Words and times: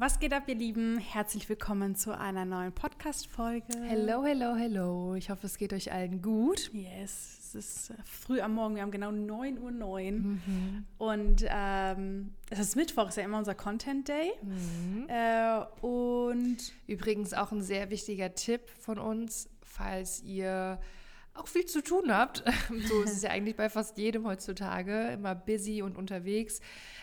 Was 0.00 0.18
geht 0.18 0.32
ab, 0.32 0.44
ihr 0.46 0.54
Lieben? 0.54 0.96
Herzlich 0.96 1.46
willkommen 1.50 1.94
zu 1.94 2.18
einer 2.18 2.46
neuen 2.46 2.72
Podcast-Folge. 2.72 3.66
Hello, 3.82 4.24
hello, 4.24 4.54
hello. 4.54 5.14
Ich 5.14 5.28
hoffe, 5.28 5.46
es 5.46 5.58
geht 5.58 5.74
euch 5.74 5.92
allen 5.92 6.22
gut. 6.22 6.70
Yes, 6.72 7.36
es 7.38 7.54
ist 7.54 7.92
früh 8.06 8.40
am 8.40 8.54
Morgen. 8.54 8.76
Wir 8.76 8.82
haben 8.82 8.92
genau 8.92 9.10
9.09 9.10 9.58
Uhr. 9.60 10.00
Mhm. 10.00 10.86
Und 10.96 11.44
ähm, 11.46 12.32
es 12.48 12.60
ist 12.60 12.76
Mittwoch, 12.76 13.08
ist 13.08 13.18
ja 13.18 13.24
immer 13.24 13.36
unser 13.36 13.54
Content 13.54 14.08
Day. 14.08 14.32
Mhm. 14.40 15.06
Äh, 15.08 15.66
und 15.82 16.56
übrigens 16.86 17.34
auch 17.34 17.52
ein 17.52 17.60
sehr 17.60 17.90
wichtiger 17.90 18.34
Tipp 18.34 18.70
von 18.78 18.98
uns, 18.98 19.50
falls 19.60 20.22
ihr 20.22 20.80
auch 21.34 21.46
viel 21.46 21.66
zu 21.66 21.82
tun 21.82 22.10
habt. 22.10 22.42
so 22.88 23.02
ist 23.02 23.12
es 23.12 23.22
ja 23.22 23.28
eigentlich 23.28 23.56
bei 23.56 23.68
fast 23.68 23.98
jedem 23.98 24.26
heutzutage, 24.26 25.08
immer 25.08 25.34
busy 25.34 25.82
und 25.82 25.98
unterwegs. 25.98 26.62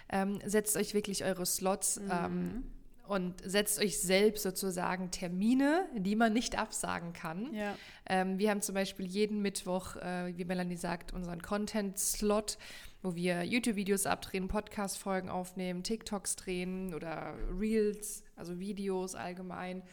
Ähm, 0.09 0.39
setzt 0.43 0.75
euch 0.75 0.95
wirklich 0.95 1.23
eure 1.23 1.45
Slots. 1.45 2.00
Mhm. 2.00 2.11
Ähm, 2.11 2.64
und 3.07 3.35
setzt 3.43 3.79
euch 3.79 3.99
selbst 3.99 4.43
sozusagen 4.43 5.11
Termine, 5.11 5.88
die 5.95 6.15
man 6.15 6.34
nicht 6.34 6.57
absagen 6.57 7.13
kann. 7.13 7.53
Ja. 7.53 7.75
Ähm, 8.07 8.38
wir 8.38 8.49
haben 8.49 8.61
zum 8.61 8.75
Beispiel 8.75 9.05
jeden 9.05 9.41
Mittwoch, 9.41 9.95
äh, 9.98 10.34
wie 10.35 10.45
Melanie 10.45 10.77
sagt, 10.77 11.13
unseren 11.13 11.41
Content-Slot, 11.41 12.57
wo 13.01 13.15
wir 13.15 13.43
YouTube-Videos 13.43 14.05
abdrehen, 14.05 14.48
Podcast-Folgen 14.48 15.29
aufnehmen, 15.29 15.84
TikToks 15.84 16.35
drehen 16.35 16.93
oder 16.93 17.35
Reels, 17.57 18.23
also 18.35 18.59
Videos 18.59 19.15
allgemein. 19.15 19.84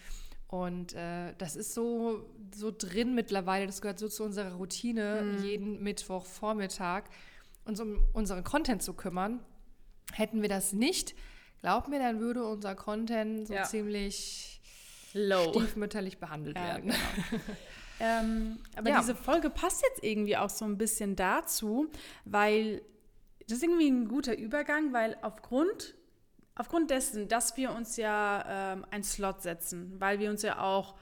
Und 0.49 0.95
äh, 0.95 1.35
das 1.39 1.57
ist 1.57 1.75
so, 1.75 2.31
so 2.55 2.71
drin 2.71 3.15
mittlerweile, 3.15 3.67
das 3.67 3.81
gehört 3.81 3.99
so 3.99 4.09
zu 4.09 4.25
unserer 4.25 4.53
Routine, 4.53 5.23
mhm. 5.23 5.45
jeden 5.45 5.83
Mittwochvormittag, 5.83 7.05
uns 7.65 7.81
um 7.81 8.05
unseren 8.13 8.45
Content 8.45 8.83
zu 8.83 8.95
kümmern. 8.95 9.41
Hätten 10.13 10.43
wir 10.43 10.49
das 10.49 10.73
nicht, 10.73 11.15
glaub 11.65 11.89
mir, 11.89 11.99
dann 11.99 12.21
würde 12.21 12.45
unser 12.45 12.75
Content 12.75 13.49
so 13.49 13.55
ja. 13.55 13.63
ziemlich 13.63 14.61
Low. 15.15 15.49
stiefmütterlich 15.49 16.19
behandelt 16.19 16.59
ja, 16.59 16.63
werden. 16.63 16.91
Genau. 16.91 17.43
ähm, 18.01 18.59
aber 18.77 18.91
ja. 18.91 19.01
diese 19.01 19.15
Folge 19.15 19.49
passt 19.49 19.83
jetzt 19.83 20.05
irgendwie 20.05 20.37
auch 20.37 20.51
so 20.51 20.67
ein 20.67 20.77
bisschen 20.77 21.17
dazu, 21.17 21.91
weil 22.27 22.83
das 23.49 23.59
ist 23.59 23.63
irgendwie 23.63 23.89
ein 23.89 24.09
guter 24.09 24.37
Übergang, 24.37 24.93
weil 24.93 25.17
aufgrund, 25.23 25.95
aufgrund 26.55 26.91
dessen, 26.91 27.29
dass 27.29 27.57
wir 27.57 27.73
uns 27.73 27.97
ja 27.97 28.75
ähm, 28.75 28.85
einen 28.91 29.05
Slot 29.05 29.41
setzen, 29.41 29.99
weil 29.99 30.19
wir 30.19 30.29
uns 30.29 30.43
ja 30.43 30.61
auch 30.61 30.95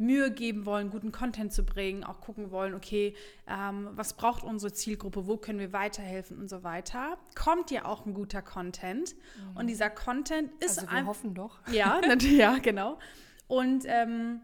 Mühe 0.00 0.30
geben 0.30 0.66
wollen, 0.66 0.90
guten 0.90 1.12
Content 1.12 1.52
zu 1.52 1.62
bringen, 1.62 2.04
auch 2.04 2.20
gucken 2.20 2.50
wollen, 2.50 2.74
okay, 2.74 3.14
ähm, 3.46 3.90
was 3.92 4.14
braucht 4.14 4.42
unsere 4.42 4.72
Zielgruppe, 4.72 5.26
wo 5.26 5.36
können 5.36 5.58
wir 5.58 5.72
weiterhelfen 5.72 6.38
und 6.38 6.48
so 6.48 6.64
weiter, 6.64 7.18
kommt 7.34 7.70
ja 7.70 7.84
auch 7.84 8.06
ein 8.06 8.14
guter 8.14 8.42
Content. 8.42 9.14
Mhm. 9.14 9.56
Und 9.56 9.66
dieser 9.66 9.90
Content 9.90 10.50
ist 10.64 10.80
also 10.80 10.90
wir 10.90 11.06
hoffen 11.06 11.34
doch. 11.34 11.60
Ja, 11.70 12.00
ja, 12.20 12.58
genau. 12.58 12.98
Und, 13.46 13.84
ähm, 13.86 14.40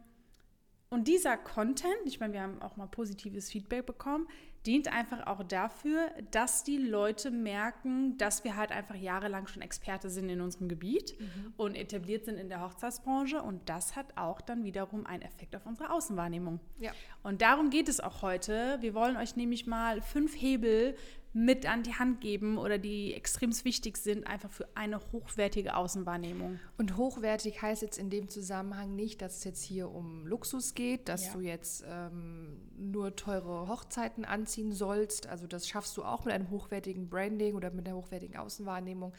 und 0.90 1.08
dieser 1.08 1.36
Content, 1.36 1.96
ich 2.04 2.20
meine, 2.20 2.34
wir 2.34 2.42
haben 2.42 2.60
auch 2.60 2.76
mal 2.76 2.86
positives 2.86 3.50
Feedback 3.50 3.86
bekommen, 3.86 4.28
dient 4.66 4.92
einfach 4.92 5.26
auch 5.26 5.44
dafür, 5.44 6.10
dass 6.30 6.64
die 6.64 6.76
Leute 6.76 7.30
merken, 7.30 8.18
dass 8.18 8.42
wir 8.44 8.56
halt 8.56 8.72
einfach 8.72 8.96
jahrelang 8.96 9.46
schon 9.46 9.62
Experte 9.62 10.10
sind 10.10 10.28
in 10.28 10.40
unserem 10.40 10.68
Gebiet 10.68 11.14
mhm. 11.18 11.52
und 11.56 11.74
etabliert 11.76 12.24
sind 12.24 12.36
in 12.36 12.48
der 12.48 12.60
Hochzeitsbranche. 12.60 13.42
Und 13.42 13.68
das 13.68 13.94
hat 13.94 14.16
auch 14.16 14.40
dann 14.40 14.64
wiederum 14.64 15.06
einen 15.06 15.22
Effekt 15.22 15.54
auf 15.54 15.66
unsere 15.66 15.90
Außenwahrnehmung. 15.90 16.60
Ja. 16.78 16.92
Und 17.22 17.42
darum 17.42 17.70
geht 17.70 17.88
es 17.88 18.00
auch 18.00 18.22
heute. 18.22 18.78
Wir 18.80 18.94
wollen 18.94 19.16
euch 19.16 19.36
nämlich 19.36 19.66
mal 19.66 20.02
fünf 20.02 20.34
Hebel 20.34 20.96
mit 21.36 21.66
an 21.66 21.82
die 21.82 21.92
Hand 21.92 22.22
geben 22.22 22.56
oder 22.56 22.78
die 22.78 23.12
extrem 23.12 23.52
wichtig 23.66 23.98
sind, 23.98 24.26
einfach 24.26 24.50
für 24.50 24.66
eine 24.74 24.98
hochwertige 25.12 25.76
Außenwahrnehmung. 25.76 26.58
Und 26.78 26.96
hochwertig 26.96 27.60
heißt 27.60 27.82
jetzt 27.82 27.98
in 27.98 28.08
dem 28.08 28.30
Zusammenhang 28.30 28.96
nicht, 28.96 29.20
dass 29.20 29.36
es 29.36 29.44
jetzt 29.44 29.62
hier 29.62 29.90
um 29.90 30.26
Luxus 30.26 30.72
geht, 30.72 31.10
dass 31.10 31.26
ja. 31.26 31.32
du 31.34 31.40
jetzt 31.40 31.84
ähm, 31.86 32.56
nur 32.78 33.16
teure 33.16 33.68
Hochzeiten 33.68 34.24
anziehen 34.24 34.72
sollst. 34.72 35.26
Also 35.26 35.46
das 35.46 35.68
schaffst 35.68 35.94
du 35.98 36.04
auch 36.04 36.24
mit 36.24 36.32
einem 36.32 36.48
hochwertigen 36.48 37.10
Branding 37.10 37.54
oder 37.54 37.70
mit 37.70 37.86
einer 37.86 37.98
hochwertigen 37.98 38.38
Außenwahrnehmung. 38.38 39.12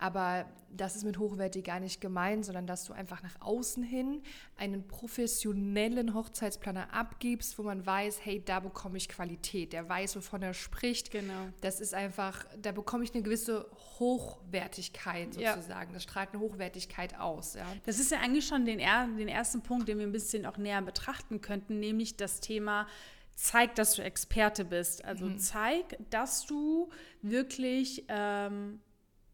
Aber 0.00 0.46
das 0.70 0.96
ist 0.96 1.04
mit 1.04 1.18
hochwertig 1.18 1.64
gar 1.64 1.78
nicht 1.78 2.00
gemeint, 2.00 2.46
sondern 2.46 2.66
dass 2.66 2.84
du 2.84 2.94
einfach 2.94 3.22
nach 3.22 3.38
außen 3.40 3.82
hin 3.82 4.22
einen 4.56 4.88
professionellen 4.88 6.14
Hochzeitsplaner 6.14 6.94
abgibst, 6.94 7.58
wo 7.58 7.64
man 7.64 7.84
weiß, 7.84 8.24
hey, 8.24 8.42
da 8.42 8.60
bekomme 8.60 8.96
ich 8.96 9.10
Qualität. 9.10 9.74
Der 9.74 9.88
weiß, 9.88 10.16
wovon 10.16 10.42
er 10.42 10.54
spricht. 10.54 11.10
Genau. 11.10 11.48
Das 11.60 11.80
ist 11.80 11.92
einfach, 11.92 12.46
da 12.62 12.72
bekomme 12.72 13.04
ich 13.04 13.12
eine 13.12 13.22
gewisse 13.22 13.66
Hochwertigkeit 13.98 15.34
sozusagen. 15.34 15.90
Ja. 15.90 15.94
Das 15.94 16.02
strahlt 16.02 16.30
eine 16.32 16.40
Hochwertigkeit 16.40 17.18
aus. 17.20 17.54
Ja. 17.54 17.66
Das 17.84 17.98
ist 17.98 18.10
ja 18.10 18.20
eigentlich 18.20 18.46
schon 18.46 18.64
den, 18.64 18.78
den 18.78 19.28
ersten 19.28 19.60
Punkt, 19.60 19.86
den 19.86 19.98
wir 19.98 20.06
ein 20.06 20.12
bisschen 20.12 20.46
auch 20.46 20.56
näher 20.56 20.80
betrachten 20.80 21.42
könnten, 21.42 21.78
nämlich 21.78 22.16
das 22.16 22.40
Thema, 22.40 22.86
zeig, 23.34 23.74
dass 23.74 23.94
du 23.94 24.02
Experte 24.02 24.64
bist. 24.64 25.04
Also 25.04 25.26
mhm. 25.26 25.38
zeig, 25.38 25.98
dass 26.08 26.46
du 26.46 26.88
wirklich 27.20 28.06
ähm, 28.08 28.80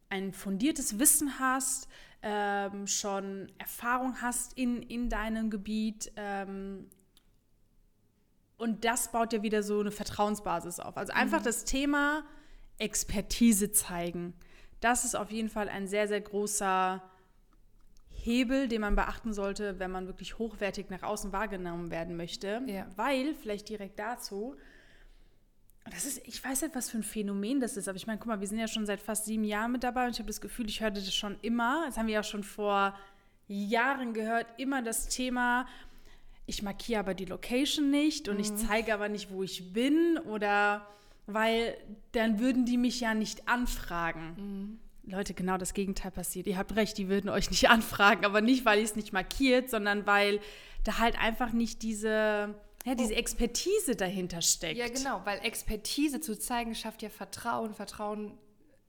ein 0.09 0.33
fundiertes 0.33 0.99
Wissen 0.99 1.39
hast, 1.39 1.87
ähm, 2.21 2.87
schon 2.87 3.51
Erfahrung 3.57 4.21
hast 4.21 4.57
in, 4.57 4.81
in 4.81 5.09
deinem 5.09 5.49
Gebiet. 5.49 6.11
Ähm, 6.15 6.89
und 8.57 8.85
das 8.85 9.11
baut 9.11 9.33
ja 9.33 9.43
wieder 9.43 9.61
so 9.63 9.79
eine 9.79 9.91
Vertrauensbasis 9.91 10.79
auf. 10.79 10.97
Also 10.97 11.13
einfach 11.13 11.41
mhm. 11.41 11.45
das 11.45 11.65
Thema 11.65 12.23
Expertise 12.79 13.71
zeigen. 13.71 14.33
Das 14.79 15.05
ist 15.05 15.15
auf 15.15 15.31
jeden 15.31 15.49
Fall 15.49 15.69
ein 15.69 15.87
sehr, 15.87 16.07
sehr 16.07 16.21
großer 16.21 17.01
Hebel, 18.09 18.67
den 18.67 18.81
man 18.81 18.95
beachten 18.95 19.33
sollte, 19.33 19.79
wenn 19.79 19.91
man 19.91 20.07
wirklich 20.07 20.37
hochwertig 20.37 20.89
nach 20.89 21.03
außen 21.03 21.31
wahrgenommen 21.31 21.91
werden 21.91 22.17
möchte. 22.17 22.61
Ja. 22.67 22.87
Weil, 22.95 23.35
vielleicht 23.35 23.69
direkt 23.69 23.99
dazu, 23.99 24.55
das 25.91 26.05
ist, 26.05 26.21
ich 26.25 26.43
weiß 26.43 26.63
nicht, 26.63 26.75
was 26.75 26.89
für 26.89 26.97
ein 26.97 27.03
Phänomen 27.03 27.59
das 27.59 27.77
ist, 27.77 27.87
aber 27.87 27.95
ich 27.95 28.07
meine, 28.07 28.19
guck 28.19 28.27
mal, 28.27 28.39
wir 28.39 28.47
sind 28.47 28.59
ja 28.59 28.67
schon 28.67 28.85
seit 28.85 28.99
fast 28.99 29.25
sieben 29.25 29.43
Jahren 29.43 29.71
mit 29.71 29.83
dabei 29.83 30.05
und 30.05 30.11
ich 30.11 30.19
habe 30.19 30.27
das 30.27 30.41
Gefühl, 30.41 30.67
ich 30.67 30.81
hörte 30.81 30.99
das 30.99 31.13
schon 31.13 31.37
immer. 31.41 31.83
Das 31.85 31.97
haben 31.97 32.07
wir 32.07 32.15
ja 32.15 32.23
schon 32.23 32.43
vor 32.43 32.95
Jahren 33.47 34.13
gehört, 34.13 34.47
immer 34.57 34.81
das 34.81 35.07
Thema, 35.07 35.65
ich 36.45 36.63
markiere 36.63 37.01
aber 37.01 37.13
die 37.13 37.25
Location 37.25 37.91
nicht 37.91 38.29
und 38.29 38.35
mhm. 38.35 38.41
ich 38.41 38.55
zeige 38.55 38.93
aber 38.93 39.09
nicht, 39.09 39.29
wo 39.29 39.43
ich 39.43 39.73
bin 39.73 40.17
oder 40.17 40.87
weil 41.27 41.77
dann 42.13 42.39
würden 42.39 42.65
die 42.65 42.77
mich 42.77 43.01
ja 43.01 43.13
nicht 43.13 43.47
anfragen. 43.49 44.79
Mhm. 45.03 45.11
Leute, 45.11 45.33
genau 45.33 45.57
das 45.57 45.73
Gegenteil 45.73 46.11
passiert. 46.11 46.47
Ihr 46.47 46.57
habt 46.57 46.75
recht, 46.75 46.97
die 46.97 47.09
würden 47.09 47.29
euch 47.29 47.49
nicht 47.49 47.69
anfragen, 47.69 48.25
aber 48.25 48.41
nicht, 48.41 48.65
weil 48.65 48.79
ihr 48.79 48.85
es 48.85 48.95
nicht 48.95 49.13
markiert, 49.13 49.69
sondern 49.69 50.07
weil 50.07 50.39
da 50.83 50.99
halt 50.99 51.19
einfach 51.19 51.51
nicht 51.51 51.83
diese 51.83 52.55
ja, 52.87 52.95
diese 52.95 53.13
oh. 53.13 53.17
Expertise 53.17 53.95
dahinter 53.95 54.41
steckt. 54.41 54.77
Ja, 54.77 54.87
genau, 54.87 55.21
weil 55.25 55.39
Expertise 55.39 56.21
zu 56.21 56.39
zeigen 56.39 56.73
schafft 56.73 57.01
ja 57.01 57.09
Vertrauen. 57.09 57.73
Vertrauen 57.73 58.37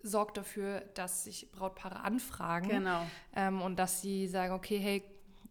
sorgt 0.02 0.36
dafür, 0.36 0.82
dass 0.94 1.24
sich 1.24 1.50
Brautpaare 1.50 2.00
anfragen. 2.00 2.68
Genau. 2.68 3.04
Ähm, 3.34 3.60
und 3.60 3.76
dass 3.76 4.00
sie 4.00 4.28
sagen, 4.28 4.52
okay, 4.54 4.78
hey, 4.78 5.02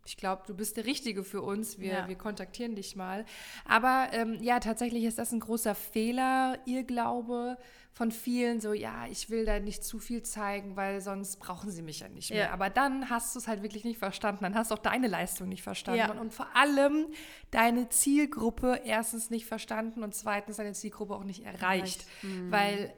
ich 0.06 0.16
glaube, 0.16 0.44
du 0.47 0.56
bist 0.56 0.78
der 0.78 0.86
Richtige 0.86 1.25
für 1.25 1.41
uns. 1.41 1.80
Wir, 1.80 1.91
ja. 1.91 2.07
wir 2.07 2.16
kontaktieren 2.16 2.75
dich 2.75 2.96
mal. 2.96 3.25
Aber 3.66 4.07
ähm, 4.13 4.41
ja, 4.41 4.62
tatsächlich 4.62 5.03
ist 5.03 5.19
das 5.19 5.34
ein 5.34 5.41
großer 5.41 5.75
Fehler, 5.75 6.57
ihr 6.66 6.84
Glaube 6.84 7.57
von 7.97 8.12
vielen. 8.12 8.62
So, 8.62 8.74
ja, 8.74 9.08
ich 9.09 9.31
will 9.31 9.44
da 9.44 9.59
nicht 9.59 9.84
zu 9.84 9.97
viel 9.97 10.22
zeigen, 10.22 10.75
weil 10.75 11.02
sonst 11.02 11.38
brauchen 11.38 11.72
sie 11.72 11.81
mich 11.81 12.02
ja 12.02 12.08
nicht 12.08 12.30
mehr. 12.30 12.46
Ja. 12.46 12.52
Aber 12.52 12.69
dann 12.69 13.09
hast 13.09 13.34
du 13.34 13.40
es 13.40 13.47
halt 13.47 13.63
wirklich 13.63 13.85
nicht 13.85 13.97
verstanden. 13.97 14.44
Dann 14.44 14.53
hast 14.53 14.69
du 14.69 14.75
auch 14.75 14.80
deine 14.80 15.08
Leistung 15.08 15.50
nicht 15.50 15.63
verstanden. 15.63 16.00
Ja. 16.02 16.12
Und, 16.12 16.19
und 16.19 16.34
vor 16.34 16.56
allem 16.56 17.07
deine 17.50 17.90
Zielgruppe 17.90 18.81
erstens 18.86 19.31
nicht 19.31 19.47
verstanden 19.47 20.03
und 20.03 20.13
zweitens 20.13 20.57
deine 20.57 20.74
Zielgruppe 20.74 21.16
auch 21.16 21.24
nicht 21.24 21.44
erreicht. 21.44 22.06
Mhm. 22.22 22.52
Weil 22.52 22.94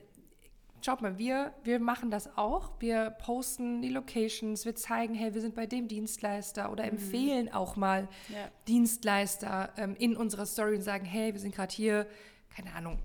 Schaut 0.82 1.02
mal, 1.02 1.18
wir, 1.18 1.54
wir 1.66 1.78
machen 1.78 2.10
das 2.10 2.38
auch. 2.38 2.72
Wir 2.80 3.10
posten 3.10 3.82
die 3.82 3.90
Locations, 3.90 4.64
wir 4.64 4.76
zeigen, 4.76 5.14
hey, 5.14 5.34
wir 5.34 5.42
sind 5.42 5.54
bei 5.54 5.66
dem 5.66 5.90
Dienstleister 5.90 6.72
oder 6.72 6.86
mhm. 6.86 6.92
empfehlen 6.92 7.52
auch 7.52 7.76
mal 7.76 8.08
ja. 8.30 8.50
Dienstleister 8.66 9.74
ähm, 9.76 9.98
in 10.00 10.16
unserer 10.16 10.46
Story 10.46 10.76
und 10.78 10.82
sagen, 10.82 11.04
hey, 11.04 11.34
wir 11.34 11.40
sind 11.42 11.54
gerade 11.54 11.74
hier, 11.74 12.08
keine 12.56 12.74
Ahnung, 12.74 12.98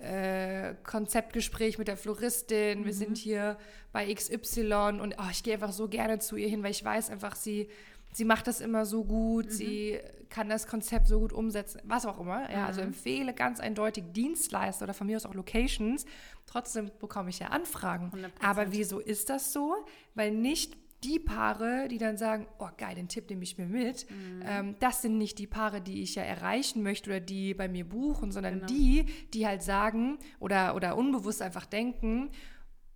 äh, 0.00 0.74
Konzeptgespräch 0.82 1.78
mit 1.78 1.88
der 1.88 1.96
Floristin, 1.96 2.80
mhm. 2.80 2.84
wir 2.84 2.94
sind 2.94 3.16
hier 3.16 3.56
bei 3.92 4.12
XY 4.12 4.98
und 5.00 5.16
oh, 5.18 5.30
ich 5.30 5.42
gehe 5.42 5.54
einfach 5.54 5.72
so 5.72 5.88
gerne 5.88 6.18
zu 6.18 6.36
ihr 6.36 6.48
hin, 6.48 6.62
weil 6.62 6.72
ich 6.72 6.84
weiß 6.84 7.10
einfach, 7.10 7.36
sie 7.36 7.68
sie 8.14 8.24
macht 8.24 8.46
das 8.46 8.60
immer 8.60 8.86
so 8.86 9.04
gut, 9.04 9.46
mhm. 9.46 9.50
sie 9.50 10.00
kann 10.30 10.48
das 10.48 10.66
Konzept 10.66 11.06
so 11.06 11.20
gut 11.20 11.32
umsetzen, 11.32 11.80
was 11.84 12.06
auch 12.06 12.18
immer. 12.18 12.50
Ja, 12.50 12.66
also 12.66 12.80
mhm. 12.80 12.88
empfehle 12.88 13.34
ganz 13.34 13.60
eindeutig 13.60 14.04
Dienstleister 14.12 14.84
oder 14.84 14.94
von 14.94 15.06
mir 15.06 15.16
aus 15.16 15.26
auch 15.26 15.34
Locations. 15.34 16.06
Trotzdem 16.46 16.90
bekomme 17.00 17.30
ich 17.30 17.38
ja 17.38 17.48
Anfragen. 17.48 18.10
100%. 18.14 18.30
Aber 18.42 18.72
wieso 18.72 19.00
ist 19.00 19.30
das 19.30 19.52
so? 19.52 19.74
Weil 20.14 20.32
nicht 20.32 20.76
die 21.04 21.18
Paare, 21.18 21.88
die 21.88 21.98
dann 21.98 22.16
sagen, 22.16 22.46
oh 22.58 22.68
geil, 22.76 22.94
den 22.94 23.08
Tipp 23.08 23.28
nehme 23.30 23.42
ich 23.42 23.58
mir 23.58 23.66
mit, 23.66 24.10
mhm. 24.10 24.42
ähm, 24.46 24.76
das 24.80 25.02
sind 25.02 25.18
nicht 25.18 25.38
die 25.38 25.46
Paare, 25.46 25.80
die 25.80 26.02
ich 26.02 26.14
ja 26.14 26.22
erreichen 26.22 26.82
möchte 26.82 27.10
oder 27.10 27.20
die 27.20 27.54
bei 27.54 27.68
mir 27.68 27.88
buchen, 27.88 28.32
sondern 28.32 28.54
genau. 28.54 28.66
die, 28.66 29.06
die 29.32 29.46
halt 29.46 29.62
sagen 29.62 30.18
oder, 30.40 30.74
oder 30.74 30.96
unbewusst 30.96 31.42
einfach 31.42 31.66
denken, 31.66 32.30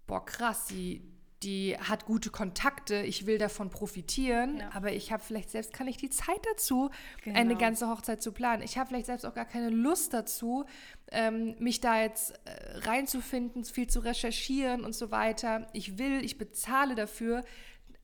boah 0.06 0.24
krass, 0.24 0.68
sie 0.68 1.02
die 1.42 1.76
hat 1.78 2.04
gute 2.04 2.30
Kontakte, 2.30 3.02
ich 3.02 3.26
will 3.26 3.38
davon 3.38 3.70
profitieren, 3.70 4.58
ja. 4.58 4.70
aber 4.72 4.92
ich 4.92 5.12
habe 5.12 5.22
vielleicht 5.22 5.50
selbst, 5.50 5.72
kann 5.72 5.86
ich 5.86 5.96
die 5.96 6.10
Zeit 6.10 6.40
dazu, 6.50 6.90
genau. 7.22 7.38
eine 7.38 7.56
ganze 7.56 7.88
Hochzeit 7.88 8.20
zu 8.22 8.32
planen. 8.32 8.62
Ich 8.62 8.76
habe 8.76 8.88
vielleicht 8.88 9.06
selbst 9.06 9.24
auch 9.24 9.34
gar 9.34 9.44
keine 9.44 9.70
Lust 9.70 10.14
dazu, 10.14 10.64
ähm, 11.12 11.54
mich 11.60 11.80
da 11.80 12.00
jetzt 12.02 12.32
äh, 12.44 12.78
reinzufinden, 12.78 13.64
viel 13.64 13.86
zu 13.86 14.00
recherchieren 14.00 14.84
und 14.84 14.94
so 14.94 15.12
weiter. 15.12 15.68
Ich 15.72 15.98
will, 15.98 16.24
ich 16.24 16.38
bezahle 16.38 16.96
dafür 16.96 17.44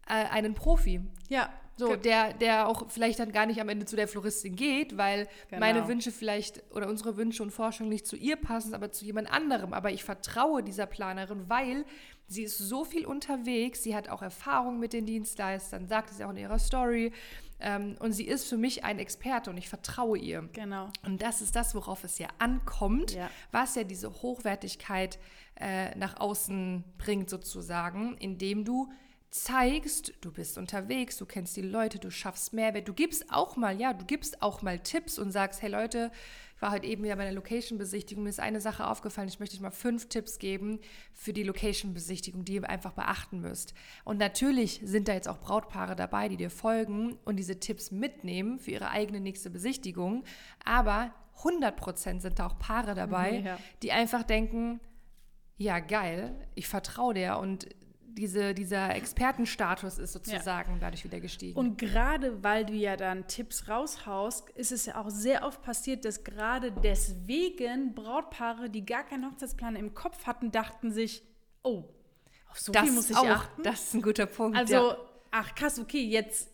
äh, 0.07 0.13
einen 0.31 0.55
Profi. 0.55 1.01
Ja. 1.29 1.51
So, 1.77 1.97
der, 1.97 2.35
der 2.35 2.69
auch 2.69 2.89
vielleicht 2.89 3.19
dann 3.19 3.33
gar 3.33 3.47
nicht 3.47 3.61
am 3.61 3.69
Ende 3.69 3.85
zu 3.85 3.97
der 3.97 4.07
Floristin 4.07 4.55
geht, 4.55 4.97
weil 4.97 5.27
genau. 5.49 5.59
meine 5.59 5.89
Wünsche 5.89 6.13
vielleicht 6.13 6.63
oder 6.73 6.89
unsere 6.89 7.17
Wünsche 7.17 7.43
und 7.43 7.51
Forschungen 7.51 7.89
nicht 7.89 8.07
zu 8.07 8.15
ihr 8.15 8.37
passen, 8.37 8.75
aber 8.75 8.93
zu 8.93 9.05
jemand 9.05 9.29
anderem. 9.29 9.73
Aber 9.73 9.91
ich 9.91 10.05
vertraue 10.05 10.63
dieser 10.63 10.87
Planerin, 10.87 11.49
weil 11.49 11.85
Sie 12.27 12.45
ist 12.45 12.59
so 12.59 12.85
viel 12.85 13.07
unterwegs, 13.07 13.83
sie 13.83 13.95
hat 13.95 14.09
auch 14.09 14.23
Erfahrung 14.23 14.79
mit 14.79 14.93
den 14.93 15.05
Dienstleistern, 15.05 15.87
sagt 15.87 16.11
sie 16.11 16.25
auch 16.25 16.31
in 16.31 16.39
ihrer 16.39 16.59
Story. 16.59 17.13
Ähm, 17.61 17.97
und 18.01 18.13
sie 18.13 18.25
ist 18.25 18.49
für 18.49 18.57
mich 18.57 18.85
ein 18.85 18.99
Experte 18.99 19.51
und 19.51 19.57
ich 19.57 19.69
vertraue 19.69 20.19
ihr. 20.19 20.49
Genau. 20.53 20.89
Und 21.05 21.23
das 21.23 21.41
ist 21.41 21.55
das, 21.55 21.75
worauf 21.75 22.03
es 22.03 22.19
ja 22.19 22.29
ankommt, 22.39 23.13
ja. 23.13 23.31
was 23.53 23.75
ja 23.75 23.85
diese 23.85 24.11
Hochwertigkeit 24.11 25.19
äh, 25.57 25.97
nach 25.97 26.19
außen 26.19 26.83
bringt, 26.99 27.31
sozusagen, 27.31 28.17
indem 28.19 28.65
du 28.65 28.91
zeigst, 29.35 30.13
du 30.21 30.31
bist 30.31 30.59
unterwegs, 30.59 31.17
du 31.17 31.27
kennst 31.27 31.57
die 31.57 31.63
Leute, 31.63 31.99
du 31.99 32.13
schaffst 32.13 32.53
Mehrwert, 32.53 32.87
du 32.87 32.95
gibst 32.95 33.33
auch 33.33 33.57
mal, 33.57 33.81
ja, 33.81 33.93
du 33.93 34.05
gibst 34.05 34.41
auch 34.43 34.63
mal 34.63 34.79
Tipps 34.79 35.19
und 35.19 35.33
sagst, 35.33 35.61
hey 35.61 35.69
Leute, 35.69 36.13
ich 36.55 36.63
war 36.63 36.71
heute 36.71 36.87
eben 36.87 37.03
wieder 37.03 37.17
bei 37.17 37.25
der 37.25 37.33
Location-Besichtigung, 37.33 38.23
mir 38.23 38.31
ist 38.31 38.39
eine 38.39 38.61
Sache 38.61 38.87
aufgefallen, 38.87 39.27
ich 39.27 39.41
möchte 39.41 39.57
euch 39.57 39.61
mal 39.61 39.73
fünf 39.73 40.09
Tipps 40.09 40.39
geben 40.39 40.79
für 41.13 41.33
die 41.33 41.43
Location-Besichtigung, 41.43 42.45
die 42.45 42.55
ihr 42.55 42.71
einfach 42.71 42.93
beachten 42.93 43.41
müsst. 43.41 43.75
Und 44.05 44.19
natürlich 44.19 44.81
sind 44.85 45.09
da 45.09 45.15
jetzt 45.15 45.29
auch 45.29 45.41
Brautpaare 45.41 45.97
dabei, 45.97 46.29
die 46.29 46.37
dir 46.37 46.51
folgen 46.51 47.19
und 47.25 47.35
diese 47.35 47.59
Tipps 47.59 47.91
mitnehmen 47.91 48.61
für 48.61 48.71
ihre 48.71 48.91
eigene 48.91 49.19
nächste 49.19 49.51
Besichtigung, 49.51 50.23
aber 50.65 51.13
100% 51.43 52.21
sind 52.21 52.39
da 52.39 52.47
auch 52.47 52.59
Paare 52.61 52.95
dabei, 52.95 53.41
ja. 53.41 53.59
die 53.83 53.91
einfach 53.91 54.23
denken, 54.23 54.79
ja 55.57 55.81
geil, 55.81 56.37
ich 56.55 56.69
vertraue 56.69 57.15
dir 57.15 57.39
und 57.39 57.67
diese, 58.15 58.55
dieser 58.55 58.95
Expertenstatus 58.95 59.99
ist 59.99 60.13
sozusagen 60.13 60.73
ja. 60.73 60.79
dadurch 60.81 61.05
wieder 61.05 61.21
gestiegen. 61.21 61.59
Und 61.59 61.79
gerade 61.79 62.43
weil 62.43 62.65
du 62.65 62.73
ja 62.73 62.97
dann 62.97 63.27
Tipps 63.27 63.69
raushaust, 63.69 64.51
ist 64.51 64.73
es 64.73 64.87
ja 64.87 65.01
auch 65.01 65.11
sehr 65.11 65.45
oft 65.45 65.63
passiert, 65.63 66.05
dass 66.05 66.25
gerade 66.25 66.73
deswegen 66.73 67.95
Brautpaare, 67.95 68.71
die 68.71 68.85
gar 68.85 69.05
keinen 69.05 69.31
Hochzeitsplan 69.31 69.77
im 69.77 69.95
Kopf 69.95 70.27
hatten, 70.27 70.51
dachten 70.51 70.93
sich, 70.93 71.23
oh, 71.63 71.85
auf 72.51 72.61
so 72.61 72.73
das 72.73 72.85
viel 72.85 72.93
muss 72.93 73.11
ich 73.11 73.17
auch, 73.17 73.27
achten. 73.27 73.63
Das 73.63 73.85
ist 73.85 73.95
ein 73.95 74.03
guter 74.03 74.27
Punkt. 74.27 74.57
Also, 74.57 74.75
ja. 74.75 74.97
ach 75.31 75.55
krass, 75.55 75.79
okay, 75.79 76.05
jetzt 76.05 76.54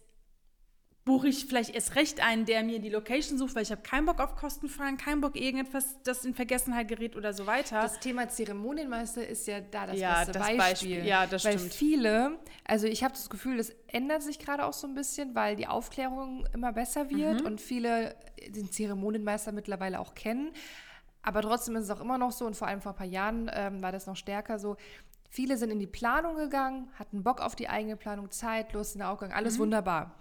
buche 1.10 1.26
ich 1.26 1.46
vielleicht 1.46 1.74
erst 1.74 1.96
recht 1.96 2.24
einen, 2.24 2.44
der 2.44 2.62
mir 2.62 2.78
die 2.78 2.88
Location 2.88 3.36
sucht, 3.36 3.56
weil 3.56 3.64
ich 3.64 3.72
habe 3.72 3.82
keinen 3.82 4.06
Bock 4.06 4.20
auf 4.20 4.36
Kostenfallen, 4.36 4.96
keinen 4.96 5.20
Bock 5.20 5.34
irgendetwas, 5.34 6.00
das 6.04 6.24
in 6.24 6.36
Vergessenheit 6.36 6.86
gerät 6.86 7.16
oder 7.16 7.32
so 7.32 7.48
weiter. 7.48 7.82
Das 7.82 7.98
Thema 7.98 8.28
Zeremonienmeister 8.28 9.26
ist 9.26 9.48
ja 9.48 9.60
da 9.60 9.88
das 9.88 9.98
ja, 9.98 10.18
beste 10.18 10.32
das 10.32 10.42
Beispiel. 10.42 10.58
Beispiel. 10.58 11.04
Ja, 11.04 11.26
das 11.26 11.44
weil 11.44 11.58
stimmt. 11.58 11.74
viele, 11.74 12.38
also 12.64 12.86
ich 12.86 13.02
habe 13.02 13.12
das 13.12 13.28
Gefühl, 13.28 13.56
das 13.56 13.72
ändert 13.88 14.22
sich 14.22 14.38
gerade 14.38 14.64
auch 14.64 14.72
so 14.72 14.86
ein 14.86 14.94
bisschen, 14.94 15.34
weil 15.34 15.56
die 15.56 15.66
Aufklärung 15.66 16.46
immer 16.54 16.72
besser 16.72 17.10
wird 17.10 17.40
mhm. 17.40 17.46
und 17.46 17.60
viele 17.60 18.14
den 18.46 18.70
Zeremonienmeister 18.70 19.50
mittlerweile 19.50 19.98
auch 19.98 20.14
kennen. 20.14 20.52
Aber 21.22 21.42
trotzdem 21.42 21.74
ist 21.74 21.84
es 21.84 21.90
auch 21.90 22.00
immer 22.00 22.18
noch 22.18 22.30
so 22.30 22.46
und 22.46 22.54
vor 22.54 22.68
allem 22.68 22.80
vor 22.80 22.92
ein 22.92 22.98
paar 22.98 23.06
Jahren 23.06 23.50
ähm, 23.52 23.82
war 23.82 23.90
das 23.90 24.06
noch 24.06 24.16
stärker 24.16 24.60
so, 24.60 24.76
Viele 25.32 25.56
sind 25.56 25.70
in 25.70 25.78
die 25.78 25.86
Planung 25.86 26.34
gegangen, 26.34 26.88
hatten 26.98 27.22
Bock 27.22 27.40
auf 27.40 27.54
die 27.54 27.68
eigene 27.68 27.96
Planung, 27.96 28.32
Zeit, 28.32 28.72
Lust 28.72 28.96
in 28.96 28.98
der 28.98 29.10
Aufgang, 29.10 29.32
alles 29.32 29.54
mhm. 29.54 29.62
wunderbar. 29.62 30.16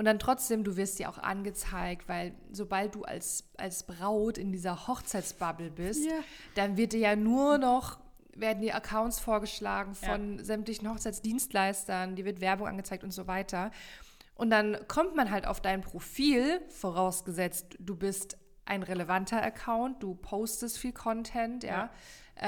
Und 0.00 0.06
dann 0.06 0.18
trotzdem, 0.18 0.64
du 0.64 0.78
wirst 0.78 0.98
ja 0.98 1.10
auch 1.10 1.18
angezeigt, 1.18 2.08
weil 2.08 2.32
sobald 2.52 2.94
du 2.94 3.02
als, 3.02 3.44
als 3.58 3.82
Braut 3.82 4.38
in 4.38 4.50
dieser 4.50 4.86
Hochzeitsbubble 4.86 5.70
bist, 5.70 6.06
yeah. 6.06 6.20
dann 6.54 6.78
wird 6.78 6.94
dir 6.94 7.00
ja 7.00 7.16
nur 7.16 7.58
noch 7.58 8.00
werden 8.34 8.62
die 8.62 8.72
Accounts 8.72 9.20
vorgeschlagen 9.20 9.94
von 9.94 10.38
ja. 10.38 10.44
sämtlichen 10.44 10.88
Hochzeitsdienstleistern, 10.88 12.16
die 12.16 12.24
wird 12.24 12.40
Werbung 12.40 12.66
angezeigt 12.68 13.04
und 13.04 13.10
so 13.10 13.26
weiter. 13.26 13.72
Und 14.36 14.48
dann 14.48 14.78
kommt 14.88 15.16
man 15.16 15.30
halt 15.30 15.46
auf 15.46 15.60
dein 15.60 15.82
Profil, 15.82 16.62
vorausgesetzt, 16.70 17.76
du 17.78 17.94
bist 17.94 18.38
ein 18.64 18.82
relevanter 18.82 19.42
Account, 19.42 20.02
du 20.02 20.14
postest 20.14 20.78
viel 20.78 20.94
Content, 20.94 21.62
ja. 21.62 21.70
ja. 21.70 21.90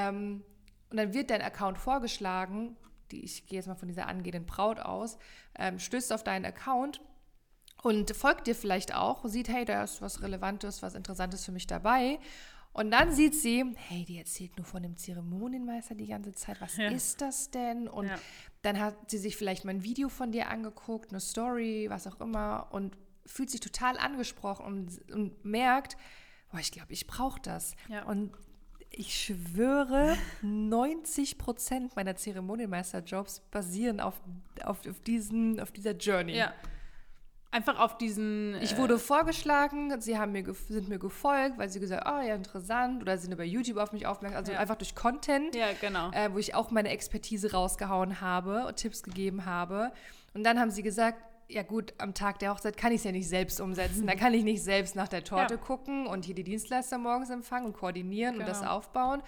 Ähm, 0.09 0.43
und 0.89 0.97
dann 0.97 1.13
wird 1.13 1.29
dein 1.29 1.43
Account 1.43 1.77
vorgeschlagen, 1.77 2.79
die, 3.11 3.23
ich 3.23 3.47
gehe 3.47 3.59
jetzt 3.59 3.67
mal 3.67 3.75
von 3.75 3.89
dieser 3.89 4.07
angehenden 4.07 4.47
Braut 4.47 4.81
aus, 4.81 5.19
ähm, 5.59 5.79
stößt 5.79 6.15
auf 6.15 6.25
deinen 6.25 6.47
Account 6.47 7.03
und 7.83 8.15
folgt 8.15 8.47
dir 8.47 8.55
vielleicht 8.55 8.95
auch, 8.95 9.25
sieht, 9.25 9.49
hey, 9.49 9.65
da 9.65 9.83
ist 9.83 10.01
was 10.01 10.23
Relevantes, 10.23 10.83
was 10.83 10.95
Interessantes 10.95 11.45
für 11.45 11.53
mich 11.53 11.67
dabei. 11.67 12.19
Und 12.73 12.91
dann 12.91 13.13
sieht 13.13 13.35
sie, 13.35 13.65
hey, 13.77 14.05
die 14.05 14.19
erzählt 14.19 14.57
nur 14.57 14.65
von 14.65 14.83
dem 14.83 14.97
Zeremonienmeister 14.97 15.95
die 15.95 16.07
ganze 16.07 16.33
Zeit. 16.33 16.61
Was 16.61 16.77
ja. 16.77 16.89
ist 16.89 17.21
das 17.21 17.51
denn? 17.51 17.87
Und 17.87 18.07
ja. 18.07 18.19
dann 18.63 18.81
hat 18.81 19.11
sie 19.11 19.19
sich 19.19 19.37
vielleicht 19.37 19.65
mal 19.65 19.73
ein 19.73 19.83
Video 19.83 20.09
von 20.09 20.33
dir 20.33 20.49
angeguckt, 20.49 21.11
eine 21.11 21.21
Story, 21.21 21.87
was 21.91 22.07
auch 22.07 22.19
immer, 22.21 22.69
und 22.71 22.97
fühlt 23.27 23.51
sich 23.51 23.61
total 23.61 23.99
angesprochen 23.99 24.65
und, 24.65 25.13
und 25.13 25.45
merkt, 25.45 25.97
boah, 26.51 26.61
ich 26.61 26.73
glaube, 26.73 26.93
ich 26.93 27.07
brauche 27.07 27.41
das. 27.41 27.75
Ja. 27.89 28.05
Und 28.05 28.33
ich 28.91 29.15
schwöre, 29.15 30.17
90 30.43 31.37
Prozent 31.39 31.97
meiner 31.97 32.17
Zeremonienmeisterjobs 32.17 33.41
basieren 33.51 34.01
auf, 34.01 34.21
auf, 34.65 34.87
auf, 34.87 35.01
diesen, 35.01 35.61
auf 35.61 35.73
dieser 35.73 35.93
Journey. 35.93 36.37
Ja. 36.37 36.55
Einfach 37.53 37.79
auf 37.79 37.99
diesen. 37.99 38.57
Ich 38.63 38.79
wurde 38.79 38.95
äh, 38.95 38.99
vorgeschlagen, 38.99 40.01
sie 40.01 40.19
haben 40.19 40.33
mir 40.33 40.43
sind 40.69 40.89
mir 40.89 40.99
gefolgt, 40.99 41.59
weil 41.59 41.69
sie 41.69 41.81
gesagt 41.81 42.07
haben, 42.07 42.25
oh 42.25 42.27
ja, 42.27 42.35
interessant. 42.35 43.03
Oder 43.03 43.19
sind 43.19 43.31
über 43.31 43.45
YouTube 43.45 43.77
auf 43.77 43.93
mich 43.93 44.07
aufmerksam. 44.07 44.39
Also 44.39 44.53
ja. 44.53 44.59
einfach 44.59 44.77
durch 44.77 44.95
Content, 44.95 45.55
ja, 45.55 45.67
genau. 45.79 46.11
Äh, 46.13 46.33
wo 46.33 46.39
ich 46.39 46.55
auch 46.55 46.71
meine 46.71 46.89
Expertise 46.89 47.53
rausgehauen 47.53 48.23
habe 48.23 48.67
und 48.67 48.77
Tipps 48.77 49.03
gegeben 49.03 49.45
habe. 49.45 49.93
Und 50.33 50.45
dann 50.45 50.59
haben 50.59 50.71
sie 50.71 50.83
gesagt, 50.83 51.19
ja 51.47 51.63
gut, 51.63 51.93
am 51.99 52.15
Tag 52.15 52.39
der 52.39 52.53
Hochzeit 52.53 52.79
kann 52.79 52.93
ich 52.93 52.99
es 52.99 53.05
ja 53.05 53.13
nicht 53.13 53.29
selbst 53.29 53.61
umsetzen. 53.61 54.07
Da 54.07 54.15
kann 54.15 54.33
ich 54.33 54.45
nicht 54.45 54.63
selbst 54.63 54.97
nach 54.97 55.09
der 55.09 55.23
Torte 55.25 55.55
ja. 55.55 55.61
gucken 55.61 56.07
und 56.07 56.25
hier 56.25 56.35
die 56.35 56.45
Dienstleister 56.45 56.97
morgens 56.97 57.29
empfangen 57.29 57.67
und 57.67 57.75
koordinieren 57.75 58.35
genau. 58.35 58.47
und 58.47 58.51
das 58.51 58.61
genau. 58.61 58.73
aufbauen 58.73 59.23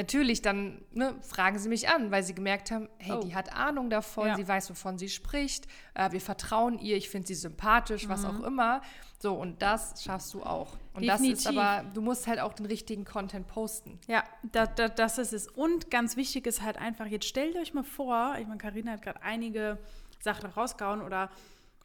natürlich 0.00 0.42
dann 0.42 0.82
ne, 0.92 1.14
fragen 1.20 1.58
sie 1.58 1.68
mich 1.68 1.88
an, 1.88 2.10
weil 2.10 2.22
sie 2.22 2.34
gemerkt 2.34 2.70
haben, 2.70 2.88
hey, 2.98 3.16
oh. 3.16 3.20
die 3.20 3.34
hat 3.34 3.52
Ahnung 3.52 3.90
davon, 3.90 4.28
ja. 4.28 4.36
sie 4.36 4.46
weiß, 4.46 4.70
wovon 4.70 4.98
sie 4.98 5.08
spricht, 5.08 5.66
äh, 5.94 6.10
wir 6.12 6.20
vertrauen 6.20 6.78
ihr, 6.78 6.96
ich 6.96 7.10
finde 7.10 7.28
sie 7.28 7.34
sympathisch, 7.34 8.06
mhm. 8.06 8.10
was 8.10 8.24
auch 8.24 8.40
immer. 8.42 8.82
So, 9.18 9.34
und 9.34 9.60
das 9.60 10.02
schaffst 10.02 10.32
du 10.32 10.42
auch. 10.42 10.78
Und 10.94 11.02
Definitiv. 11.02 11.32
das 11.32 11.40
ist 11.40 11.46
aber, 11.46 11.84
du 11.92 12.00
musst 12.00 12.26
halt 12.26 12.40
auch 12.40 12.54
den 12.54 12.64
richtigen 12.64 13.04
Content 13.04 13.46
posten. 13.46 13.98
Ja, 14.06 14.24
da, 14.42 14.66
da, 14.66 14.88
das 14.88 15.18
ist 15.18 15.34
es. 15.34 15.46
Und 15.46 15.90
ganz 15.90 16.16
wichtig 16.16 16.46
ist 16.46 16.62
halt 16.62 16.78
einfach, 16.78 17.06
jetzt 17.06 17.26
stellt 17.26 17.56
euch 17.56 17.74
mal 17.74 17.84
vor, 17.84 18.36
ich 18.40 18.46
meine, 18.46 18.58
Karina 18.58 18.92
hat 18.92 19.02
gerade 19.02 19.22
einige 19.22 19.78
Sachen 20.20 20.50
rausgehauen 20.50 21.02
oder 21.02 21.30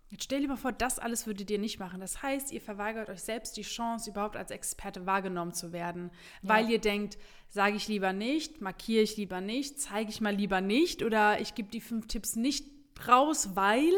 Jetzt 0.10 0.26
stell 0.26 0.42
dir 0.42 0.48
mal 0.48 0.56
vor, 0.56 0.72
das 0.72 1.00
alles 1.00 1.26
würdet 1.26 1.50
ihr 1.50 1.58
nicht 1.58 1.80
machen. 1.80 2.00
Das 2.00 2.22
heißt, 2.22 2.52
ihr 2.52 2.62
verweigert 2.62 3.10
euch 3.10 3.22
selbst 3.22 3.58
die 3.58 3.64
Chance, 3.64 4.12
überhaupt 4.12 4.38
als 4.38 4.52
Experte 4.52 5.06
wahrgenommen 5.06 5.54
zu 5.54 5.74
werden, 5.74 6.12
ja. 6.42 6.50
weil 6.50 6.70
ihr 6.70 6.80
denkt, 6.80 7.18
sage 7.50 7.76
ich 7.76 7.88
lieber 7.88 8.14
nicht, 8.14 8.62
markiere 8.62 9.02
ich 9.02 9.18
lieber 9.18 9.42
nicht, 9.42 9.80
zeige 9.80 10.10
ich 10.10 10.22
mal 10.22 10.34
lieber 10.34 10.62
nicht 10.62 11.04
oder 11.04 11.42
ich 11.42 11.56
gebe 11.56 11.70
die 11.70 11.82
fünf 11.82 12.08
Tipps 12.08 12.36
nicht 12.36 12.66
raus, 13.08 13.56
weil. 13.56 13.94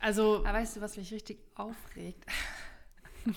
Also. 0.00 0.38
Aber 0.38 0.54
weißt 0.54 0.76
du, 0.76 0.80
was 0.80 0.96
mich 0.96 1.12
richtig 1.12 1.38
aufregt? 1.54 2.24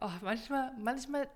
oh, 0.00 0.10
manchmal, 0.22 0.72
manchmal 0.78 1.28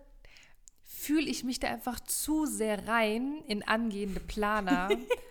fühle 0.85 1.29
ich 1.29 1.45
mich 1.45 1.61
da 1.61 1.69
einfach 1.69 2.01
zu 2.01 2.47
sehr 2.47 2.87
rein 2.87 3.43
in 3.47 3.67
angehende 3.67 4.21
Planer. 4.21 4.89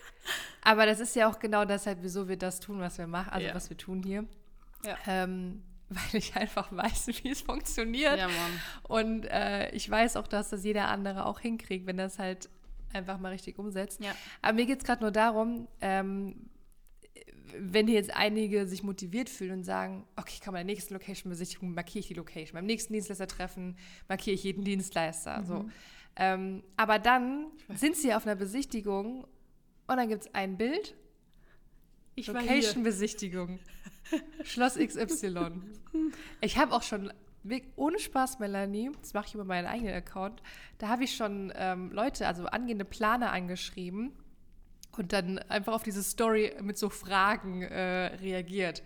Aber 0.61 0.85
das 0.85 0.99
ist 0.99 1.15
ja 1.15 1.29
auch 1.29 1.39
genau 1.39 1.65
deshalb, 1.65 1.99
wieso 2.01 2.27
wir 2.27 2.37
das 2.37 2.59
tun, 2.59 2.79
was 2.79 2.97
wir 2.97 3.07
machen, 3.07 3.29
also 3.31 3.47
ja. 3.47 3.55
was 3.55 3.69
wir 3.69 3.77
tun 3.77 4.03
hier. 4.03 4.25
Ja. 4.85 4.97
Ähm, 5.07 5.63
weil 5.89 6.19
ich 6.19 6.35
einfach 6.35 6.71
weiß, 6.71 7.07
wie 7.23 7.29
es 7.29 7.41
funktioniert. 7.41 8.17
Ja, 8.17 8.27
Mann. 8.27 8.61
Und 8.83 9.25
äh, 9.25 9.71
ich 9.71 9.89
weiß 9.89 10.17
auch, 10.17 10.27
dass 10.27 10.49
das 10.49 10.63
jeder 10.63 10.87
andere 10.89 11.25
auch 11.25 11.39
hinkriegt, 11.39 11.85
wenn 11.85 11.97
das 11.97 12.19
halt 12.19 12.49
einfach 12.93 13.19
mal 13.19 13.31
richtig 13.31 13.59
umsetzt. 13.59 14.03
Ja. 14.03 14.15
Aber 14.41 14.53
mir 14.53 14.65
geht 14.65 14.79
es 14.79 14.85
gerade 14.85 15.01
nur 15.01 15.11
darum, 15.11 15.67
ähm, 15.81 16.49
wenn 17.57 17.87
hier 17.87 17.95
jetzt 17.95 18.15
einige 18.15 18.67
sich 18.67 18.83
motiviert 18.83 19.29
fühlen 19.29 19.59
und 19.59 19.63
sagen, 19.63 20.05
okay, 20.15 20.39
komm, 20.43 20.53
bei 20.53 20.59
der 20.59 20.65
nächsten 20.65 20.93
Location-Besichtigung 20.93 21.73
markiere 21.73 21.99
ich 21.99 22.07
die 22.07 22.13
Location, 22.13 22.55
beim 22.55 22.65
nächsten 22.65 22.93
Dienstleister-Treffen 22.93 23.77
markiere 24.07 24.33
ich 24.33 24.43
jeden 24.43 24.63
Dienstleister. 24.63 25.39
Mhm. 25.39 25.45
So. 25.45 25.69
Ähm, 26.17 26.63
aber 26.75 26.99
dann 26.99 27.47
sind 27.69 27.95
sie 27.95 28.13
auf 28.13 28.25
einer 28.25 28.35
Besichtigung 28.35 29.25
und 29.87 29.97
dann 29.97 30.09
gibt 30.09 30.23
es 30.23 30.33
ein 30.33 30.57
Bild. 30.57 30.95
Location-Besichtigung. 32.15 33.59
Schloss 34.43 34.75
XY. 34.75 35.61
Ich 36.41 36.57
habe 36.57 36.73
auch 36.73 36.81
schon, 36.81 37.11
ohne 37.75 37.99
Spaß, 37.99 38.39
Melanie, 38.39 38.91
das 39.01 39.13
mache 39.13 39.27
ich 39.27 39.35
über 39.35 39.43
meinen 39.43 39.65
eigenen 39.65 39.93
Account, 39.93 40.41
da 40.77 40.87
habe 40.87 41.03
ich 41.03 41.15
schon 41.15 41.53
ähm, 41.55 41.91
Leute, 41.91 42.27
also 42.27 42.45
angehende 42.45 42.85
Planer 42.85 43.31
angeschrieben 43.31 44.13
und 44.97 45.13
dann 45.13 45.37
einfach 45.37 45.73
auf 45.73 45.83
diese 45.83 46.03
Story 46.03 46.55
mit 46.61 46.77
so 46.77 46.89
Fragen 46.89 47.61
äh, 47.61 48.15
reagiert 48.15 48.81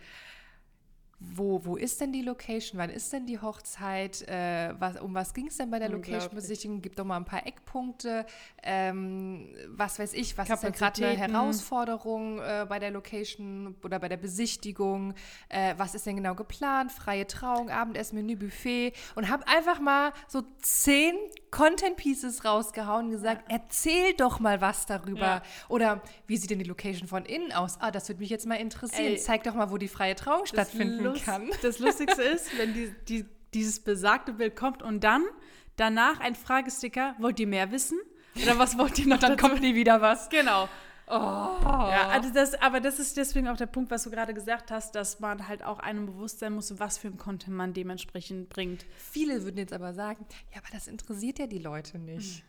wo, 1.23 1.63
wo 1.63 1.75
ist 1.77 2.01
denn 2.01 2.11
die 2.11 2.23
Location? 2.23 2.79
Wann 2.79 2.89
ist 2.89 3.13
denn 3.13 3.27
die 3.27 3.39
Hochzeit? 3.39 4.27
Äh, 4.27 4.73
was, 4.79 4.99
um 4.99 5.13
was 5.13 5.33
ging 5.33 5.47
es 5.47 5.57
denn 5.57 5.69
bei 5.69 5.77
der 5.77 5.89
Location-Besichtigung? 5.89 6.81
Gib 6.81 6.95
doch 6.95 7.05
mal 7.05 7.17
ein 7.17 7.25
paar 7.25 7.45
Eckpunkte. 7.45 8.25
Ähm, 8.63 9.49
was 9.67 9.99
weiß 9.99 10.13
ich, 10.13 10.35
was 10.37 10.49
ist 10.49 10.63
denn 10.63 10.71
gerade 10.71 11.05
eine 11.05 11.17
Herausforderung 11.17 12.39
äh, 12.39 12.65
bei 12.67 12.79
der 12.79 12.89
Location 12.89 13.75
oder 13.83 13.99
bei 13.99 14.09
der 14.09 14.17
Besichtigung? 14.17 15.13
Äh, 15.49 15.75
was 15.77 15.93
ist 15.93 16.07
denn 16.07 16.15
genau 16.15 16.33
geplant? 16.33 16.91
Freie 16.91 17.27
Trauung, 17.27 17.69
Abendessen, 17.69 18.15
Menü, 18.15 18.35
Buffet. 18.35 18.93
Und 19.13 19.29
habe 19.29 19.47
einfach 19.47 19.79
mal 19.79 20.13
so 20.27 20.41
zehn 20.61 21.15
Content 21.51 21.97
Pieces 21.97 22.45
rausgehauen 22.45 23.07
und 23.07 23.11
gesagt, 23.11 23.51
ja. 23.51 23.57
erzähl 23.57 24.13
doch 24.13 24.39
mal 24.39 24.61
was 24.61 24.85
darüber. 24.85 25.19
Ja. 25.19 25.41
Oder 25.67 26.01
wie 26.25 26.37
sieht 26.37 26.49
denn 26.49 26.59
die 26.59 26.65
Location 26.65 27.07
von 27.07 27.25
innen 27.25 27.51
aus? 27.51 27.77
Ah, 27.81 27.91
das 27.91 28.07
würde 28.07 28.21
mich 28.21 28.29
jetzt 28.29 28.45
mal 28.45 28.55
interessieren. 28.55 29.13
Ey, 29.13 29.17
Zeig 29.17 29.43
doch 29.43 29.53
mal, 29.53 29.69
wo 29.69 29.77
die 29.77 29.89
freie 29.89 30.15
Trauung 30.15 30.45
stattfinden 30.45 31.03
Lust, 31.03 31.25
kann. 31.25 31.49
Das 31.61 31.79
Lustigste 31.79 32.23
ist, 32.23 32.57
wenn 32.57 32.73
die, 32.73 32.95
die, 33.07 33.25
dieses 33.53 33.81
besagte 33.81 34.33
Bild 34.33 34.55
kommt 34.55 34.81
und 34.81 35.03
dann 35.03 35.23
danach 35.75 36.21
ein 36.21 36.35
Fragesticker, 36.35 37.15
wollt 37.19 37.39
ihr 37.39 37.47
mehr 37.47 37.71
wissen? 37.71 37.99
Oder 38.41 38.57
was 38.57 38.77
wollt 38.77 38.97
ihr 38.97 39.07
noch? 39.07 39.15
Und 39.15 39.23
dann 39.23 39.35
dazu? 39.35 39.47
kommt 39.47 39.61
nie 39.61 39.75
wieder 39.75 39.99
was. 39.99 40.29
Genau. 40.29 40.69
Oh. 41.07 41.13
Ja, 41.13 42.07
also 42.09 42.31
das, 42.33 42.53
aber 42.55 42.79
das 42.79 42.99
ist 42.99 43.17
deswegen 43.17 43.47
auch 43.47 43.57
der 43.57 43.65
Punkt, 43.65 43.91
was 43.91 44.03
du 44.03 44.11
gerade 44.11 44.33
gesagt 44.33 44.71
hast, 44.71 44.95
dass 44.95 45.19
man 45.19 45.47
halt 45.47 45.63
auch 45.63 45.79
einem 45.79 46.05
bewusst 46.05 46.39
sein 46.39 46.53
muss, 46.53 46.79
was 46.79 46.97
für 46.97 47.07
ein 47.07 47.17
Content 47.17 47.55
man 47.55 47.73
dementsprechend 47.73 48.49
bringt. 48.49 48.85
Viele 48.97 49.43
würden 49.43 49.57
jetzt 49.57 49.73
aber 49.73 49.93
sagen, 49.93 50.25
ja, 50.53 50.59
aber 50.59 50.67
das 50.71 50.87
interessiert 50.87 51.39
ja 51.39 51.47
die 51.47 51.59
Leute 51.59 51.99
nicht. 51.99 52.39
Hm. 52.39 52.45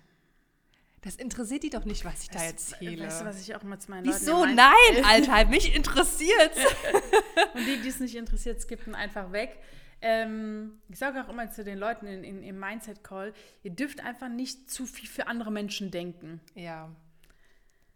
Das 1.03 1.17
interessiert 1.17 1.65
die 1.65 1.71
doch 1.71 1.85
nicht, 1.85 2.05
was 2.05 2.23
ich 2.23 2.31
da 2.31 2.41
erzähle. 2.41 3.07
Weißt 3.07 3.23
du, 3.23 3.25
was 3.25 3.41
ich 3.41 3.57
auch 3.57 3.63
immer 3.63 3.81
zu 3.81 3.91
meinen 3.91 4.07
Wieso? 4.07 4.45
Leuten 4.45 4.55
Nein, 4.55 5.05
Alter, 5.05 5.51
mich 5.51 5.75
interessiert's. 5.75 6.59
Und 7.55 7.67
die, 7.67 7.83
die 7.83 7.89
es 7.89 7.99
nicht 7.99 8.15
interessiert, 8.15 8.61
skippen 8.61 8.95
einfach 8.95 9.33
weg. 9.33 9.59
Ähm, 10.01 10.81
ich 10.89 10.99
sage 10.99 11.21
auch 11.23 11.29
immer 11.29 11.51
zu 11.51 11.65
den 11.65 11.79
Leuten 11.79 12.07
in, 12.07 12.23
in, 12.23 12.43
im 12.45 12.59
Mindset-Call, 12.59 13.35
ihr 13.65 13.71
dürft 13.73 14.01
einfach 14.01 14.29
nicht 14.29 14.71
zu 14.71 14.87
viel 14.87 15.09
für 15.09 15.27
andere 15.27 15.51
Menschen 15.51 15.91
denken. 15.91 16.41
Ja. 16.55 16.89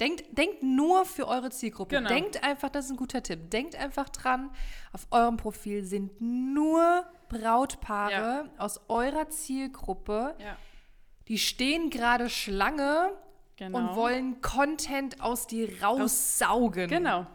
Denkt, 0.00 0.24
denkt 0.36 0.62
nur 0.62 1.06
für 1.06 1.26
eure 1.26 1.50
Zielgruppe. 1.50 1.96
Genau. 1.96 2.08
Denkt 2.08 2.44
einfach, 2.44 2.68
das 2.68 2.86
ist 2.86 2.90
ein 2.90 2.96
guter 2.96 3.22
Tipp. 3.22 3.50
Denkt 3.50 3.76
einfach 3.76 4.08
dran, 4.10 4.50
auf 4.92 5.06
eurem 5.10 5.38
Profil 5.38 5.84
sind 5.84 6.20
nur 6.20 7.06
Brautpaare 7.28 8.10
ja. 8.10 8.44
aus 8.58 8.80
eurer 8.88 9.30
Zielgruppe. 9.30 10.34
Ja. 10.38 10.56
Die 11.28 11.38
stehen 11.38 11.88
gerade 11.90 12.28
Schlange 12.28 13.10
genau. 13.56 13.78
und 13.78 13.96
wollen 13.96 14.40
Content 14.42 15.20
aus 15.20 15.46
dir 15.46 15.82
raussaugen. 15.82 16.88
Genau. 16.88 17.26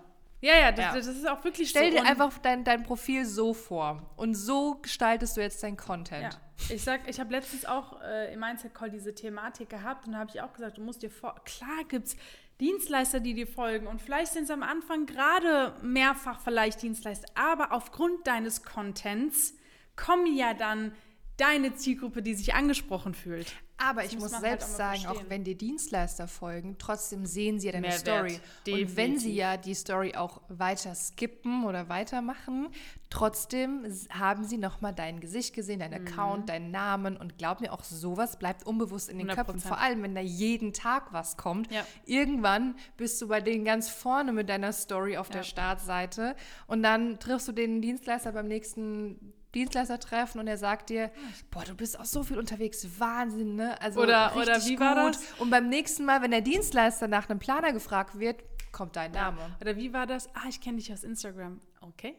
Ja, 0.41 0.55
ja 0.55 0.71
das, 0.71 0.85
ja. 0.85 0.93
das 0.93 1.07
ist 1.07 1.27
auch 1.27 1.43
wirklich 1.43 1.69
Stell 1.69 1.91
so. 1.91 1.97
Stell 1.97 2.03
dir 2.03 2.09
einfach 2.09 2.37
dein, 2.39 2.63
dein 2.63 2.83
Profil 2.83 3.25
so 3.25 3.53
vor. 3.53 4.11
Und 4.15 4.35
so 4.35 4.75
gestaltest 4.81 5.37
du 5.37 5.41
jetzt 5.41 5.61
dein 5.63 5.77
Content. 5.77 6.33
Ja. 6.33 6.39
Ich 6.69 6.83
sag, 6.83 7.07
ich 7.07 7.19
habe 7.19 7.31
letztens 7.31 7.65
auch 7.65 8.01
äh, 8.01 8.33
im 8.33 8.39
Mindset 8.39 8.73
Call 8.73 8.89
diese 8.89 9.13
Thematik 9.13 9.69
gehabt 9.69 10.05
und 10.05 10.13
da 10.13 10.19
habe 10.19 10.31
ich 10.33 10.41
auch 10.41 10.53
gesagt, 10.53 10.77
du 10.77 10.81
musst 10.81 11.01
dir 11.01 11.09
vor, 11.09 11.35
klar 11.43 11.83
gibt 11.87 12.07
es 12.07 12.15
Dienstleister, 12.61 13.19
die 13.19 13.33
dir 13.33 13.47
folgen. 13.47 13.87
Und 13.87 14.01
vielleicht 14.01 14.31
sind 14.31 14.43
es 14.43 14.51
am 14.51 14.63
Anfang 14.63 15.07
gerade 15.07 15.75
mehrfach 15.81 16.39
vielleicht 16.39 16.81
Dienstleister. 16.81 17.27
Aber 17.35 17.73
aufgrund 17.73 18.25
deines 18.27 18.63
Contents 18.63 19.57
kommen 19.95 20.33
ja 20.37 20.53
dann 20.53 20.93
deine 21.37 21.75
Zielgruppe, 21.75 22.21
die 22.21 22.35
sich 22.35 22.53
angesprochen 22.53 23.15
fühlt. 23.15 23.55
Aber 23.83 24.03
das 24.03 24.13
ich 24.13 24.19
muss, 24.19 24.31
muss 24.31 24.41
selbst 24.41 24.67
halt 24.67 24.77
sagen, 24.77 25.01
verstehen. 25.01 25.25
auch 25.25 25.29
wenn 25.29 25.43
dir 25.43 25.57
Dienstleister 25.57 26.27
folgen, 26.27 26.75
trotzdem 26.77 27.25
sehen 27.25 27.59
sie 27.59 27.67
ja 27.67 27.73
deine 27.73 27.87
Mehrwert, 27.87 28.01
Story. 28.01 28.39
Definitiv. 28.65 28.89
Und 28.89 28.97
wenn 28.97 29.19
sie 29.19 29.33
ja 29.33 29.57
die 29.57 29.73
Story 29.73 30.15
auch 30.15 30.41
weiter 30.49 30.93
skippen 30.93 31.65
oder 31.65 31.89
weitermachen, 31.89 32.69
trotzdem 33.09 33.85
haben 34.11 34.43
sie 34.43 34.57
nochmal 34.57 34.93
dein 34.93 35.19
Gesicht 35.19 35.55
gesehen, 35.55 35.79
dein 35.79 35.91
mhm. 35.99 36.07
Account, 36.07 36.49
deinen 36.49 36.69
Namen. 36.69 37.17
Und 37.17 37.37
glaub 37.37 37.59
mir, 37.61 37.73
auch 37.73 37.83
sowas 37.83 38.37
bleibt 38.37 38.65
unbewusst 38.65 39.09
in 39.09 39.17
den 39.17 39.29
100%. 39.29 39.35
Köpfen. 39.35 39.59
Vor 39.59 39.79
allem, 39.79 40.03
wenn 40.03 40.13
da 40.13 40.21
jeden 40.21 40.73
Tag 40.73 41.11
was 41.11 41.37
kommt. 41.37 41.71
Ja. 41.71 41.85
Irgendwann 42.05 42.75
bist 42.97 43.19
du 43.21 43.27
bei 43.27 43.41
denen 43.41 43.65
ganz 43.65 43.89
vorne 43.89 44.31
mit 44.31 44.47
deiner 44.49 44.73
Story 44.73 45.17
auf 45.17 45.29
ja. 45.29 45.37
der 45.37 45.43
Startseite. 45.43 46.35
Und 46.67 46.83
dann 46.83 47.19
triffst 47.19 47.47
du 47.47 47.51
den 47.51 47.81
Dienstleister 47.81 48.31
beim 48.31 48.47
nächsten 48.47 49.33
Dienstleister 49.53 49.99
treffen 49.99 50.39
und 50.39 50.47
er 50.47 50.57
sagt 50.57 50.89
dir, 50.89 51.11
boah, 51.49 51.63
du 51.63 51.75
bist 51.75 51.99
auch 51.99 52.05
so 52.05 52.23
viel 52.23 52.37
unterwegs, 52.37 52.87
Wahnsinn, 52.99 53.55
ne? 53.55 53.79
Also 53.81 54.01
oder, 54.01 54.33
oder 54.35 54.63
wie 54.65 54.75
gut. 54.75 54.85
war 54.85 54.95
das? 54.95 55.21
Und 55.39 55.49
beim 55.49 55.69
nächsten 55.69 56.05
Mal, 56.05 56.21
wenn 56.21 56.31
der 56.31 56.41
Dienstleister 56.41 57.07
nach 57.07 57.29
einem 57.29 57.39
Planer 57.39 57.73
gefragt 57.73 58.19
wird, 58.19 58.43
kommt 58.71 58.95
dein 58.95 59.11
Name. 59.11 59.57
Oder 59.59 59.75
wie 59.75 59.91
war 59.93 60.07
das? 60.07 60.33
Ah, 60.33 60.47
ich 60.47 60.61
kenne 60.61 60.77
dich 60.77 60.91
aus 60.93 61.03
Instagram. 61.03 61.59
Okay. 61.81 62.15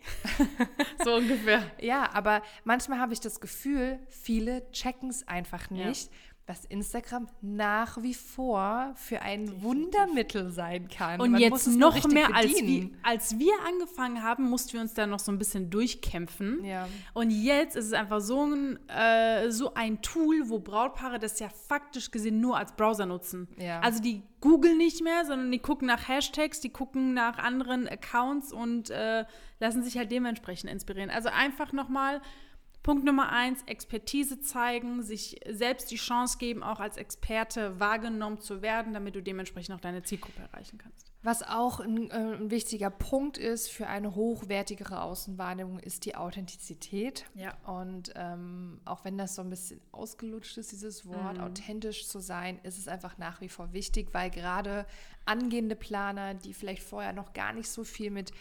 so 1.04 1.14
ungefähr. 1.14 1.62
Ja, 1.80 2.10
aber 2.12 2.42
manchmal 2.64 2.98
habe 2.98 3.12
ich 3.12 3.20
das 3.20 3.40
Gefühl, 3.40 3.98
viele 4.08 4.70
checken 4.72 5.08
es 5.08 5.26
einfach 5.26 5.70
nicht. 5.70 6.12
Ja 6.12 6.18
dass 6.46 6.64
Instagram 6.64 7.28
nach 7.40 8.02
wie 8.02 8.14
vor 8.14 8.92
für 8.96 9.22
ein. 9.22 9.62
Wundermittel 9.62 10.50
sein 10.50 10.88
kann. 10.88 11.20
Und 11.20 11.32
Man 11.32 11.40
jetzt 11.40 11.66
noch 11.68 12.06
mehr 12.08 12.34
als 12.34 12.52
wir, 12.56 12.90
als 13.02 13.38
wir 13.38 13.52
angefangen 13.66 14.22
haben, 14.22 14.50
mussten 14.50 14.74
wir 14.74 14.80
uns 14.80 14.94
da 14.94 15.06
noch 15.06 15.20
so 15.20 15.32
ein 15.32 15.38
bisschen 15.38 15.70
durchkämpfen. 15.70 16.64
Ja. 16.64 16.88
Und 17.14 17.30
jetzt 17.30 17.76
ist 17.76 17.86
es 17.86 17.92
einfach 17.92 18.20
so 18.20 18.44
ein, 18.44 18.78
äh, 18.88 19.50
so 19.50 19.74
ein 19.74 20.02
Tool, 20.02 20.48
wo 20.48 20.58
Brautpaare 20.58 21.18
das 21.18 21.38
ja 21.38 21.48
faktisch 21.48 22.10
gesehen 22.10 22.40
nur 22.40 22.58
als 22.58 22.72
Browser 22.72 23.06
nutzen. 23.06 23.48
Ja. 23.56 23.80
Also 23.80 24.02
die 24.02 24.22
googeln 24.40 24.76
nicht 24.76 25.02
mehr, 25.02 25.24
sondern 25.24 25.52
die 25.52 25.60
gucken 25.60 25.86
nach 25.86 26.08
Hashtags, 26.08 26.60
die 26.60 26.70
gucken 26.70 27.14
nach 27.14 27.38
anderen 27.38 27.88
Accounts 27.88 28.52
und 28.52 28.90
äh, 28.90 29.24
lassen 29.60 29.84
sich 29.84 29.96
halt 29.96 30.10
dementsprechend 30.10 30.70
inspirieren. 30.70 31.10
Also 31.10 31.28
einfach 31.28 31.72
nochmal 31.72 32.02
mal 32.02 32.20
Punkt 32.82 33.04
Nummer 33.04 33.30
eins, 33.30 33.62
Expertise 33.66 34.40
zeigen, 34.40 35.02
sich 35.02 35.40
selbst 35.48 35.90
die 35.90 35.96
Chance 35.96 36.38
geben, 36.38 36.62
auch 36.64 36.80
als 36.80 36.96
Experte 36.96 37.78
wahrgenommen 37.78 38.40
zu 38.40 38.60
werden, 38.60 38.92
damit 38.92 39.14
du 39.14 39.22
dementsprechend 39.22 39.74
auch 39.76 39.80
deine 39.80 40.02
Zielgruppe 40.02 40.42
erreichen 40.42 40.78
kannst. 40.78 41.12
Was 41.24 41.44
auch 41.44 41.78
ein, 41.78 42.10
äh, 42.10 42.14
ein 42.14 42.50
wichtiger 42.50 42.90
Punkt 42.90 43.38
ist 43.38 43.70
für 43.70 43.86
eine 43.86 44.16
hochwertigere 44.16 45.02
Außenwahrnehmung, 45.02 45.78
ist 45.78 46.04
die 46.04 46.16
Authentizität. 46.16 47.24
Ja. 47.34 47.56
Und 47.64 48.12
ähm, 48.16 48.80
auch 48.84 49.04
wenn 49.04 49.16
das 49.16 49.36
so 49.36 49.42
ein 49.42 49.50
bisschen 49.50 49.80
ausgelutscht 49.92 50.58
ist, 50.58 50.72
dieses 50.72 51.06
Wort, 51.06 51.36
mhm. 51.36 51.44
authentisch 51.44 52.08
zu 52.08 52.18
sein, 52.18 52.58
ist 52.64 52.76
es 52.76 52.88
einfach 52.88 53.18
nach 53.18 53.40
wie 53.40 53.48
vor 53.48 53.72
wichtig, 53.72 54.08
weil 54.12 54.30
gerade 54.30 54.84
angehende 55.24 55.76
Planer, 55.76 56.34
die 56.34 56.52
vielleicht 56.52 56.82
vorher 56.82 57.12
noch 57.12 57.32
gar 57.32 57.52
nicht 57.52 57.68
so 57.68 57.84
viel 57.84 58.10
mit 58.10 58.32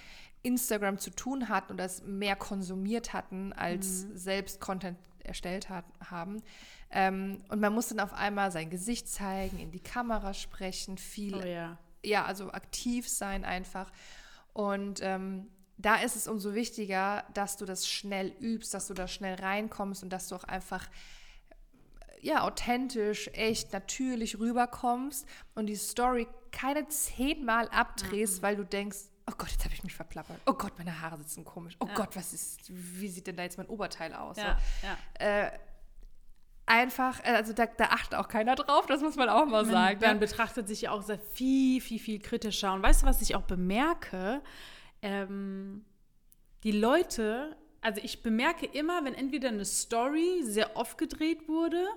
Instagram 0.43 0.97
zu 0.97 1.11
tun 1.11 1.49
hatten 1.49 1.73
oder 1.73 1.85
es 1.85 2.03
mehr 2.03 2.35
konsumiert 2.35 3.13
hatten, 3.13 3.53
als 3.53 4.05
mhm. 4.05 4.17
selbst 4.17 4.59
Content 4.59 4.97
erstellt 5.23 5.69
hat, 5.69 5.85
haben. 6.09 6.41
Ähm, 6.89 7.43
und 7.49 7.59
man 7.59 7.73
muss 7.73 7.89
dann 7.89 7.99
auf 7.99 8.13
einmal 8.13 8.51
sein 8.51 8.69
Gesicht 8.69 9.07
zeigen, 9.07 9.59
in 9.59 9.71
die 9.71 9.79
Kamera 9.79 10.33
sprechen, 10.33 10.97
viel, 10.97 11.35
oh, 11.35 11.45
ja. 11.45 11.77
ja, 12.03 12.25
also 12.25 12.51
aktiv 12.51 13.07
sein 13.07 13.45
einfach. 13.45 13.91
Und 14.53 14.99
ähm, 15.01 15.47
da 15.77 15.95
ist 15.95 16.15
es 16.15 16.27
umso 16.27 16.53
wichtiger, 16.53 17.23
dass 17.33 17.57
du 17.57 17.65
das 17.65 17.87
schnell 17.87 18.33
übst, 18.39 18.73
dass 18.73 18.87
du 18.87 18.93
da 18.93 19.07
schnell 19.07 19.35
reinkommst 19.35 20.03
und 20.03 20.11
dass 20.11 20.27
du 20.27 20.35
auch 20.35 20.43
einfach 20.43 20.89
ja, 22.21 22.43
authentisch, 22.43 23.29
echt, 23.33 23.73
natürlich 23.73 24.37
rüberkommst 24.37 25.25
und 25.55 25.65
die 25.65 25.75
Story 25.75 26.27
keine 26.51 26.87
zehnmal 26.87 27.67
abdrehst, 27.69 28.39
mhm. 28.39 28.41
weil 28.43 28.55
du 28.57 28.65
denkst, 28.65 29.10
oh 29.31 29.35
Gott, 29.37 29.51
jetzt 29.51 29.63
habe 29.63 29.73
ich 29.73 29.83
mich 29.83 29.95
verplappert. 29.95 30.39
Oh 30.45 30.53
Gott, 30.53 30.73
meine 30.77 31.01
Haare 31.01 31.17
sitzen 31.17 31.45
komisch. 31.45 31.75
Oh 31.79 31.87
ja. 31.87 31.93
Gott, 31.93 32.15
was 32.15 32.33
ist, 32.33 32.59
wie 32.69 33.07
sieht 33.07 33.27
denn 33.27 33.35
da 33.35 33.43
jetzt 33.43 33.57
mein 33.57 33.67
Oberteil 33.67 34.13
aus? 34.13 34.37
Ja, 34.37 34.57
so. 34.81 34.87
ja. 34.87 35.45
Äh, 35.45 35.51
einfach, 36.65 37.19
äh, 37.23 37.31
also 37.31 37.53
da, 37.53 37.65
da, 37.65 37.85
achtet 37.85 38.15
auch 38.15 38.27
keiner 38.27 38.55
drauf, 38.55 38.85
das 38.85 39.01
muss 39.01 39.15
man 39.15 39.29
auch 39.29 39.45
mal 39.45 39.63
man, 39.63 39.71
sagen. 39.71 39.99
Man 40.01 40.19
betrachtet 40.19 40.67
sich 40.67 40.81
ja 40.81 40.91
auch 40.91 41.01
sehr 41.01 41.19
viel, 41.19 41.81
viel, 41.81 41.99
viel 41.99 42.19
kritischer. 42.19 42.73
Und 42.73 42.83
weißt 42.83 43.03
du, 43.03 43.07
was 43.07 43.21
ich 43.21 43.35
auch 43.35 43.43
bemerke? 43.43 44.41
Ähm, 45.01 45.85
die 46.63 46.71
Leute, 46.71 47.57
also 47.81 48.01
ich 48.03 48.21
bemerke 48.21 48.65
immer, 48.65 49.03
wenn 49.03 49.13
entweder 49.13 49.49
eine 49.49 49.65
Story 49.65 50.41
sehr 50.43 50.75
oft 50.75 50.97
gedreht 50.97 51.47
wurde 51.47 51.87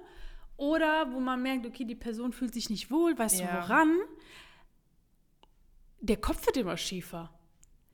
oder 0.56 1.12
wo 1.12 1.20
man 1.20 1.42
merkt, 1.42 1.66
okay, 1.66 1.84
die 1.84 1.94
Person 1.94 2.32
fühlt 2.32 2.54
sich 2.54 2.70
nicht 2.70 2.90
wohl, 2.90 3.18
weißt 3.18 3.40
ja. 3.40 3.46
du 3.46 3.52
woran? 3.54 3.96
Der 6.06 6.16
Kopf 6.18 6.44
wird 6.46 6.56
immer 6.56 6.76
schiefer. 6.76 7.30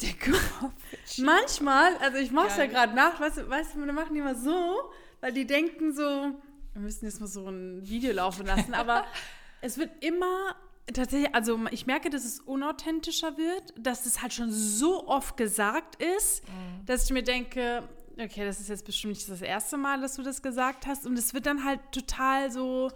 Der 0.00 0.14
Kopf. 0.14 0.74
Manchmal, 1.18 1.96
also 1.98 2.18
ich 2.18 2.30
mache 2.30 2.48
es 2.48 2.56
ja 2.56 2.66
gerade 2.66 2.94
nach, 2.94 3.20
weißt 3.20 3.38
du, 3.38 3.48
weißt 3.48 3.74
du, 3.74 3.92
machen 3.92 4.14
die 4.14 4.20
immer 4.20 4.34
so, 4.34 4.90
weil 5.20 5.32
die 5.32 5.46
denken 5.46 5.92
so, 5.92 6.02
wir 6.02 6.82
müssen 6.82 7.04
jetzt 7.04 7.20
mal 7.20 7.26
so 7.26 7.48
ein 7.48 7.86
Video 7.86 8.12
laufen 8.12 8.46
lassen, 8.46 8.74
aber 8.74 9.04
es 9.60 9.78
wird 9.78 10.02
immer 10.02 10.56
tatsächlich, 10.92 11.34
also 11.34 11.60
ich 11.70 11.86
merke, 11.86 12.10
dass 12.10 12.24
es 12.24 12.40
unauthentischer 12.40 13.36
wird, 13.36 13.74
dass 13.78 14.06
es 14.06 14.22
halt 14.22 14.32
schon 14.32 14.50
so 14.50 15.06
oft 15.06 15.36
gesagt 15.36 16.02
ist, 16.02 16.42
mhm. 16.48 16.86
dass 16.86 17.04
ich 17.04 17.10
mir 17.10 17.22
denke, 17.22 17.88
okay, 18.18 18.44
das 18.44 18.58
ist 18.58 18.68
jetzt 18.68 18.84
bestimmt 18.84 19.14
nicht 19.14 19.28
das 19.28 19.42
erste 19.42 19.76
Mal, 19.76 20.00
dass 20.00 20.16
du 20.16 20.22
das 20.22 20.42
gesagt 20.42 20.86
hast 20.86 21.06
und 21.06 21.16
es 21.16 21.32
wird 21.32 21.46
dann 21.46 21.64
halt 21.64 21.80
total 21.92 22.50
so 22.50 22.90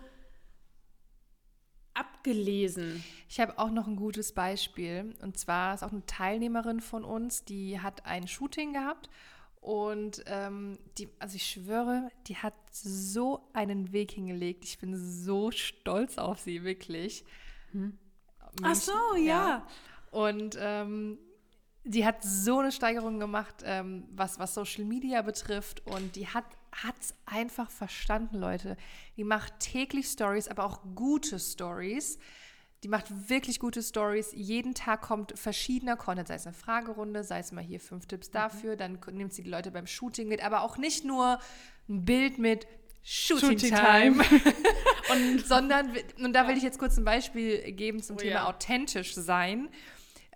abgelesen. 1.95 3.03
Ich 3.29 3.41
habe 3.41 3.59
auch 3.59 3.71
noch 3.71 3.87
ein 3.87 3.97
gutes 3.97 4.33
Beispiel. 4.33 5.15
Und 5.23 5.39
zwar 5.39 5.75
ist 5.75 5.83
auch 5.83 5.93
eine 5.93 6.05
Teilnehmerin 6.07 6.81
von 6.81 7.05
uns, 7.05 7.45
die 7.45 7.81
hat 7.81 8.05
ein 8.07 8.29
Shooting 8.29 8.73
gehabt. 8.73 9.09
Und 9.61 10.23
ähm, 10.27 10.79
die, 10.99 11.09
also 11.19 11.37
ich 11.37 11.47
schwöre, 11.47 12.11
die 12.27 12.37
hat 12.37 12.55
so 12.71 13.49
einen 13.55 13.93
Weg 13.93 14.11
hingelegt. 14.11 14.65
Ich 14.65 14.79
bin 14.79 14.95
so 14.95 15.51
stolz 15.51 16.19
auf 16.19 16.41
sie, 16.41 16.65
wirklich. 16.65 17.25
Hm. 17.73 17.97
Ach 18.63 18.75
so, 18.75 18.93
ja. 19.17 19.23
ja. 19.23 19.67
Und 20.11 20.59
ähm, 20.61 21.19
die 21.85 22.05
hat 22.05 22.23
so 22.23 22.59
eine 22.59 22.73
Steigerung 22.73 23.19
gemacht, 23.19 23.63
ähm, 23.65 24.05
was, 24.11 24.39
was 24.39 24.55
Social 24.55 24.85
Media 24.85 25.23
betrifft. 25.23 25.87
Und 25.87 26.15
die 26.17 26.29
hat 26.29 26.45
es 27.00 27.14
einfach 27.26 27.71
verstanden, 27.71 28.38
Leute. 28.38 28.76
Die 29.16 29.25
macht 29.25 29.61
täglich 29.61 30.07
Stories, 30.07 30.49
aber 30.49 30.64
auch 30.64 30.81
gute 30.95 31.38
Stories. 31.38 32.19
Die 32.83 32.88
macht 32.88 33.31
wirklich 33.31 33.61
gute 33.61 33.83
Stories. 33.83 34.33
Jeden 34.35 34.75
Tag 34.75 35.02
kommt 35.02 35.38
verschiedener 35.38 35.97
Content, 35.97 36.28
sei 36.28 36.35
es 36.35 36.47
eine 36.47 36.54
Fragerunde, 36.54 37.25
sei 37.25 37.38
es 37.38 37.50
mal 37.52 37.64
hier 37.64 37.81
fünf 37.81 38.07
Tipps 38.07 38.28
mhm. 38.28 38.33
dafür. 38.33 38.75
Mhm. 38.75 38.78
Dann 38.78 38.99
nimmt 39.12 39.33
sie 39.33 39.43
die 39.43 39.50
Leute 39.50 39.71
beim 39.71 39.87
Shooting 39.87 40.28
mit, 40.28 40.45
aber 40.45 40.62
auch 40.62 40.76
nicht 40.76 41.04
nur 41.04 41.38
ein 41.88 42.04
Bild 42.04 42.38
mit 42.38 42.66
Shooting, 43.07 43.59
Shooting 43.59 43.75
Time, 43.75 44.25
und, 45.12 45.47
sondern 45.47 45.93
und 46.23 46.33
da 46.33 46.49
will 46.49 46.57
ich 46.57 46.62
jetzt 46.62 46.78
kurz 46.78 46.97
ein 46.97 47.04
Beispiel 47.04 47.73
geben 47.73 48.02
zum 48.02 48.16
oh, 48.16 48.19
Thema 48.19 48.33
ja. 48.33 48.47
authentisch 48.47 49.14
sein. 49.14 49.69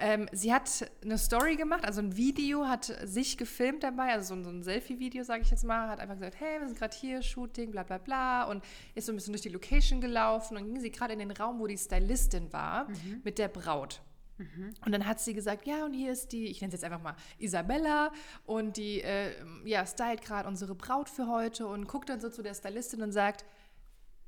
Ähm, 0.01 0.29
sie 0.33 0.55
hat 0.55 0.89
eine 1.03 1.19
Story 1.19 1.57
gemacht, 1.57 1.85
also 1.85 2.01
ein 2.01 2.17
Video, 2.17 2.67
hat 2.67 2.85
sich 3.03 3.37
gefilmt 3.37 3.83
dabei, 3.83 4.13
also 4.13 4.29
so 4.29 4.35
ein, 4.35 4.45
so 4.45 4.51
ein 4.51 4.63
Selfie-Video, 4.63 5.25
sage 5.25 5.43
ich 5.43 5.51
jetzt 5.51 5.65
mal, 5.65 5.89
hat 5.89 5.99
einfach 5.99 6.15
gesagt, 6.15 6.39
hey, 6.39 6.61
wir 6.61 6.69
sind 6.69 6.79
gerade 6.79 6.97
hier, 6.97 7.21
Shooting, 7.21 7.73
bla 7.73 7.83
bla 7.83 7.99
bla 7.99 8.45
und 8.45 8.65
ist 8.95 9.07
so 9.07 9.13
ein 9.13 9.17
bisschen 9.17 9.33
durch 9.33 9.43
die 9.43 9.49
Location 9.49 10.01
gelaufen 10.01 10.57
und 10.57 10.67
ging 10.67 10.81
sie 10.81 10.91
gerade 10.91 11.13
in 11.15 11.19
den 11.19 11.33
Raum, 11.33 11.59
wo 11.59 11.67
die 11.67 11.77
Stylistin 11.77 12.53
war, 12.53 12.89
mhm. 12.89 13.23
mit 13.25 13.39
der 13.39 13.49
Braut. 13.49 14.01
Mhm. 14.39 14.73
Und 14.85 14.93
dann 14.93 15.05
hat 15.05 15.19
sie 15.19 15.35
gesagt, 15.35 15.67
ja, 15.67 15.85
und 15.85 15.95
hier 15.95 16.13
ist 16.13 16.33
die, 16.33 16.47
ich 16.47 16.61
nenne 16.61 16.69
es 16.73 16.81
jetzt 16.81 16.85
einfach 16.85 17.03
mal 17.03 17.17
Isabella, 17.39 18.13
und 18.47 18.77
die, 18.77 19.03
äh, 19.03 19.33
ja, 19.65 19.85
stylt 19.85 20.23
gerade 20.23 20.49
unsere 20.49 20.77
Braut 20.77 21.09
für 21.09 21.27
heute 21.27 21.67
und 21.67 21.89
guckt 21.89 22.09
dann 22.09 22.21
so 22.21 22.31
zu 22.31 22.43
der 22.43 22.55
Stylistin 22.55 23.03
und 23.03 23.11
sagt, 23.11 23.45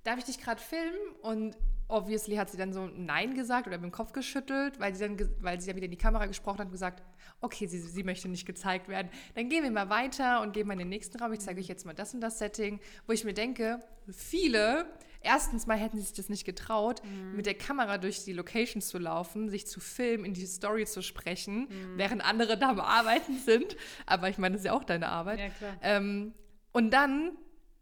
darf 0.02 0.18
ich 0.18 0.24
dich 0.24 0.38
gerade 0.38 0.60
filmen? 0.60 0.98
Und 1.22 1.56
obviously 1.90 2.36
hat 2.36 2.50
sie 2.50 2.56
dann 2.56 2.72
so 2.72 2.86
Nein 2.86 3.34
gesagt 3.34 3.66
oder 3.66 3.78
mit 3.78 3.84
dem 3.84 3.92
Kopf 3.92 4.12
geschüttelt, 4.12 4.78
weil 4.80 4.94
sie 4.94 5.06
dann, 5.06 5.28
weil 5.40 5.60
sie 5.60 5.66
dann 5.66 5.76
wieder 5.76 5.86
in 5.86 5.90
die 5.90 5.98
Kamera 5.98 6.26
gesprochen 6.26 6.58
hat 6.58 6.66
und 6.66 6.72
gesagt, 6.72 7.02
okay, 7.40 7.66
sie, 7.66 7.78
sie 7.78 8.02
möchte 8.02 8.28
nicht 8.28 8.46
gezeigt 8.46 8.88
werden. 8.88 9.10
Dann 9.34 9.48
gehen 9.48 9.62
wir 9.62 9.70
mal 9.70 9.88
weiter 9.88 10.40
und 10.42 10.52
gehen 10.52 10.66
mal 10.66 10.74
in 10.74 10.80
den 10.80 10.88
nächsten 10.88 11.18
Raum. 11.18 11.32
Ich 11.32 11.40
zeige 11.40 11.60
euch 11.60 11.68
jetzt 11.68 11.86
mal 11.86 11.94
das 11.94 12.14
und 12.14 12.20
das 12.20 12.38
Setting, 12.38 12.80
wo 13.06 13.12
ich 13.12 13.24
mir 13.24 13.34
denke, 13.34 13.80
viele, 14.12 14.86
erstens 15.20 15.66
mal 15.66 15.76
hätten 15.76 15.98
sie 15.98 16.04
sich 16.04 16.14
das 16.14 16.28
nicht 16.28 16.44
getraut, 16.44 17.02
mhm. 17.04 17.36
mit 17.36 17.46
der 17.46 17.54
Kamera 17.54 17.98
durch 17.98 18.24
die 18.24 18.32
Locations 18.32 18.86
zu 18.86 18.98
laufen, 18.98 19.48
sich 19.48 19.66
zu 19.66 19.80
filmen, 19.80 20.24
in 20.24 20.34
die 20.34 20.46
Story 20.46 20.86
zu 20.86 21.02
sprechen, 21.02 21.68
mhm. 21.68 21.96
während 21.96 22.24
andere 22.24 22.58
da 22.58 22.70
am 22.70 22.80
Arbeiten 22.80 23.38
sind. 23.38 23.76
Aber 24.06 24.28
ich 24.28 24.38
meine, 24.38 24.54
das 24.54 24.62
ist 24.62 24.66
ja 24.66 24.72
auch 24.72 24.84
deine 24.84 25.08
Arbeit. 25.08 25.40
Ja, 25.40 25.48
klar. 25.48 25.76
Ähm, 25.82 26.34
und 26.72 26.90
dann 26.92 27.32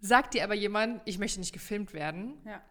sagt 0.00 0.34
dir 0.34 0.44
aber 0.44 0.54
jemand, 0.54 1.02
ich 1.04 1.18
möchte 1.18 1.40
nicht 1.40 1.52
gefilmt 1.52 1.92
werden. 1.92 2.34
Ja. 2.44 2.62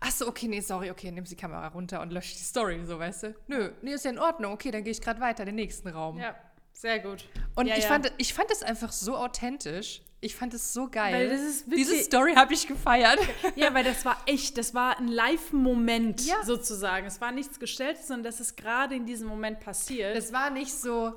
Ach 0.00 0.10
so, 0.10 0.26
okay, 0.26 0.48
nee, 0.48 0.60
sorry, 0.60 0.90
okay, 0.90 1.10
nimm 1.10 1.24
die 1.24 1.36
Kamera 1.36 1.68
runter 1.68 2.00
und 2.00 2.12
lösch 2.12 2.34
die 2.34 2.42
Story, 2.42 2.80
so, 2.84 2.98
weißt 2.98 3.22
du? 3.24 3.34
Nö, 3.48 3.70
nee, 3.82 3.92
ist 3.92 4.04
ja 4.04 4.10
in 4.10 4.18
Ordnung, 4.18 4.52
okay, 4.52 4.70
dann 4.70 4.84
gehe 4.84 4.92
ich 4.92 5.00
gerade 5.00 5.20
weiter 5.20 5.42
in 5.42 5.46
den 5.46 5.56
nächsten 5.56 5.88
Raum. 5.88 6.18
Ja, 6.18 6.34
sehr 6.72 6.98
gut. 6.98 7.28
Und 7.54 7.66
ja, 7.66 7.76
ich, 7.76 7.84
ja. 7.84 7.88
Fand, 7.88 8.12
ich 8.18 8.34
fand 8.34 8.50
es 8.50 8.62
einfach 8.62 8.92
so 8.92 9.16
authentisch. 9.16 10.02
Ich 10.20 10.34
fand 10.34 10.54
es 10.54 10.72
so 10.72 10.88
geil. 10.88 11.38
Diese 11.66 11.98
Story 12.02 12.34
habe 12.34 12.54
ich 12.54 12.66
gefeiert. 12.66 13.18
Ja, 13.56 13.74
weil 13.74 13.84
das 13.84 14.04
war 14.06 14.16
echt, 14.26 14.56
das 14.56 14.72
war 14.74 14.98
ein 14.98 15.08
Live-Moment 15.08 16.24
ja. 16.24 16.42
sozusagen. 16.42 17.06
Es 17.06 17.20
war 17.20 17.30
nichts 17.30 17.60
Gestelltes, 17.60 18.08
sondern 18.08 18.24
das 18.24 18.40
ist 18.40 18.56
gerade 18.56 18.94
in 18.94 19.04
diesem 19.04 19.28
Moment 19.28 19.60
passiert. 19.60 20.16
Es 20.16 20.32
war 20.32 20.48
nicht 20.48 20.72
so, 20.72 21.14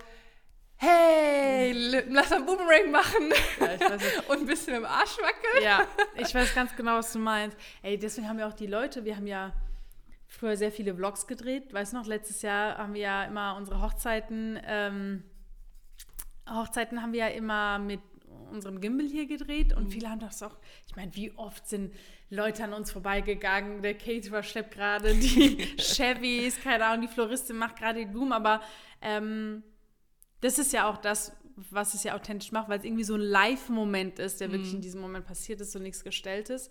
hey, 0.77 1.72
lass 2.10 2.29
mal 2.29 2.43
Boomerang 2.43 2.91
machen 2.91 3.31
ja, 3.60 3.98
und 4.27 4.39
ein 4.41 4.46
bisschen 4.46 4.75
im 4.75 4.85
Arsch 4.85 5.18
wackeln. 5.18 5.63
Ja, 5.63 5.87
ich 6.16 6.33
weiß 6.33 6.53
ganz 6.53 6.75
genau, 6.75 6.98
was 6.98 7.11
du 7.13 7.20
meinst. 7.20 7.57
Ey, 7.81 7.98
deswegen 7.98 8.29
haben 8.29 8.37
wir 8.37 8.48
auch 8.48 8.53
die 8.53 8.68
Leute, 8.68 9.03
wir 9.03 9.16
haben 9.16 9.27
ja 9.27 9.53
früher 10.27 10.55
sehr 10.57 10.72
viele 10.72 10.94
Vlogs 10.94 11.25
gedreht. 11.25 11.74
Weißt 11.74 11.94
du 11.94 11.98
noch, 11.98 12.05
letztes 12.05 12.42
Jahr 12.42 12.77
haben 12.77 12.94
wir 12.94 13.01
ja 13.01 13.25
immer 13.25 13.55
unsere 13.57 13.81
Hochzeiten, 13.81 14.59
ähm, 14.66 15.24
Hochzeiten 16.50 17.01
haben 17.01 17.13
wir 17.13 17.20
ja 17.20 17.27
immer 17.27 17.79
mit 17.79 18.01
unserem 18.51 18.79
Gimbal 18.79 19.07
hier 19.07 19.25
gedreht 19.25 19.74
und 19.74 19.85
mhm. 19.85 19.92
viele 19.92 20.09
haben 20.09 20.20
das 20.20 20.42
auch, 20.42 20.57
ich 20.87 20.96
meine, 20.96 21.13
wie 21.16 21.31
oft 21.37 21.68
sind 21.68 21.94
Leute 22.29 22.63
an 22.63 22.74
uns 22.74 22.92
vorbeigegangen, 22.92 23.81
der 23.81 23.94
Caterer 23.94 24.44
schleppt 24.44 24.74
gerade 24.74 25.16
die 25.16 25.75
Chevys, 25.77 26.61
keine 26.61 26.85
Ahnung, 26.85 27.01
die 27.07 27.13
Floristin 27.13 27.57
macht 27.57 27.77
gerade 27.77 28.00
die 28.00 28.05
Blumen, 28.05 28.31
aber 28.31 28.61
ähm, 29.01 29.63
das 30.41 30.59
ist 30.59 30.73
ja 30.73 30.89
auch 30.89 30.97
das, 30.97 31.31
was 31.55 31.93
es 31.93 32.03
ja 32.03 32.15
authentisch 32.15 32.51
macht, 32.51 32.69
weil 32.69 32.79
es 32.79 32.85
irgendwie 32.85 33.03
so 33.03 33.15
ein 33.15 33.21
Live-Moment 33.21 34.19
ist, 34.19 34.39
der 34.39 34.47
mhm. 34.47 34.53
wirklich 34.53 34.73
in 34.73 34.81
diesem 34.81 35.01
Moment 35.01 35.25
passiert 35.25 35.59
ist, 35.61 35.71
so 35.71 35.79
nichts 35.79 36.03
Gestelltes. 36.03 36.69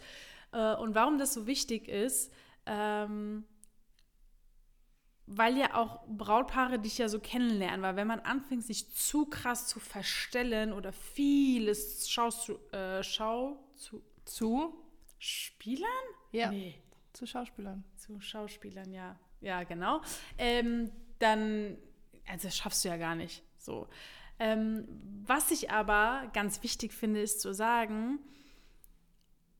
Äh, 0.52 0.74
und 0.76 0.94
warum 0.94 1.18
das 1.18 1.34
so 1.34 1.46
wichtig 1.46 1.88
ist, 1.88 2.32
ähm, 2.66 3.44
weil 5.26 5.56
ja 5.56 5.74
auch 5.74 6.06
Brautpaare 6.06 6.78
dich 6.78 6.98
ja 6.98 7.08
so 7.08 7.18
kennenlernen, 7.18 7.82
weil 7.82 7.96
wenn 7.96 8.06
man 8.06 8.20
anfängt, 8.20 8.64
sich 8.64 8.94
zu 8.94 9.26
krass 9.26 9.66
zu 9.66 9.80
verstellen 9.80 10.72
oder 10.72 10.92
vieles 10.92 12.08
schaust 12.08 12.42
zu, 12.42 12.58
äh, 12.72 13.02
schau 13.02 13.58
zu, 13.74 14.04
zu 14.24 14.72
Spielern? 15.18 15.88
Ja. 16.30 16.50
Nee. 16.50 16.80
Zu 17.12 17.26
Schauspielern. 17.26 17.82
Zu 17.96 18.20
Schauspielern, 18.20 18.92
ja. 18.92 19.18
Ja, 19.40 19.64
genau. 19.64 20.00
Ähm, 20.38 20.92
dann, 21.18 21.76
also 22.28 22.46
das 22.46 22.56
schaffst 22.56 22.84
du 22.84 22.88
ja 22.88 22.96
gar 22.96 23.14
nicht. 23.14 23.42
So. 23.66 23.86
Ähm, 24.38 24.86
was 25.26 25.50
ich 25.50 25.70
aber 25.70 26.30
ganz 26.32 26.62
wichtig 26.62 26.92
finde, 26.92 27.20
ist 27.20 27.40
zu 27.40 27.52
sagen, 27.52 28.18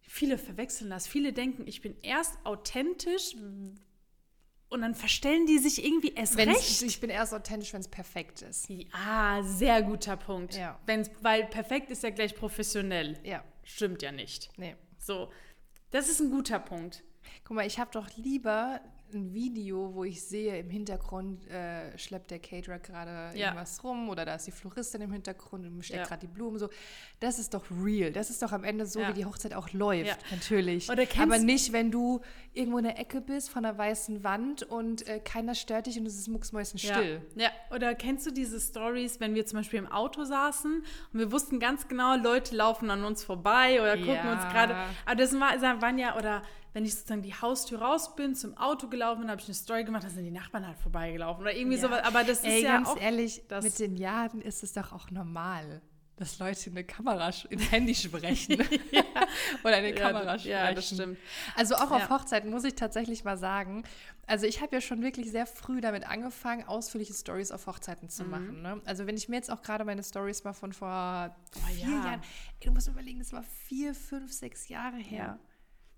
viele 0.00 0.38
verwechseln 0.38 0.90
das. 0.90 1.06
Viele 1.06 1.32
denken, 1.32 1.66
ich 1.66 1.82
bin 1.82 1.96
erst 2.02 2.38
authentisch 2.44 3.34
und 4.68 4.80
dann 4.80 4.94
verstellen 4.94 5.46
die 5.46 5.58
sich 5.58 5.84
irgendwie 5.84 6.12
erst 6.14 6.36
wenn's, 6.36 6.56
recht. 6.56 6.82
Ich 6.82 7.00
bin 7.00 7.10
erst 7.10 7.32
authentisch, 7.34 7.72
wenn 7.72 7.80
es 7.80 7.88
perfekt 7.88 8.42
ist. 8.42 8.68
Ah, 8.92 9.42
sehr 9.42 9.82
guter 9.82 10.16
Punkt. 10.16 10.54
Ja. 10.56 10.78
Wenn's, 10.86 11.10
weil 11.20 11.44
perfekt 11.46 11.90
ist 11.90 12.02
ja 12.02 12.10
gleich 12.10 12.34
professionell. 12.34 13.18
Ja. 13.24 13.44
Stimmt 13.62 14.02
ja 14.02 14.12
nicht. 14.12 14.50
Nee. 14.56 14.76
So, 14.98 15.30
das 15.90 16.08
ist 16.08 16.20
ein 16.20 16.30
guter 16.30 16.58
Punkt. 16.58 17.02
Guck 17.44 17.56
mal, 17.56 17.66
ich 17.66 17.78
habe 17.78 17.90
doch 17.92 18.08
lieber 18.16 18.80
ein 19.12 19.32
Video, 19.32 19.94
wo 19.94 20.04
ich 20.04 20.22
sehe, 20.22 20.58
im 20.58 20.70
Hintergrund 20.70 21.46
äh, 21.48 21.96
schleppt 21.98 22.30
der 22.30 22.38
Caterer 22.38 22.78
gerade 22.78 23.36
ja. 23.36 23.46
irgendwas 23.46 23.82
rum 23.84 24.08
oder 24.08 24.24
da 24.24 24.34
ist 24.34 24.46
die 24.46 24.50
Floristin 24.50 25.00
im 25.00 25.12
Hintergrund 25.12 25.66
und 25.66 25.84
steckt 25.84 26.00
ja. 26.00 26.06
gerade 26.06 26.26
die 26.26 26.32
Blumen 26.32 26.58
so. 26.58 26.68
Das 27.20 27.38
ist 27.38 27.54
doch 27.54 27.64
real. 27.70 28.12
Das 28.12 28.30
ist 28.30 28.42
doch 28.42 28.52
am 28.52 28.64
Ende 28.64 28.86
so, 28.86 29.00
ja. 29.00 29.08
wie 29.08 29.12
die 29.14 29.24
Hochzeit 29.24 29.54
auch 29.54 29.72
läuft, 29.72 30.18
natürlich. 30.30 30.90
Aber 30.90 31.38
nicht, 31.38 31.72
wenn 31.72 31.90
du 31.90 32.20
irgendwo 32.52 32.78
in 32.78 32.84
der 32.84 32.98
Ecke 32.98 33.20
bist 33.20 33.50
von 33.50 33.64
einer 33.64 33.76
weißen 33.76 34.24
Wand 34.24 34.62
und 34.62 35.06
äh, 35.06 35.20
keiner 35.20 35.54
stört 35.54 35.86
dich 35.86 35.98
und 35.98 36.06
es 36.06 36.16
ist 36.18 36.28
mucksmäuschenstill. 36.28 37.22
Ja. 37.36 37.50
oder 37.74 37.94
kennst 37.94 38.26
du 38.26 38.30
diese 38.30 38.60
Stories, 38.60 39.20
wenn 39.20 39.34
wir 39.34 39.46
zum 39.46 39.58
Beispiel 39.58 39.78
im 39.78 39.90
Auto 39.90 40.24
saßen 40.24 40.82
und 41.12 41.18
wir 41.18 41.32
wussten 41.32 41.60
ganz 41.60 41.88
genau, 41.88 42.16
Leute 42.16 42.56
laufen 42.56 42.90
an 42.90 43.04
uns 43.04 43.22
vorbei 43.24 43.80
oder 43.80 43.96
gucken 43.96 44.30
uns 44.30 44.42
gerade. 44.52 44.76
Aber 45.04 45.16
das 45.16 45.32
waren 45.38 45.98
ja, 45.98 46.16
oder 46.16 46.42
wenn 46.76 46.84
ich 46.84 46.94
sozusagen 46.94 47.22
die 47.22 47.32
Haustür 47.32 47.80
raus 47.80 48.14
bin, 48.16 48.34
zum 48.34 48.54
Auto 48.58 48.88
gelaufen 48.88 49.22
bin, 49.22 49.30
habe 49.30 49.40
ich 49.40 49.46
eine 49.46 49.54
Story 49.54 49.84
gemacht, 49.84 50.04
da 50.04 50.10
sind 50.10 50.24
die 50.24 50.30
Nachbarn 50.30 50.66
halt 50.66 50.76
vorbeigelaufen 50.76 51.40
oder 51.40 51.56
irgendwie 51.56 51.76
ja. 51.76 51.82
sowas. 51.82 52.04
Aber 52.04 52.22
das 52.22 52.44
Ey, 52.44 52.58
ist 52.58 52.64
ja 52.64 52.76
ganz 52.76 52.88
auch 52.88 53.00
ehrlich, 53.00 53.44
mit 53.62 53.78
den 53.78 53.96
Jahren 53.96 54.42
ist 54.42 54.62
es 54.62 54.74
doch 54.74 54.92
auch 54.92 55.10
normal 55.10 55.80
dass 56.18 56.38
Leute 56.38 56.70
in 56.70 56.76
eine 56.76 56.84
Kamera, 56.84 57.30
ins 57.50 57.70
Handy 57.70 57.94
sprechen. 57.94 58.56
ja. 58.90 59.02
Oder 59.64 59.80
in 59.80 59.84
eine 59.84 59.88
ja, 59.90 59.94
Kamera 59.94 60.38
sprechen. 60.38 60.50
Ja, 60.50 60.72
das 60.72 60.88
stimmt. 60.88 61.18
Also 61.56 61.74
auch 61.74 61.90
auf 61.90 62.08
Hochzeiten 62.08 62.50
muss 62.50 62.64
ich 62.64 62.74
tatsächlich 62.74 63.22
mal 63.24 63.36
sagen, 63.36 63.84
also 64.26 64.46
ich 64.46 64.62
habe 64.62 64.74
ja 64.74 64.80
schon 64.80 65.02
wirklich 65.02 65.30
sehr 65.30 65.44
früh 65.44 65.82
damit 65.82 66.08
angefangen, 66.08 66.64
ausführliche 66.64 67.12
Stories 67.12 67.52
auf 67.52 67.66
Hochzeiten 67.66 68.08
zu 68.08 68.24
mhm. 68.24 68.30
machen. 68.30 68.62
Ne? 68.62 68.80
Also 68.86 69.06
wenn 69.06 69.18
ich 69.18 69.28
mir 69.28 69.36
jetzt 69.36 69.50
auch 69.50 69.60
gerade 69.60 69.84
meine 69.84 70.02
Stories 70.02 70.42
mal 70.42 70.54
von 70.54 70.72
vor 70.72 71.36
oh, 71.54 71.66
vier 71.66 71.86
Jahren, 71.86 72.22
ey, 72.60 72.66
du 72.66 72.72
musst 72.72 72.88
überlegen, 72.88 73.18
das 73.18 73.34
war 73.34 73.42
vier, 73.42 73.94
fünf, 73.94 74.32
sechs 74.32 74.68
Jahre 74.68 74.96
her. 74.96 75.38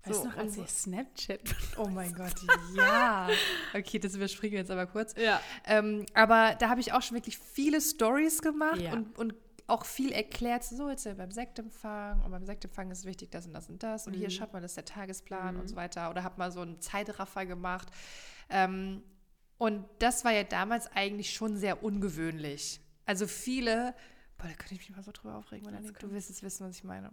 Weißt 0.03 0.23
du 0.23 0.29
noch, 0.29 0.37
als 0.37 0.57
ich 0.57 0.69
Snapchat 0.69 1.41
Oh 1.77 1.87
mein 1.87 2.13
Gott, 2.13 2.35
ja. 2.73 3.27
Okay, 3.75 3.99
das 3.99 4.15
überspringen 4.15 4.53
wir 4.53 4.59
jetzt 4.59 4.71
aber 4.71 4.87
kurz. 4.87 5.13
Ja. 5.17 5.41
Ähm, 5.65 6.05
aber 6.13 6.55
da 6.57 6.69
habe 6.69 6.79
ich 6.79 6.93
auch 6.93 7.01
schon 7.01 7.15
wirklich 7.15 7.37
viele 7.37 7.81
Stories 7.81 8.41
gemacht 8.41 8.79
ja. 8.79 8.93
und, 8.93 9.17
und 9.17 9.33
auch 9.67 9.85
viel 9.85 10.11
erklärt. 10.11 10.63
So, 10.63 10.89
jetzt 10.89 11.05
ja 11.05 11.13
beim 11.13 11.31
Sektempfang 11.31 12.23
und 12.23 12.31
beim 12.31 12.45
Sektempfang 12.45 12.91
ist 12.91 13.05
wichtig 13.05 13.31
das 13.31 13.45
und 13.45 13.53
das 13.53 13.69
und 13.69 13.83
das. 13.83 14.07
Und 14.07 14.15
mhm. 14.15 14.19
hier 14.19 14.29
schaut 14.29 14.53
man, 14.53 14.61
das 14.61 14.71
ist 14.71 14.77
der 14.77 14.85
Tagesplan 14.85 15.55
mhm. 15.55 15.61
und 15.61 15.67
so 15.67 15.75
weiter. 15.75 16.09
Oder 16.09 16.23
habe 16.23 16.37
mal 16.37 16.51
so 16.51 16.61
einen 16.61 16.79
Zeitraffer 16.81 17.45
gemacht. 17.45 17.89
Ähm, 18.49 19.03
und 19.57 19.85
das 19.99 20.23
war 20.23 20.31
ja 20.31 20.43
damals 20.43 20.87
eigentlich 20.93 21.33
schon 21.33 21.57
sehr 21.57 21.83
ungewöhnlich. 21.83 22.79
Also 23.05 23.27
viele, 23.27 23.93
boah, 24.37 24.47
da 24.47 24.53
könnte 24.53 24.75
ich 24.75 24.79
mich 24.79 24.95
mal 24.95 25.03
so 25.03 25.11
drüber 25.11 25.35
aufregen, 25.35 25.67
wenn 25.71 25.93
du 25.93 26.11
wirst 26.11 26.29
es 26.29 26.41
wissen, 26.41 26.67
was 26.67 26.77
ich 26.77 26.83
meine. 26.83 27.11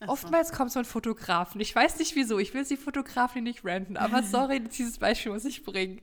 So. 0.00 0.06
Oftmals 0.06 0.52
kommt 0.52 0.70
so 0.70 0.78
ein 0.78 0.84
Fotografen. 0.84 1.60
Ich 1.60 1.74
weiß 1.74 1.98
nicht 1.98 2.14
wieso. 2.14 2.38
Ich 2.38 2.54
will 2.54 2.64
sie 2.64 2.76
Fotografen 2.76 3.42
nicht 3.42 3.64
ranten, 3.64 3.96
aber 3.96 4.22
sorry, 4.24 4.60
dieses 4.60 4.98
Beispiel 4.98 5.32
muss 5.32 5.44
ich 5.44 5.64
bringen. 5.64 6.00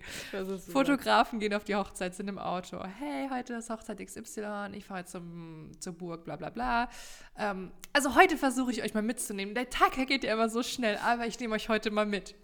Fotografen 0.69 1.39
gehen 1.39 1.53
auf 1.53 1.63
die 1.63 1.75
Hochzeit, 1.75 2.13
sind 2.13 2.27
im 2.27 2.37
Auto. 2.37 2.83
Hey, 2.83 3.29
heute 3.31 3.53
ist 3.53 3.69
Hochzeit 3.69 4.05
XY, 4.05 4.71
ich 4.73 4.83
fahre 4.83 5.05
zum, 5.05 5.71
zur 5.79 5.93
Burg, 5.93 6.25
bla 6.25 6.35
bla 6.35 6.49
bla. 6.49 6.89
Ähm, 7.37 7.71
also 7.93 8.15
heute 8.15 8.37
versuche 8.37 8.71
ich 8.71 8.83
euch 8.83 8.93
mal 8.93 9.03
mitzunehmen. 9.03 9.55
Der 9.55 9.69
Tag 9.69 9.93
geht 10.07 10.25
ja 10.25 10.33
immer 10.33 10.49
so 10.49 10.61
schnell, 10.61 10.97
aber 10.97 11.25
ich 11.27 11.39
nehme 11.39 11.55
euch 11.55 11.69
heute 11.69 11.89
mal 11.89 12.05
mit. 12.05 12.35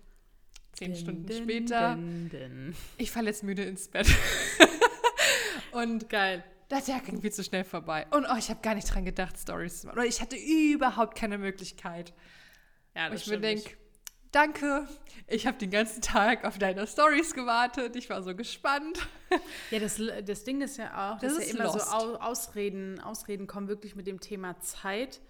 Zehn 0.72 0.94
din, 0.94 1.02
Stunden 1.02 1.26
din, 1.26 1.44
später. 1.44 1.96
Din, 1.96 2.76
ich 2.98 3.12
falle 3.12 3.28
jetzt 3.28 3.44
müde 3.44 3.64
ins 3.64 3.90
Bett. 3.90 4.08
Und 5.74 6.10
geil 6.10 6.46
der 6.72 6.84
Tag 6.84 7.06
ging 7.06 7.22
viel 7.22 7.32
zu 7.32 7.44
schnell 7.44 7.64
vorbei. 7.64 8.08
Und 8.12 8.26
oh, 8.32 8.36
ich 8.38 8.50
habe 8.50 8.62
gar 8.62 8.76
nicht 8.76 8.94
dran 8.94 9.06
gedacht, 9.06 9.38
Stories 9.38 9.82
zu 9.82 9.88
machen. 9.88 10.00
Oder 10.00 10.08
ich 10.08 10.22
hatte 10.22 10.36
überhaupt 10.36 11.16
keine 11.18 11.38
Möglichkeit. 11.38 12.14
Ja, 12.96 13.10
das 13.10 13.22
Und 13.22 13.22
ich 13.22 13.28
mir 13.28 13.40
denke, 13.40 13.70
danke, 14.32 14.88
ich 15.28 15.48
habe 15.48 15.58
den 15.58 15.70
ganzen 15.70 16.02
Tag 16.02 16.46
auf 16.46 16.58
deine 16.58 16.88
Stories 16.88 17.34
gewartet. 17.34 17.96
Ich 17.96 18.10
war 18.10 18.22
so 18.24 18.36
gespannt. 18.36 19.00
Ja, 19.70 19.80
das, 19.80 20.02
das 20.26 20.44
Ding 20.44 20.62
ist 20.62 20.78
ja 20.78 21.14
auch, 21.14 21.20
das 21.20 21.36
dass 21.36 21.44
ist 21.44 21.54
ja 21.54 21.60
immer 21.60 21.74
lost. 21.74 21.90
so 21.90 22.20
Ausreden, 22.20 23.00
Ausreden 23.00 23.48
kommen 23.48 23.68
wirklich 23.68 23.96
mit 23.96 24.08
dem 24.08 24.20
Thema 24.20 24.60
Zeit. 24.60 25.22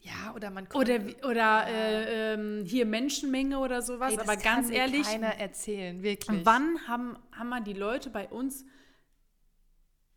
Ja, 0.00 0.34
oder 0.34 0.50
man 0.50 0.68
Oder, 0.74 1.00
oder 1.22 1.34
ja. 1.34 1.66
äh, 1.66 2.34
ähm, 2.34 2.64
hier 2.66 2.84
Menschenmenge 2.84 3.58
oder 3.58 3.80
sowas. 3.80 4.12
Ey, 4.12 4.18
Aber 4.18 4.36
ganz 4.36 4.70
ehrlich. 4.70 5.04
keiner 5.04 5.38
erzählen, 5.38 6.02
wirklich. 6.02 6.44
Wann 6.44 6.78
haben, 6.86 7.16
haben 7.32 7.48
wir 7.48 7.62
die 7.62 7.72
Leute 7.72 8.10
bei 8.10 8.28
uns 8.28 8.66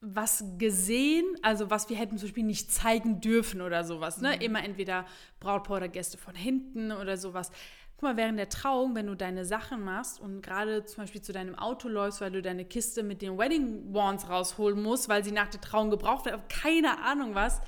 was 0.02 0.44
gesehen, 0.58 1.26
also 1.42 1.70
was 1.70 1.90
wir 1.90 1.98
hätten 1.98 2.18
zum 2.18 2.28
Beispiel 2.28 2.44
nicht 2.44 2.72
zeigen 2.72 3.20
dürfen 3.20 3.62
oder 3.62 3.84
sowas. 3.84 4.22
Ne? 4.22 4.36
Mhm. 4.36 4.42
Immer 4.42 4.64
entweder 4.64 5.06
Brautpaar 5.40 5.78
oder 5.78 5.88
Gäste 5.88 6.18
von 6.18 6.36
hinten 6.36 6.92
oder 6.92 7.18
sowas. 7.18 7.52
Guck 7.96 8.04
mal, 8.04 8.18
während 8.18 8.38
der 8.38 8.50
Trauung, 8.50 8.94
wenn 8.96 9.08
du 9.08 9.16
deine 9.16 9.44
Sachen 9.44 9.84
machst 9.84 10.20
und 10.20 10.42
gerade 10.44 10.86
zum 10.86 11.04
Beispiel 11.04 11.22
zu 11.22 11.34
deinem 11.34 11.56
Auto 11.56 11.90
läufst, 11.90 12.22
weil 12.22 12.32
du 12.32 12.44
deine 12.44 12.64
Kiste 12.64 13.02
mit 13.02 13.24
den 13.24 13.40
Wedding 13.40 13.92
Wands 13.92 14.30
rausholen 14.30 14.82
musst, 14.84 15.10
weil 15.10 15.24
sie 15.24 15.32
nach 15.32 15.48
der 15.48 15.62
Trauung 15.62 15.90
gebraucht 15.90 16.26
wird, 16.26 16.48
keine 16.48 17.02
Ahnung 17.04 17.34
was. 17.34 17.60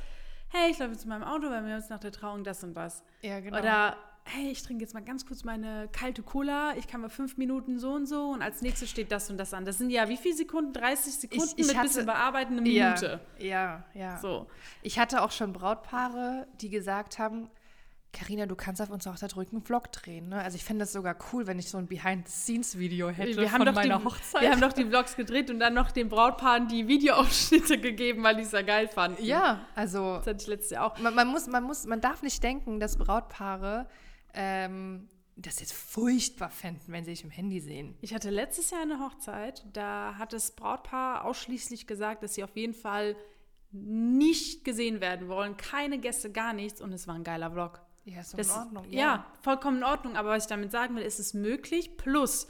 Hey, 0.49 0.69
ich 0.69 0.77
laufe 0.77 0.97
zu 0.97 1.07
meinem 1.07 1.23
Auto, 1.23 1.49
weil 1.49 1.65
wir 1.65 1.75
jetzt 1.75 1.89
nach 1.89 1.99
der 1.99 2.11
Trauung 2.11 2.43
das 2.43 2.63
und 2.63 2.75
was. 2.75 3.03
Ja, 3.21 3.39
genau. 3.39 3.57
Oder 3.57 3.97
hey, 4.25 4.51
ich 4.51 4.61
trinke 4.61 4.83
jetzt 4.83 4.93
mal 4.93 5.03
ganz 5.03 5.25
kurz 5.25 5.43
meine 5.43 5.89
kalte 5.91 6.21
Cola, 6.21 6.75
ich 6.77 6.87
kann 6.87 7.01
mal 7.01 7.09
fünf 7.09 7.37
Minuten 7.37 7.79
so 7.79 7.91
und 7.91 8.05
so 8.05 8.29
und 8.29 8.41
als 8.41 8.61
nächstes 8.61 8.89
steht 8.89 9.11
das 9.11 9.29
und 9.29 9.37
das 9.37 9.53
an. 9.53 9.65
Das 9.65 9.77
sind 9.77 9.89
ja 9.89 10.07
wie 10.09 10.17
viele 10.17 10.35
Sekunden? 10.35 10.73
30 10.73 11.13
Sekunden 11.13 11.45
ich, 11.45 11.59
ich 11.59 11.67
mit 11.67 11.77
hatte, 11.77 11.87
bisschen 11.87 12.05
bearbeiten, 12.05 12.53
eine 12.53 12.61
Minute. 12.61 13.19
Ja, 13.37 13.45
ja, 13.45 13.85
ja. 13.93 14.17
So. 14.19 14.47
Ich 14.81 14.99
hatte 14.99 15.23
auch 15.23 15.31
schon 15.31 15.53
Brautpaare, 15.53 16.47
die 16.61 16.69
gesagt 16.69 17.19
haben, 17.19 17.49
Carina, 18.11 18.47
du 18.47 18.55
kannst 18.55 18.81
auf 18.81 18.89
unserer 18.89 19.13
Hochzeit 19.13 19.35
ruhig 19.35 19.49
einen 19.51 19.61
Vlog 19.61 19.91
drehen. 19.91 20.29
Ne? 20.29 20.41
Also 20.41 20.55
ich 20.55 20.63
fände 20.63 20.81
das 20.81 20.93
sogar 20.93 21.15
cool, 21.31 21.45
wenn 21.45 21.59
ich 21.59 21.69
so 21.69 21.77
ein 21.77 21.87
Behind-the-Scenes-Video 21.87 23.09
hätte 23.09 23.39
wir 23.39 23.49
von 23.49 23.59
meiner 23.73 23.99
die, 23.99 24.03
Hochzeit. 24.03 24.41
Wir 24.41 24.51
haben 24.51 24.61
doch 24.61 24.73
die 24.73 24.85
Vlogs 24.85 25.15
gedreht 25.15 25.51
und 25.51 25.59
dann 25.59 25.75
noch 25.75 25.91
den 25.91 26.09
Brautpaaren 26.09 26.67
die 26.67 26.87
Videoausschnitte 26.87 27.79
gegeben, 27.79 28.23
weil 28.23 28.35
die 28.35 28.41
es 28.41 28.51
ja 28.51 28.63
geil 28.63 28.87
fanden. 28.87 29.23
Ja, 29.23 29.61
also 29.75 30.17
das 30.17 30.27
hatte 30.27 30.41
ich 30.41 30.47
letztes 30.47 30.71
Jahr 30.71 30.87
auch. 30.87 30.97
Man, 30.97 31.13
man, 31.13 31.27
muss, 31.27 31.47
man, 31.47 31.63
muss, 31.63 31.85
man 31.85 32.01
darf 32.01 32.23
nicht 32.23 32.41
denken, 32.41 32.79
dass 32.79 32.97
Brautpaare 32.97 33.85
ähm, 34.33 35.07
das 35.35 35.59
jetzt 35.59 35.73
furchtbar 35.73 36.49
fänden, 36.49 36.91
wenn 36.93 37.05
sie 37.05 37.11
sich 37.11 37.23
im 37.23 37.29
Handy 37.29 37.59
sehen. 37.59 37.95
Ich 38.01 38.13
hatte 38.13 38.29
letztes 38.29 38.71
Jahr 38.71 38.81
eine 38.81 38.99
Hochzeit, 38.99 39.65
da 39.73 40.15
hat 40.17 40.33
das 40.33 40.51
Brautpaar 40.55 41.25
ausschließlich 41.25 41.87
gesagt, 41.87 42.23
dass 42.23 42.35
sie 42.35 42.43
auf 42.43 42.55
jeden 42.55 42.73
Fall 42.73 43.15
nicht 43.71 44.65
gesehen 44.65 44.99
werden 44.99 45.27
wollen, 45.27 45.55
keine 45.55 45.99
Gäste, 45.99 46.31
gar 46.31 46.53
nichts 46.53 46.81
und 46.81 46.91
es 46.91 47.07
war 47.07 47.15
ein 47.15 47.23
geiler 47.23 47.51
Vlog. 47.51 47.81
Ja, 48.05 48.21
ist 48.21 48.33
doch 48.33 48.37
das, 48.37 48.47
in 48.47 48.53
Ordnung. 48.53 48.85
Ja. 48.89 48.99
ja, 48.99 49.25
vollkommen 49.41 49.77
in 49.77 49.83
Ordnung, 49.83 50.15
aber 50.15 50.29
was 50.29 50.45
ich 50.45 50.49
damit 50.49 50.71
sagen 50.71 50.95
will, 50.95 51.03
ist 51.03 51.19
es 51.19 51.33
möglich. 51.33 51.95
Plus, 51.97 52.47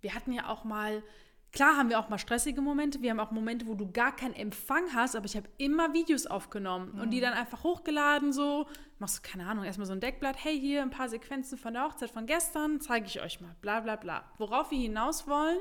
wir 0.00 0.14
hatten 0.14 0.32
ja 0.32 0.48
auch 0.48 0.64
mal 0.64 1.02
Klar 1.52 1.76
haben 1.76 1.88
wir 1.90 1.98
auch 1.98 2.08
mal 2.08 2.18
stressige 2.18 2.60
Momente. 2.60 3.02
Wir 3.02 3.10
haben 3.10 3.18
auch 3.18 3.32
Momente, 3.32 3.66
wo 3.66 3.74
du 3.74 3.90
gar 3.90 4.14
keinen 4.14 4.34
Empfang 4.34 4.94
hast, 4.94 5.16
aber 5.16 5.26
ich 5.26 5.36
habe 5.36 5.48
immer 5.58 5.92
Videos 5.92 6.26
aufgenommen 6.26 6.92
mhm. 6.94 7.00
und 7.00 7.10
die 7.10 7.18
mhm. 7.18 7.22
dann 7.22 7.32
einfach 7.34 7.64
hochgeladen. 7.64 8.32
So, 8.32 8.66
machst 8.98 9.18
du, 9.18 9.28
keine 9.28 9.46
Ahnung, 9.46 9.64
erstmal 9.64 9.86
so 9.86 9.92
ein 9.92 10.00
Deckblatt. 10.00 10.44
Hey, 10.44 10.58
hier 10.58 10.82
ein 10.82 10.90
paar 10.90 11.08
Sequenzen 11.08 11.58
von 11.58 11.74
der 11.74 11.84
Hochzeit 11.84 12.10
von 12.10 12.26
gestern, 12.26 12.80
zeige 12.80 13.06
ich 13.06 13.20
euch 13.20 13.40
mal. 13.40 13.56
Bla, 13.62 13.80
bla, 13.80 13.96
bla. 13.96 14.24
Worauf 14.38 14.70
wir 14.70 14.78
hinaus 14.78 15.26
wollen, 15.26 15.58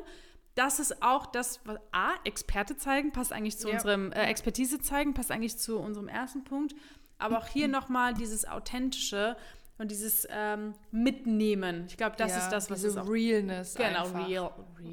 das 0.53 0.79
ist 0.79 1.01
auch 1.01 1.25
das, 1.25 1.61
was 1.65 1.79
A, 1.91 2.13
Experte 2.23 2.77
zeigen, 2.77 3.11
passt 3.11 3.33
eigentlich 3.33 3.57
zu 3.57 3.69
ja. 3.69 3.75
unserem, 3.75 4.11
äh, 4.11 4.25
Expertise 4.25 4.79
zeigen, 4.79 5.13
passt 5.13 5.31
eigentlich 5.31 5.57
zu 5.57 5.79
unserem 5.79 6.07
ersten 6.07 6.43
Punkt. 6.43 6.75
Aber 7.17 7.39
auch 7.39 7.47
hier 7.47 7.67
nochmal 7.69 8.13
dieses 8.13 8.47
Authentische 8.47 9.37
und 9.79 9.89
dieses 9.89 10.27
ähm, 10.29 10.73
Mitnehmen. 10.91 11.85
Ich 11.87 11.97
glaube, 11.97 12.15
das 12.17 12.31
ja, 12.31 12.37
ist 12.37 12.49
das, 12.49 12.69
was 12.69 12.81
diese 12.81 12.89
es 12.89 12.97
auch, 12.97 13.09
Realness. 13.09 13.75
Genau, 13.75 14.03
real, 14.25 14.51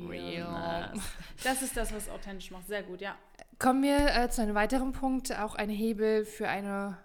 real. 0.09 0.93
Das 1.43 1.61
ist 1.61 1.77
das, 1.77 1.93
was 1.93 2.09
authentisch 2.09 2.51
macht. 2.51 2.69
Sehr 2.69 2.85
gut, 2.85 3.01
ja. 3.01 3.17
Kommen 3.59 3.83
wir 3.83 4.15
äh, 4.15 4.31
zu 4.31 4.43
einem 4.43 4.55
weiteren 4.55 4.93
Punkt, 4.93 5.37
auch 5.39 5.57
ein 5.57 5.71
Hebel 5.71 6.25
für 6.25 6.49
eine 6.49 6.99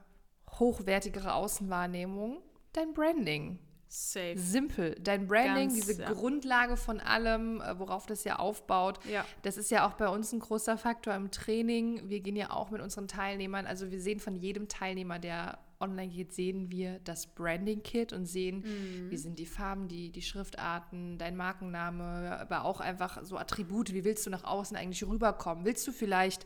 hochwertigere 0.60 1.34
Außenwahrnehmung. 1.34 2.42
Dein 2.74 2.94
Branding. 2.94 3.60
Safe. 3.88 4.38
Simpel. 4.38 4.96
Dein 5.02 5.28
Branding, 5.28 5.70
Ganz, 5.70 5.86
diese 5.86 6.04
ja. 6.04 6.14
Grundlage 6.14 6.78
von 6.78 7.00
allem, 7.00 7.60
äh, 7.62 7.78
worauf 7.78 8.06
das 8.06 8.24
ja 8.24 8.38
aufbaut. 8.38 9.00
Ja. 9.12 9.26
Das 9.42 9.58
ist 9.58 9.72
ja 9.72 9.88
auch 9.88 9.94
bei 9.94 10.08
uns 10.08 10.32
ein 10.32 10.40
großer 10.40 10.78
Faktor 10.78 11.14
im 11.16 11.32
Training. 11.32 12.08
Wir 12.10 12.22
gehen 12.22 12.38
ja 12.38 12.52
auch 12.52 12.70
mit 12.70 12.80
unseren 12.80 13.08
Teilnehmern, 13.10 13.66
also 13.66 13.92
wir 13.92 14.00
sehen 14.00 14.20
von 14.20 14.36
jedem 14.36 14.70
Teilnehmer, 14.70 15.20
der 15.20 15.58
online 15.82 16.10
geht, 16.10 16.34
sehen 16.34 16.70
wir 16.72 17.00
das 17.04 17.28
Branding-Kit 17.28 18.14
und 18.14 18.26
sehen, 18.26 18.64
mhm. 18.66 19.12
wie 19.12 19.18
sind 19.18 19.40
die 19.40 19.46
Farben, 19.46 19.88
die, 19.88 20.12
die 20.12 20.22
Schriftarten, 20.22 21.18
dein 21.18 21.36
Markenname, 21.36 22.38
aber 22.40 22.66
auch 22.66 22.80
einfach 22.80 23.24
so 23.24 23.38
Attribute, 23.38 23.94
wie 23.94 24.04
willst 24.04 24.26
du 24.26 24.30
nach 24.30 24.44
außen 24.44 24.78
eigentlich 24.78 25.04
rüberkommen? 25.06 25.66
Willst 25.66 25.88
du 25.88 25.92
vielleicht 25.92 26.46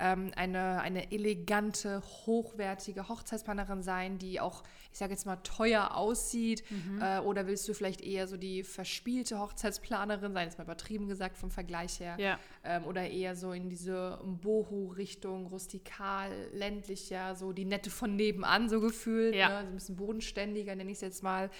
ähm, 0.00 0.32
eine, 0.34 0.80
eine 0.80 1.12
elegante, 1.12 2.02
hochwertige 2.26 3.08
Hochzeitsplanerin 3.08 3.82
sein, 3.82 4.18
die 4.18 4.40
auch, 4.40 4.62
ich 4.92 4.98
sage 4.98 5.12
jetzt 5.12 5.24
mal, 5.24 5.36
teuer 5.36 5.96
aussieht? 5.96 6.64
Mhm. 6.70 7.00
Äh, 7.00 7.18
oder 7.20 7.46
willst 7.46 7.68
du 7.68 7.74
vielleicht 7.74 8.00
eher 8.00 8.26
so 8.26 8.36
die 8.36 8.64
verspielte 8.64 9.38
Hochzeitsplanerin 9.38 10.32
sein, 10.32 10.46
jetzt 10.46 10.58
mal 10.58 10.64
übertrieben 10.64 11.06
gesagt 11.06 11.36
vom 11.36 11.50
Vergleich 11.50 12.00
her? 12.00 12.16
Ja. 12.18 12.38
Ähm, 12.64 12.84
oder 12.84 13.08
eher 13.08 13.36
so 13.36 13.52
in 13.52 13.68
diese 13.68 14.18
Boho-Richtung, 14.24 15.46
rustikal, 15.46 16.30
ländlicher, 16.52 17.34
so 17.36 17.52
die 17.52 17.64
Nette 17.64 17.90
von 17.90 18.16
nebenan 18.16 18.68
so 18.68 18.80
gefühlt, 18.80 19.34
ja. 19.34 19.48
ne? 19.48 19.60
so 19.62 19.68
ein 19.68 19.74
bisschen 19.74 19.96
bodenständiger, 19.96 20.74
nenne 20.74 20.90
ich 20.90 20.96
es 20.96 21.02
jetzt 21.02 21.22
mal. 21.22 21.50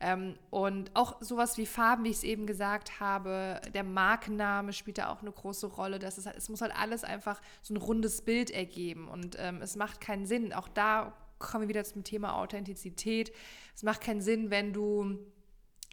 Ähm, 0.00 0.36
und 0.48 0.90
auch 0.94 1.20
sowas 1.20 1.58
wie 1.58 1.66
Farben, 1.66 2.04
wie 2.04 2.08
ich 2.08 2.16
es 2.16 2.24
eben 2.24 2.46
gesagt 2.46 3.00
habe, 3.00 3.60
der 3.74 3.84
Markenname 3.84 4.72
spielt 4.72 4.96
da 4.96 5.10
auch 5.10 5.20
eine 5.20 5.30
große 5.30 5.66
Rolle. 5.66 5.98
Das 5.98 6.16
ist 6.16 6.26
halt, 6.26 6.36
es 6.36 6.48
muss 6.48 6.62
halt 6.62 6.74
alles 6.74 7.04
einfach 7.04 7.42
so 7.60 7.74
ein 7.74 7.76
rundes 7.76 8.22
Bild 8.22 8.50
ergeben 8.50 9.08
und 9.08 9.36
ähm, 9.38 9.60
es 9.60 9.76
macht 9.76 10.00
keinen 10.00 10.24
Sinn. 10.24 10.54
Auch 10.54 10.68
da 10.68 11.12
kommen 11.38 11.64
wir 11.64 11.68
wieder 11.68 11.84
zum 11.84 12.02
Thema 12.02 12.36
Authentizität. 12.36 13.32
Es 13.74 13.82
macht 13.82 14.00
keinen 14.00 14.22
Sinn, 14.22 14.50
wenn 14.50 14.72
du, 14.72 15.18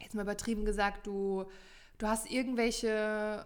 jetzt 0.01 0.15
mal 0.15 0.21
übertrieben 0.21 0.63
gesagt, 0.63 1.05
du, 1.05 1.45
du 1.97 2.07
hast 2.07 2.31
irgendwelche 2.31 3.45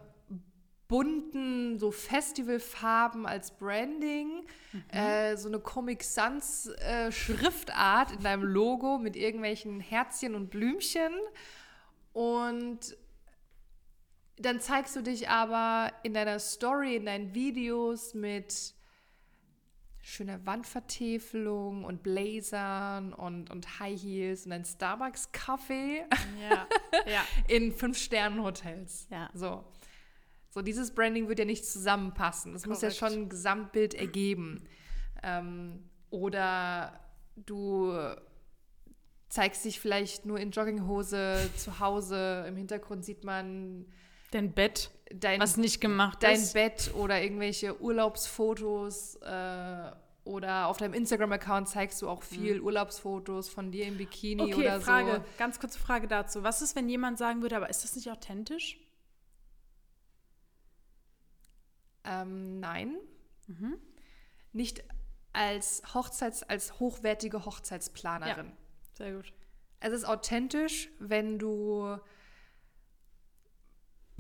bunten 0.92 1.80
so 1.80 1.90
Festivalfarben 1.90 3.26
als 3.26 3.52
Branding, 3.52 4.44
mhm. 4.74 4.84
äh, 4.90 5.38
so 5.38 5.48
eine 5.48 5.60
Comic 5.60 6.04
Sans 6.04 6.68
äh, 6.68 7.14
Schriftart 7.14 8.12
in 8.12 8.24
deinem 8.24 8.44
Logo 8.44 8.98
mit 8.98 9.16
irgendwelchen 9.16 9.80
Herzchen 9.80 10.36
und 10.36 10.50
Blümchen 10.50 11.14
und 12.12 12.98
dann 14.36 14.60
zeigst 14.60 14.98
du 14.98 15.02
dich 15.02 15.30
aber 15.30 15.94
in 16.04 16.14
deiner 16.14 16.40
Story, 16.40 16.98
in 16.98 17.06
deinen 17.06 17.34
Videos 17.34 18.14
mit 18.14 18.74
schöner 20.02 20.46
Wandvertäfelung 20.46 21.86
und 21.86 22.04
Blazern 22.04 23.14
und, 23.14 23.50
und 23.50 23.80
High 23.80 24.02
Heels 24.02 24.46
und 24.46 24.52
ein 24.52 24.66
Starbucks-Kaffee 24.66 26.04
ja, 26.50 26.68
ja. 27.06 27.22
in 27.48 27.72
Fünf-Sternen-Hotels. 27.72 29.08
Ja. 29.10 29.30
So. 29.34 29.64
So, 30.52 30.62
dieses 30.62 30.94
Branding 30.94 31.30
wird 31.30 31.40
ja 31.40 31.46
nicht 31.46 31.66
zusammenpassen. 31.66 32.52
Das 32.52 32.64
Correct. 32.64 32.82
muss 32.82 32.82
ja 32.82 32.92
schon 32.92 33.20
ein 33.20 33.30
Gesamtbild 33.30 33.94
ergeben. 33.94 34.66
Ähm, 35.24 35.84
oder 36.10 37.00
du 37.38 37.98
zeigst 39.30 39.64
dich 39.64 39.80
vielleicht 39.80 40.26
nur 40.26 40.38
in 40.40 40.52
Jogginghose 40.52 41.50
zu 41.56 41.80
Hause. 41.80 42.46
Im 42.50 42.58
Hintergrund 42.58 43.06
sieht 43.06 43.24
man 43.24 43.86
dein 44.32 44.52
Bett, 44.52 44.92
dein, 45.14 45.40
was 45.40 45.56
nicht 45.56 45.80
gemacht 45.80 46.22
dein 46.22 46.36
ist. 46.36 46.54
Dein 46.54 46.70
Bett 46.70 46.92
oder 46.96 47.22
irgendwelche 47.22 47.82
Urlaubsfotos. 47.82 49.16
Äh, 49.16 49.92
oder 50.24 50.68
auf 50.68 50.78
deinem 50.78 50.94
Instagram-Account 50.94 51.68
zeigst 51.68 52.00
du 52.02 52.08
auch 52.08 52.22
viel 52.22 52.60
mhm. 52.60 52.66
Urlaubsfotos 52.66 53.50
von 53.50 53.72
dir 53.72 53.88
im 53.88 53.98
Bikini 53.98 54.44
okay, 54.44 54.54
oder 54.54 54.82
Frage, 54.82 55.16
so. 55.16 55.24
Ganz 55.40 55.60
kurze 55.60 55.80
Frage 55.80 56.08
dazu. 56.08 56.44
Was 56.44 56.62
ist, 56.62 56.76
wenn 56.76 56.88
jemand 56.90 57.18
sagen 57.18 57.42
würde, 57.42 57.56
aber 57.56 57.70
ist 57.72 57.84
das 57.84 57.96
nicht 57.96 58.12
authentisch? 58.12 58.78
Ähm, 62.04 62.60
nein. 62.60 62.96
Mhm. 63.48 63.78
Nicht 64.54 64.84
als 65.34 65.82
Hochzeits, 65.94 66.44
als 66.44 66.80
hochwertige 66.80 67.46
Hochzeitsplanerin. 67.46 68.48
Ja, 68.48 68.54
sehr 68.94 69.14
gut. 69.14 69.34
Es 69.80 69.94
ist 69.94 70.06
authentisch, 70.06 70.90
wenn 71.00 71.40
du 71.40 71.98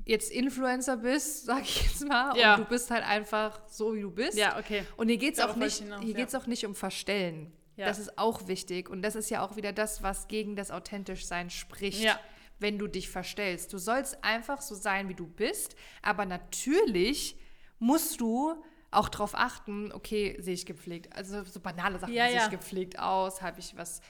jetzt 0.05 0.31
Influencer 0.31 0.97
bist, 0.97 1.45
sag 1.45 1.63
ich 1.63 1.83
jetzt 1.83 2.07
mal, 2.07 2.37
ja. 2.37 2.55
und 2.55 2.61
du 2.61 2.65
bist 2.65 2.91
halt 2.91 3.03
einfach 3.03 3.61
so, 3.67 3.93
wie 3.93 4.01
du 4.01 4.11
bist. 4.11 4.37
Ja, 4.37 4.57
okay. 4.57 4.83
Und 4.97 5.09
hier 5.09 5.17
geht 5.17 5.35
es 5.35 5.39
auch, 5.39 5.55
nicht, 5.55 5.79
hinaus, 5.79 6.01
hier 6.01 6.17
ja. 6.17 6.39
auch 6.39 6.47
nicht 6.47 6.65
um 6.65 6.75
Verstellen. 6.75 7.53
Ja. 7.75 7.85
Das 7.85 7.99
ist 7.99 8.17
auch 8.17 8.47
wichtig. 8.47 8.89
Und 8.89 9.01
das 9.01 9.15
ist 9.15 9.29
ja 9.29 9.43
auch 9.43 9.55
wieder 9.55 9.73
das, 9.73 10.03
was 10.03 10.27
gegen 10.27 10.55
das 10.55 10.71
Authentischsein 10.71 11.49
spricht. 11.49 12.05
Wenn 12.59 12.77
du 12.77 12.85
dich 12.85 13.09
verstellst. 13.09 13.73
Du 13.73 13.79
sollst 13.79 14.23
einfach 14.23 14.61
so 14.61 14.75
sein, 14.75 15.09
wie 15.09 15.15
du 15.15 15.25
bist. 15.25 15.75
Aber 16.03 16.25
natürlich 16.25 17.35
musst 17.81 18.21
du 18.21 18.53
auch 18.91 19.09
darauf 19.09 19.35
achten, 19.35 19.91
okay, 19.91 20.37
sehe 20.39 20.53
ich 20.53 20.65
gepflegt. 20.65 21.15
Also 21.15 21.43
so 21.43 21.59
banale 21.59 21.99
Sachen, 21.99 22.13
ja, 22.13 22.27
sehe 22.27 22.37
ich 22.37 22.49
gepflegt 22.49 22.99
aus, 22.99 23.41
habe 23.41 23.59
ich 23.59 23.75
was 23.75 24.01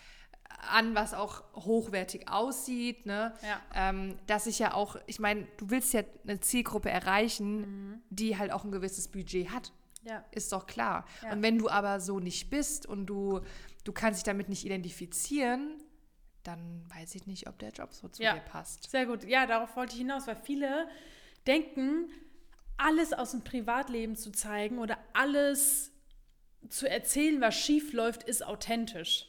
an, 0.69 0.93
was 0.93 1.13
auch 1.13 1.43
hochwertig 1.55 2.27
aussieht. 2.27 3.05
Ne? 3.05 3.33
Ja. 3.41 3.61
Ähm, 3.73 4.17
dass 4.27 4.47
ich 4.47 4.59
ja 4.59 4.73
auch, 4.73 4.97
ich 5.07 5.19
meine, 5.19 5.47
du 5.57 5.69
willst 5.69 5.93
ja 5.93 6.03
eine 6.23 6.39
Zielgruppe 6.39 6.89
erreichen, 6.89 7.61
mhm. 7.61 8.01
die 8.09 8.37
halt 8.37 8.51
auch 8.51 8.63
ein 8.63 8.71
gewisses 8.71 9.07
Budget 9.07 9.49
hat. 9.51 9.71
Ja. 10.03 10.25
Ist 10.31 10.51
doch 10.51 10.65
klar. 10.65 11.05
Ja. 11.23 11.31
Und 11.31 11.43
wenn 11.43 11.57
du 11.57 11.69
aber 11.69 11.99
so 11.99 12.19
nicht 12.19 12.49
bist 12.49 12.85
und 12.85 13.05
du, 13.05 13.41
du 13.83 13.91
kannst 13.93 14.19
dich 14.19 14.25
damit 14.25 14.49
nicht 14.49 14.65
identifizieren, 14.65 15.77
dann 16.43 16.83
weiß 16.95 17.15
ich 17.15 17.27
nicht, 17.27 17.47
ob 17.47 17.59
der 17.59 17.69
Job 17.69 17.93
so 17.93 18.09
zu 18.09 18.21
ja. 18.21 18.33
dir 18.33 18.41
passt. 18.41 18.89
Sehr 18.89 19.05
gut. 19.05 19.23
Ja, 19.23 19.45
darauf 19.45 19.75
wollte 19.75 19.93
ich 19.93 19.99
hinaus, 19.99 20.25
weil 20.25 20.35
viele 20.35 20.87
denken, 21.45 22.09
alles 22.77 23.13
aus 23.13 23.31
dem 23.31 23.43
Privatleben 23.43 24.15
zu 24.15 24.31
zeigen 24.31 24.79
oder 24.79 24.97
alles 25.13 25.91
zu 26.69 26.89
erzählen, 26.89 27.41
was 27.41 27.55
schief 27.55 27.93
läuft, 27.93 28.23
ist 28.23 28.45
authentisch. 28.45 29.27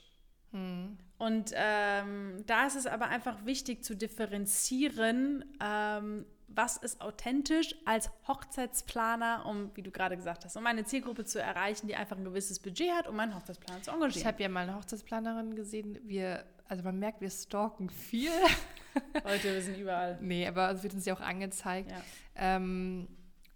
Hm. 0.52 0.98
Und 1.18 1.52
ähm, 1.54 2.42
da 2.46 2.66
ist 2.66 2.76
es 2.76 2.86
aber 2.86 3.06
einfach 3.06 3.44
wichtig 3.44 3.84
zu 3.84 3.94
differenzieren, 3.94 5.44
ähm, 5.62 6.26
was 6.48 6.76
ist 6.76 7.00
authentisch 7.00 7.74
als 7.84 8.10
Hochzeitsplaner, 8.26 9.46
um, 9.46 9.70
wie 9.74 9.82
du 9.82 9.90
gerade 9.90 10.16
gesagt 10.16 10.44
hast, 10.44 10.56
um 10.56 10.66
eine 10.66 10.84
Zielgruppe 10.84 11.24
zu 11.24 11.40
erreichen, 11.40 11.86
die 11.86 11.96
einfach 11.96 12.16
ein 12.16 12.24
gewisses 12.24 12.58
Budget 12.58 12.90
hat, 12.90 13.08
um 13.08 13.18
einen 13.20 13.34
Hochzeitsplaner 13.34 13.82
zu 13.82 13.90
engagieren. 13.90 14.20
Ich 14.20 14.26
habe 14.26 14.42
ja 14.42 14.48
mal 14.48 14.64
eine 14.64 14.76
Hochzeitsplanerin 14.76 15.54
gesehen, 15.54 15.98
wir, 16.02 16.44
also 16.68 16.82
man 16.82 16.98
merkt, 16.98 17.20
wir 17.20 17.30
stalken 17.30 17.88
viel. 17.88 18.30
Heute, 19.24 19.54
wir 19.54 19.62
sind 19.62 19.78
überall. 19.78 20.18
Nee, 20.20 20.46
aber 20.46 20.70
es 20.70 20.82
wird 20.82 20.94
uns 20.94 21.06
ja 21.06 21.14
auch 21.14 21.20
angezeigt. 21.20 21.90
Ja. 21.90 22.02
Ähm, 22.34 23.08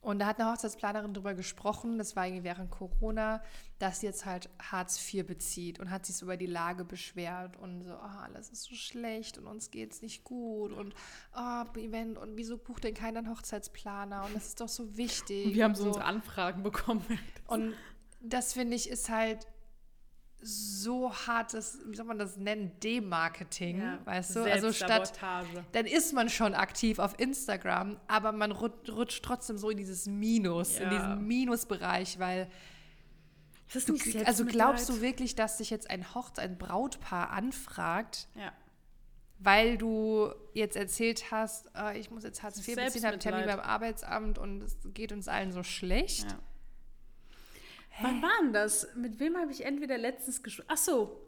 und 0.07 0.21
da 0.21 0.27
hat 0.27 0.39
eine 0.39 0.53
Hochzeitsplanerin 0.53 1.15
darüber 1.15 1.35
gesprochen, 1.35 1.99
das 1.99 2.15
war 2.15 2.27
irgendwie 2.27 2.45
während 2.45 2.71
Corona, 2.71 3.43
dass 3.81 3.99
sie 3.99 4.07
jetzt 4.07 4.25
halt 4.25 4.49
Hartz 4.63 5.13
IV 5.13 5.27
bezieht 5.27 5.81
und 5.81 5.91
hat 5.91 6.07
sich 6.07 6.15
so 6.15 6.27
über 6.27 6.37
die 6.37 6.47
Lage 6.47 6.85
beschwert 6.85 7.57
und 7.57 7.83
so, 7.83 7.93
oh, 7.93 8.19
alles 8.23 8.51
ist 8.51 8.63
so 8.63 8.77
schlecht 8.77 9.37
und 9.37 9.49
uns 9.49 9.73
geht 9.73 9.93
es 9.93 10.03
nicht 10.03 10.23
gut 10.23 10.71
und 10.71 10.95
oh, 11.37 11.65
Event 11.77 12.19
und 12.19 12.37
wieso 12.37 12.57
bucht 12.57 12.85
denn 12.85 12.95
keiner 12.95 13.19
einen 13.19 13.31
Hochzeitsplaner 13.31 14.27
und 14.27 14.37
das 14.37 14.47
ist 14.47 14.61
doch 14.61 14.69
so 14.69 14.97
wichtig. 14.97 15.53
Wir 15.53 15.65
haben 15.65 15.75
so 15.75 15.87
unsere 15.87 16.05
Anfragen 16.05 16.63
bekommen. 16.63 17.05
Und 17.49 17.75
das 18.21 18.53
finde 18.53 18.77
ich 18.77 18.89
ist 18.89 19.09
halt 19.09 19.49
so 20.41 21.13
hartes, 21.13 21.79
wie 21.87 21.97
soll 21.97 22.07
man 22.07 22.19
das 22.19 22.37
nennen, 22.37 22.73
Demarketing, 22.83 23.81
ja, 23.81 23.99
weißt 24.05 24.37
du? 24.37 24.43
Also 24.45 24.73
statt, 24.73 25.19
dann 25.73 25.87
ist 25.87 26.13
man 26.13 26.29
schon 26.29 26.55
aktiv 26.55 26.99
auf 26.99 27.19
Instagram, 27.19 27.99
aber 28.07 28.33
man 28.33 28.53
rutscht 28.53 29.25
trotzdem 29.25 29.59
so 29.59 29.71
in 29.71 29.79
dieses 29.79 30.07
Minus, 30.07 30.79
ja. 30.79 30.85
in 30.85 30.91
diesen 30.91 31.27
Minusbereich, 31.27 32.19
weil 32.19 32.49
du, 33.87 33.97
also 34.25 34.45
glaubst 34.45 34.89
du 34.89 35.01
wirklich, 35.01 35.35
dass 35.35 35.59
sich 35.59 35.71
jetzt 35.71 35.91
ein 35.91 36.15
Hochzeit, 36.15 36.51
ein 36.51 36.59
Brautpaar 36.59 37.31
anfragt, 37.31 38.29
ja. 38.35 38.53
weil 39.39 39.79
du 39.79 40.31
jetzt 40.53 40.77
erzählt 40.77 41.31
hast, 41.31 41.71
äh, 41.75 41.99
ich 41.99 42.11
muss 42.11 42.23
jetzt 42.23 42.43
Hartz 42.43 42.59
IV 42.59 42.77
beziehen, 42.77 43.05
habe 43.05 43.13
einen 43.15 43.21
Termin 43.21 43.47
beim 43.47 43.61
Arbeitsamt 43.61 44.39
und 44.39 44.63
es 44.63 44.77
geht 44.95 45.13
uns 45.13 45.29
allen 45.29 45.51
so 45.51 45.63
schlecht? 45.63 46.31
Ja. 46.31 46.39
Wann 48.01 48.23
war 48.23 48.31
denn 48.43 48.53
das? 48.53 48.89
Mit 48.95 49.19
wem 49.21 49.37
habe 49.37 49.53
ich 49.53 49.65
entweder 49.65 49.97
letztens 49.99 50.43
gesprochen? 50.43 50.69
Ach 50.71 50.77
so. 50.77 51.21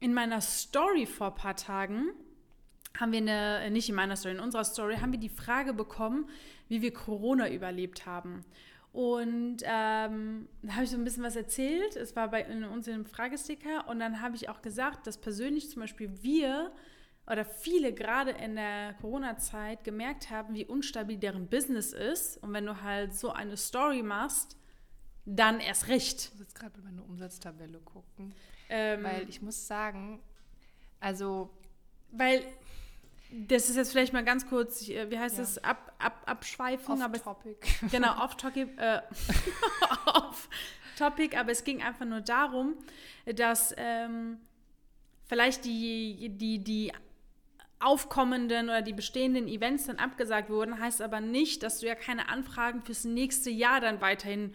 In 0.00 0.14
meiner 0.14 0.40
Story 0.40 1.06
vor 1.06 1.28
ein 1.28 1.34
paar 1.34 1.56
Tagen 1.56 2.08
haben 2.98 3.12
wir 3.12 3.18
eine, 3.18 3.70
nicht 3.70 3.88
in 3.88 3.94
meiner 3.94 4.16
Story, 4.16 4.34
in 4.34 4.40
unserer 4.40 4.64
Story, 4.64 4.96
haben 4.96 5.12
wir 5.12 5.20
die 5.20 5.28
Frage 5.28 5.72
bekommen, 5.72 6.28
wie 6.68 6.82
wir 6.82 6.92
Corona 6.92 7.50
überlebt 7.50 8.06
haben. 8.06 8.44
Und 8.92 9.62
ähm, 9.62 10.48
da 10.62 10.72
habe 10.74 10.84
ich 10.84 10.90
so 10.90 10.96
ein 10.96 11.04
bisschen 11.04 11.22
was 11.22 11.36
erzählt. 11.36 11.96
Es 11.96 12.14
war 12.14 12.28
bei 12.28 12.42
in 12.42 12.64
uns 12.64 12.86
im 12.88 13.06
Fragesticker. 13.06 13.88
Und 13.88 14.00
dann 14.00 14.20
habe 14.20 14.36
ich 14.36 14.48
auch 14.48 14.60
gesagt, 14.60 15.06
dass 15.06 15.18
persönlich 15.18 15.70
zum 15.70 15.80
Beispiel 15.80 16.10
wir 16.22 16.72
oder 17.26 17.44
viele 17.44 17.94
gerade 17.94 18.32
in 18.32 18.56
der 18.56 18.94
Corona-Zeit 19.00 19.84
gemerkt 19.84 20.30
haben, 20.30 20.54
wie 20.54 20.66
unstabil 20.66 21.16
deren 21.16 21.46
Business 21.46 21.92
ist. 21.92 22.42
Und 22.42 22.52
wenn 22.52 22.66
du 22.66 22.82
halt 22.82 23.14
so 23.14 23.30
eine 23.30 23.56
Story 23.56 24.02
machst, 24.02 24.56
dann 25.24 25.60
erst 25.60 25.88
recht. 25.88 26.24
Ich 26.24 26.30
muss 26.32 26.40
jetzt 26.40 26.54
gerade 26.54 26.72
bei 26.78 26.82
meiner 26.82 27.04
Umsatztabelle 27.04 27.78
gucken. 27.80 28.34
Ähm, 28.68 29.04
weil 29.04 29.28
ich 29.28 29.42
muss 29.42 29.66
sagen, 29.66 30.20
also. 31.00 31.50
Weil, 32.10 32.44
das 33.30 33.70
ist 33.70 33.76
jetzt 33.76 33.92
vielleicht 33.92 34.12
mal 34.12 34.24
ganz 34.24 34.46
kurz, 34.46 34.88
äh, 34.88 35.10
wie 35.10 35.18
heißt 35.18 35.38
ja. 35.38 35.42
das? 35.42 35.62
Ab, 35.64 35.94
ab, 35.98 36.22
Abschweifung. 36.26 36.96
Off 36.96 37.04
aber 37.04 37.22
Topic. 37.22 37.56
Genau, 37.90 38.12
off 38.24 38.36
topic, 38.36 38.68
äh, 38.76 39.00
off 40.06 40.48
topic, 40.98 41.36
aber 41.38 41.52
es 41.52 41.64
ging 41.64 41.82
einfach 41.82 42.04
nur 42.04 42.20
darum, 42.20 42.74
dass 43.24 43.74
ähm, 43.78 44.38
vielleicht 45.24 45.64
die, 45.64 46.28
die, 46.36 46.62
die 46.62 46.92
aufkommenden 47.80 48.66
oder 48.66 48.82
die 48.82 48.92
bestehenden 48.92 49.48
Events 49.48 49.86
dann 49.86 49.96
abgesagt 49.96 50.50
wurden, 50.50 50.78
heißt 50.78 51.02
aber 51.02 51.20
nicht, 51.20 51.62
dass 51.62 51.80
du 51.80 51.86
ja 51.86 51.94
keine 51.94 52.28
Anfragen 52.28 52.82
fürs 52.82 53.04
nächste 53.04 53.50
Jahr 53.50 53.80
dann 53.80 54.00
weiterhin 54.00 54.54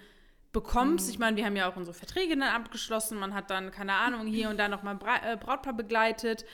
bekommst. 0.57 1.05
Mhm. 1.05 1.11
Ich 1.11 1.19
meine, 1.19 1.37
wir 1.37 1.45
haben 1.45 1.55
ja 1.55 1.69
auch 1.69 1.75
unsere 1.75 1.93
Verträge 1.95 2.35
dann 2.35 2.49
abgeschlossen. 2.49 3.19
Man 3.19 3.35
hat 3.35 3.51
dann, 3.51 3.69
keine 3.69 3.93
Ahnung, 3.93 4.25
hier 4.25 4.49
und 4.49 4.57
da 4.57 4.67
nochmal 4.67 4.95
Bra 4.95 5.17
äh, 5.23 5.37
Brautpaar 5.37 5.73
begleitet. 5.73 6.45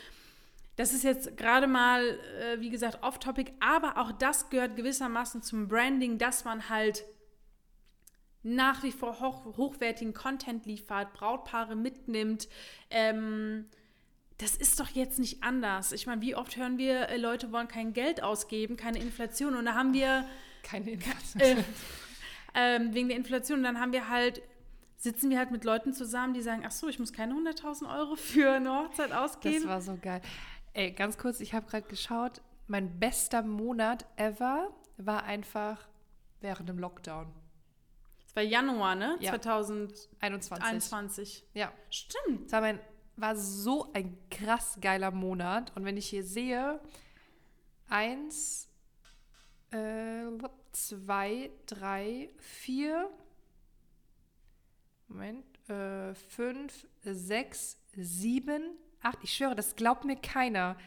Das 0.75 0.91
ist 0.91 1.03
jetzt 1.03 1.37
gerade 1.37 1.67
mal, 1.67 2.01
äh, 2.01 2.59
wie 2.59 2.69
gesagt, 2.69 3.01
off-topic, 3.01 3.53
aber 3.61 3.97
auch 3.97 4.11
das 4.11 4.49
gehört 4.49 4.75
gewissermaßen 4.75 5.41
zum 5.41 5.69
Branding, 5.69 6.17
dass 6.17 6.43
man 6.43 6.67
halt 6.67 7.05
nach 8.41 8.83
wie 8.83 8.91
vor 8.91 9.21
hoch, 9.21 9.45
hochwertigen 9.55 10.13
Content 10.13 10.65
liefert, 10.65 11.13
Brautpaare 11.13 11.77
mitnimmt. 11.77 12.49
Ähm, 12.89 13.67
das 14.37 14.57
ist 14.57 14.81
doch 14.81 14.89
jetzt 14.89 15.17
nicht 15.17 15.43
anders. 15.43 15.93
Ich 15.93 16.07
meine, 16.07 16.21
wie 16.21 16.35
oft 16.35 16.57
hören 16.57 16.77
wir, 16.77 17.07
äh, 17.07 17.15
Leute 17.15 17.53
wollen 17.53 17.69
kein 17.69 17.93
Geld 17.93 18.21
ausgeben, 18.21 18.75
keine 18.75 18.99
Inflation 18.99 19.55
und 19.55 19.63
da 19.63 19.75
haben 19.75 19.93
wir. 19.93 20.25
Keine 20.61 20.91
Inflation. 20.91 21.41
Äh, 21.41 21.63
ähm, 22.53 22.93
wegen 22.93 23.07
der 23.09 23.17
Inflation. 23.17 23.59
Und 23.59 23.63
dann 23.63 23.79
haben 23.79 23.93
wir 23.93 24.09
halt, 24.09 24.41
sitzen 24.97 25.29
wir 25.29 25.37
halt 25.37 25.51
mit 25.51 25.63
Leuten 25.63 25.93
zusammen, 25.93 26.33
die 26.33 26.41
sagen, 26.41 26.63
ach 26.65 26.71
so, 26.71 26.87
ich 26.87 26.99
muss 26.99 27.13
keine 27.13 27.33
100.000 27.33 27.93
Euro 27.97 28.15
für 28.15 28.51
eine 28.53 28.71
Hochzeit 28.71 29.11
ausgeben. 29.11 29.63
Das 29.63 29.67
war 29.67 29.81
so 29.81 29.97
geil. 30.01 30.21
Ey, 30.73 30.91
ganz 30.91 31.17
kurz, 31.17 31.39
ich 31.39 31.53
habe 31.53 31.67
gerade 31.67 31.87
geschaut, 31.87 32.41
mein 32.67 32.99
bester 32.99 33.43
Monat 33.43 34.05
ever 34.15 34.73
war 34.97 35.23
einfach 35.23 35.87
während 36.41 36.69
dem 36.69 36.79
Lockdown. 36.79 37.31
Das 38.25 38.35
war 38.35 38.43
Januar, 38.43 38.95
ne? 38.95 39.17
Ja. 39.19 39.31
2021. 39.31 40.63
21. 40.63 41.45
Ja. 41.53 41.71
Stimmt. 41.89 42.45
Das 42.45 42.53
war, 42.53 42.61
mein, 42.61 42.79
war 43.15 43.35
so 43.35 43.91
ein 43.93 44.17
krass 44.31 44.79
geiler 44.81 45.11
Monat. 45.11 45.71
Und 45.75 45.85
wenn 45.85 45.97
ich 45.97 46.07
hier 46.07 46.23
sehe, 46.23 46.79
eins, 47.87 48.67
äh, 49.73 50.49
zwei, 50.71 51.51
drei, 51.65 52.29
vier, 52.37 53.09
Moment, 55.07 55.45
äh, 55.69 56.15
fünf, 56.15 56.87
sechs, 57.03 57.77
sieben, 57.95 58.77
acht. 59.01 59.19
Ich 59.21 59.33
schwöre, 59.33 59.55
das 59.55 59.75
glaubt 59.75 60.05
mir 60.05 60.15
keiner. 60.15 60.77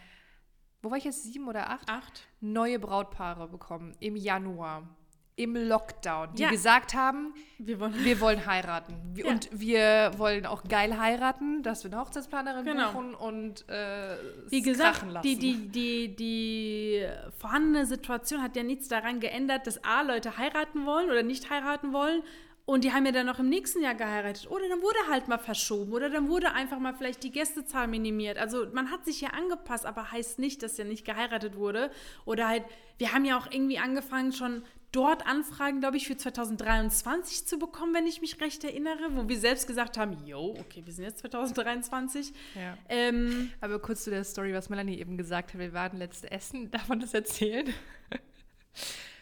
Wo 0.83 0.91
war 0.91 0.99
ich 0.99 1.05
jetzt? 1.05 1.25
Sieben 1.25 1.49
oder 1.49 1.71
acht? 1.71 1.89
Acht. 1.89 2.27
Neue 2.41 2.79
Brautpaare 2.79 3.49
bekommen 3.49 3.95
im 4.01 4.17
Januar 4.17 4.96
im 5.39 5.55
Lockdown, 5.55 6.35
die 6.35 6.43
ja. 6.43 6.51
gesagt 6.51 6.95
haben, 6.95 7.35
wir 7.59 7.79
wollen, 7.79 7.95
wir 8.05 8.21
wollen 8.21 8.47
heiraten. 8.47 8.95
Ja. 9.17 9.31
Und 9.31 9.49
wir 9.51 10.13
wollen 10.19 10.45
auch 10.45 10.63
geil 10.65 10.99
heiraten, 10.99 11.63
dass 11.63 11.85
wir 11.85 11.91
eine 11.91 12.03
Hochzeitsplanerin 12.03 12.67
genau. 12.67 12.93
buchen 12.93 13.15
und 13.15 13.67
äh, 13.67 14.17
Wie 14.49 14.61
gesagt, 14.61 15.07
die, 15.25 15.39
die, 15.39 15.69
die, 15.69 16.15
die 16.15 17.07
vorhandene 17.39 17.87
Situation 17.87 18.43
hat 18.43 18.57
ja 18.57 18.63
nichts 18.63 18.89
daran 18.89 19.19
geändert, 19.19 19.67
dass 19.67 19.83
A, 19.85 20.03
Leute 20.03 20.37
heiraten 20.37 20.85
wollen 20.85 21.09
oder 21.09 21.23
nicht 21.23 21.49
heiraten 21.49 21.95
wollen. 21.95 22.23
Und 22.67 22.83
die 22.83 22.93
haben 22.93 23.07
ja 23.07 23.13
dann 23.13 23.27
noch 23.27 23.39
im 23.39 23.49
nächsten 23.49 23.81
Jahr 23.81 23.95
geheiratet. 23.95 24.51
Oder 24.51 24.69
dann 24.69 24.83
wurde 24.83 24.99
halt 25.09 25.29
mal 25.29 25.39
verschoben. 25.39 25.93
Oder 25.93 26.11
dann 26.11 26.29
wurde 26.29 26.53
einfach 26.53 26.81
mal 26.81 26.95
vielleicht 26.95 27.23
die 27.23 27.31
Gästezahl 27.31 27.87
minimiert. 27.87 28.39
Also 28.39 28.67
man 28.73 28.91
hat 28.91 29.05
sich 29.05 29.21
ja 29.21 29.31
angepasst, 29.31 29.87
aber 29.87 30.11
heißt 30.11 30.41
nicht, 30.41 30.65
dass 30.65 30.77
ja 30.77 30.85
nicht 30.85 31.05
geheiratet 31.05 31.57
wurde. 31.57 31.93
Oder 32.25 32.49
halt, 32.49 32.65
wir 32.99 33.15
haben 33.15 33.25
ja 33.25 33.39
auch 33.39 33.47
irgendwie 33.49 33.79
angefangen, 33.79 34.33
schon 34.33 34.65
dort 34.93 35.27
Anfragen, 35.27 35.81
glaube 35.81 35.97
ich, 35.97 36.07
für 36.07 36.17
2023 36.17 37.47
zu 37.47 37.59
bekommen, 37.59 37.95
wenn 37.95 38.07
ich 38.07 38.21
mich 38.21 38.41
recht 38.41 38.65
erinnere, 38.65 39.15
wo 39.15 39.29
wir 39.29 39.39
selbst 39.39 39.67
gesagt 39.67 39.99
haben, 39.99 40.25
yo, 40.25 40.55
okay, 40.59 40.83
wir 40.85 40.93
sind 40.93 41.05
jetzt 41.05 41.19
2023. 41.19 42.33
Ja. 42.55 42.79
Ähm, 42.89 43.51
Aber 43.61 43.79
kurz 43.79 44.05
zu 44.05 44.11
der 44.11 44.25
Story, 44.25 44.55
was 44.55 44.69
Melanie 44.69 44.99
eben 44.99 45.17
gesagt 45.17 45.53
hat, 45.53 45.61
wir 45.61 45.73
waren 45.73 45.99
letzte 45.99 46.31
Essen, 46.31 46.71
darf 46.71 46.89
man 46.89 47.01
das 47.01 47.15
erzählen? 47.15 47.73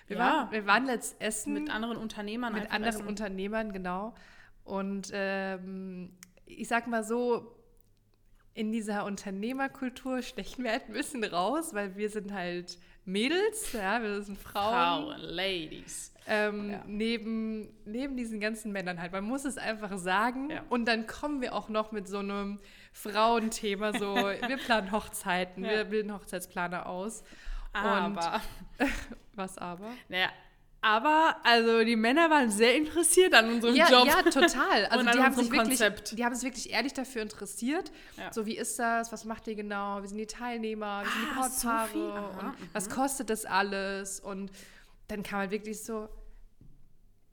Wir, 0.07 0.19
ja. 0.19 0.23
waren, 0.23 0.51
wir 0.51 0.67
waren 0.67 0.85
letzt 0.85 1.17
essen. 1.19 1.55
Mit 1.55 1.71
anderen 1.71 1.97
Unternehmern. 1.97 2.53
Mit 2.53 2.71
anderen 2.71 2.97
essen. 2.97 3.07
Unternehmern, 3.07 3.73
genau. 3.73 4.15
Und 4.63 5.11
ähm, 5.15 6.11
ich 6.45 6.69
sag 6.69 6.87
mal 6.89 7.05
so, 7.05 7.57
in 8.55 8.71
dieser 8.71 9.05
Unternehmerkultur 9.05 10.23
stechen 10.23 10.65
wir 10.65 10.73
halt 10.73 10.89
ein 10.89 10.93
bisschen 10.93 11.25
raus, 11.25 11.75
weil 11.75 11.97
wir 11.97 12.09
sind 12.09 12.33
halt 12.33 12.79
Mädels, 13.05 13.73
ja, 13.73 14.03
wir 14.03 14.23
sind 14.23 14.39
Frauen. 14.39 14.73
Frauen, 14.73 15.21
Ladies. 15.21 16.13
Ähm, 16.27 16.71
ja. 16.71 16.83
neben, 16.87 17.69
neben 17.85 18.17
diesen 18.17 18.41
ganzen 18.41 18.73
Männern 18.73 19.01
halt. 19.01 19.13
Man 19.13 19.25
muss 19.25 19.45
es 19.45 19.59
einfach 19.59 19.99
sagen. 19.99 20.51
Ja. 20.51 20.63
Und 20.71 20.87
dann 20.87 21.07
kommen 21.07 21.43
wir 21.43 21.55
auch 21.55 21.69
noch 21.69 21.93
mit 21.93 22.09
so 22.09 22.19
einem 22.19 22.61
Frauenthema, 22.93 23.93
so, 23.93 24.15
wir 24.17 24.57
planen 24.57 24.91
Hochzeiten, 24.91 25.65
ja. 25.65 25.71
wir 25.71 25.85
bilden 25.85 26.15
Hochzeitsplaner 26.15 26.87
aus. 26.87 27.25
Aber. 27.75 28.41
Und, 28.79 28.89
was 29.35 29.59
aber? 29.59 29.91
Naja, 30.09 30.31
aber 30.85 31.37
also 31.45 31.83
die 31.83 31.97
Männer 31.97 32.29
waren 32.29 32.51
sehr 32.51 32.77
interessiert 32.77 33.33
an 33.33 33.49
unserem 33.49 33.75
ja, 33.75 33.91
Job. 33.91 34.07
Ja, 34.07 34.23
total. 34.23 34.85
Also 34.91 35.11
die 35.11 35.19
haben 35.19 35.35
sich 35.35 35.51
wirklich, 35.51 35.81
die 36.13 36.25
haben 36.25 36.35
sich 36.35 36.45
wirklich 36.45 36.71
ehrlich 36.71 36.93
dafür 36.93 37.23
interessiert. 37.23 37.91
Ja. 38.19 38.31
So 38.33 38.45
wie 38.45 38.57
ist 38.57 38.79
das? 38.79 39.11
Was 39.11 39.25
macht 39.25 39.47
ihr 39.47 39.55
genau? 39.55 40.03
Wie 40.03 40.09
sind 40.09 40.19
die 40.19 40.27
Teilnehmer? 40.27 41.03
Wie 41.05 41.09
sind 41.09 41.23
die 41.23 41.31
ah, 41.31 41.41
Brautpaare? 41.41 41.89
So 41.93 42.47
mhm. 42.47 42.53
was 42.75 42.91
kostet 42.91 43.31
das 43.31 43.47
alles? 43.47 44.21
Und 44.21 44.51
dann 45.09 45.23
kam 45.23 45.39
halt 45.39 45.53
wirklich 45.53 45.83
so, 45.83 46.09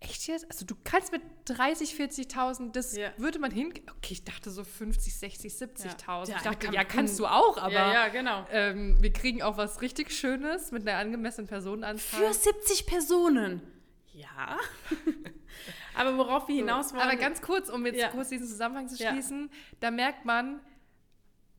Echt 0.03 0.27
jetzt? 0.27 0.49
Also 0.49 0.65
du 0.65 0.75
kannst 0.83 1.11
mit 1.11 1.21
30, 1.45 1.93
40.000, 1.93 2.71
das 2.71 2.97
ja. 2.97 3.11
würde 3.17 3.37
man 3.37 3.51
hin... 3.51 3.71
Okay, 3.97 4.13
ich 4.13 4.23
dachte 4.23 4.49
so 4.49 4.63
50, 4.63 5.15
60, 5.15 5.53
70.000. 5.53 6.29
Ja. 6.29 6.35
ich 6.37 6.41
dachte, 6.41 6.65
kann, 6.65 6.73
ja, 6.73 6.83
kannst 6.83 7.19
du 7.19 7.27
auch, 7.27 7.57
aber 7.59 7.73
ja, 7.73 7.93
ja 7.93 8.07
genau. 8.07 8.47
Ähm, 8.51 8.97
wir 8.99 9.13
kriegen 9.13 9.43
auch 9.43 9.57
was 9.57 9.81
richtig 9.83 10.11
Schönes 10.11 10.71
mit 10.71 10.87
einer 10.87 10.97
angemessenen 10.97 11.47
Personenanzahl. 11.47 12.19
Für 12.19 12.33
70 12.33 12.87
Personen? 12.87 13.61
Ja. 14.11 14.57
aber 15.95 16.17
worauf 16.17 16.47
wir 16.47 16.55
hinaus 16.55 16.93
wollen... 16.93 17.03
Aber 17.03 17.15
ganz 17.15 17.43
kurz, 17.43 17.69
um 17.69 17.85
jetzt 17.85 18.09
kurz 18.09 18.29
diesen 18.29 18.47
Zusammenhang 18.47 18.89
zu 18.89 18.97
schließen, 18.97 19.51
da 19.81 19.91
merkt 19.91 20.25
man, 20.25 20.61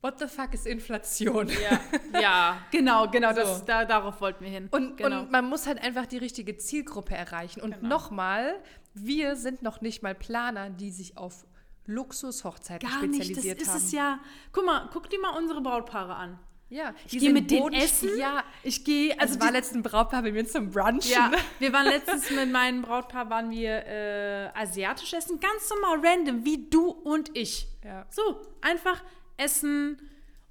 What 0.03 0.19
the 0.19 0.27
fuck 0.27 0.53
ist 0.53 0.67
Inflation? 0.67 1.47
Ja, 1.47 2.19
ja 2.19 2.57
genau, 2.71 3.07
genau, 3.09 3.29
so. 3.29 3.35
das, 3.35 3.63
da, 3.63 3.85
darauf 3.85 4.19
wollten 4.19 4.43
wir 4.43 4.51
hin. 4.51 4.67
Und, 4.69 4.97
genau. 4.97 5.21
und, 5.21 5.31
man 5.31 5.47
muss 5.47 5.65
halt 5.65 5.81
einfach 5.81 6.05
die 6.05 6.17
richtige 6.17 6.57
Zielgruppe 6.57 7.15
erreichen. 7.15 7.61
Und 7.61 7.75
genau. 7.75 7.87
nochmal, 7.87 8.61
wir 8.93 9.37
sind 9.37 9.61
noch 9.61 9.79
nicht 9.79 10.03
mal 10.03 10.13
Planer, 10.13 10.69
die 10.69 10.91
sich 10.91 11.17
auf 11.17 11.45
Luxushochzeiten 11.85 12.89
Gar 12.89 12.97
spezialisiert 12.97 13.59
nicht. 13.59 13.61
das 13.61 13.69
haben. 13.69 13.77
Ist 13.77 13.85
es 13.85 13.91
ja. 13.93 14.19
Guck 14.51 14.65
mal, 14.65 14.89
guck 14.91 15.09
dir 15.09 15.21
mal 15.21 15.37
unsere 15.37 15.61
Brautpaare 15.61 16.15
an. 16.15 16.37
Ja, 16.67 16.93
ich 17.05 17.19
gehe 17.19 17.31
mit 17.31 17.49
denen 17.49 17.71
essen. 17.71 18.17
Ja, 18.17 18.43
ich 18.61 18.83
gehe. 18.83 19.17
Also, 19.17 19.35
also 19.35 19.45
war 19.45 19.51
letzten 19.53 19.83
Brautpaar 19.83 20.21
bei 20.21 20.33
mir 20.33 20.45
zum 20.45 20.69
Brunch. 20.69 21.09
Ja, 21.11 21.31
wir 21.59 21.71
waren 21.71 21.85
letztens 21.85 22.29
mit 22.29 22.51
meinem 22.51 22.81
Brautpaar 22.81 23.29
waren 23.29 23.51
wir 23.51 23.85
äh, 23.85 24.49
asiatisch 24.53 25.13
essen, 25.13 25.39
ganz 25.39 25.69
normal 25.69 26.05
random, 26.05 26.43
wie 26.43 26.69
du 26.69 26.89
und 26.89 27.37
ich. 27.37 27.67
Ja. 27.85 28.05
So 28.09 28.41
einfach 28.59 29.01
essen 29.37 29.97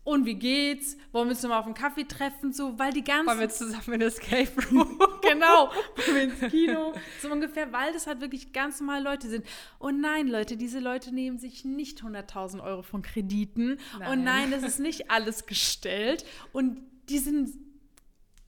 und 0.05 0.27
wie 0.27 0.35
geht's? 0.35 0.97
Wollen 1.13 1.29
wir 1.29 1.31
uns 1.33 1.43
nochmal 1.43 1.61
auf 1.61 1.67
einen 1.67 1.75
Kaffee 1.75 2.05
treffen? 2.05 2.53
So, 2.53 2.77
weil 2.77 2.93
die 2.93 3.05
ganzen. 3.05 3.29
Wollen 3.29 3.39
wir 3.39 3.49
zusammen 3.51 3.93
in 3.95 4.01
das 4.01 4.19
Escape 4.19 4.51
Room? 4.73 4.99
genau. 5.23 5.71
Wollen 6.07 6.15
wir 6.15 6.23
ins 6.23 6.41
Kino? 6.51 6.93
So 7.21 7.31
ungefähr, 7.31 7.73
weil 7.73 7.93
das 7.93 8.09
halt 8.09 8.21
wirklich 8.21 8.53
ganz 8.53 8.81
normale 8.81 9.05
Leute 9.05 9.29
sind. 9.29 9.47
Und 9.79 10.01
nein, 10.01 10.27
Leute, 10.27 10.57
diese 10.57 10.81
Leute 10.81 11.15
nehmen 11.15 11.39
sich 11.39 11.65
nicht 11.65 12.01
100.000 12.03 12.61
Euro 12.65 12.83
von 12.83 13.03
Krediten. 13.03 13.79
Nein. 13.99 14.11
Und 14.11 14.25
nein, 14.25 14.51
das 14.51 14.65
ist 14.65 14.81
nicht 14.81 15.09
alles 15.11 15.47
gestellt. 15.47 16.25
Und 16.53 16.81
die 17.09 17.19
sind. 17.19 17.51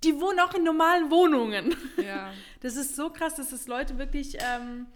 Die 0.03 0.21
wohnen 0.21 0.41
auch 0.41 0.53
in 0.55 0.65
normalen 0.65 1.11
Wohnungen. 1.11 1.75
Ja. 2.05 2.33
Das 2.61 2.77
ist 2.77 2.95
so 2.97 3.11
krass, 3.11 3.37
dass 3.37 3.53
es 3.53 3.69
Leute 3.69 3.97
wirklich. 3.97 4.37
Ähm, 4.41 4.87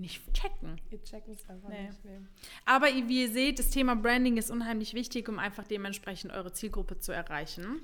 nicht 0.00 0.32
checken. 0.32 0.80
Wir 0.88 1.02
checken 1.02 1.34
es 1.34 1.48
einfach 1.48 1.68
nee. 1.68 1.86
nicht. 1.88 2.04
Nee. 2.04 2.18
Aber 2.64 2.86
wie 2.86 3.22
ihr 3.22 3.30
seht, 3.30 3.58
das 3.58 3.70
Thema 3.70 3.94
Branding 3.94 4.36
ist 4.36 4.50
unheimlich 4.50 4.94
wichtig, 4.94 5.28
um 5.28 5.38
einfach 5.38 5.66
dementsprechend 5.66 6.32
eure 6.32 6.52
Zielgruppe 6.52 6.98
zu 6.98 7.12
erreichen. 7.12 7.82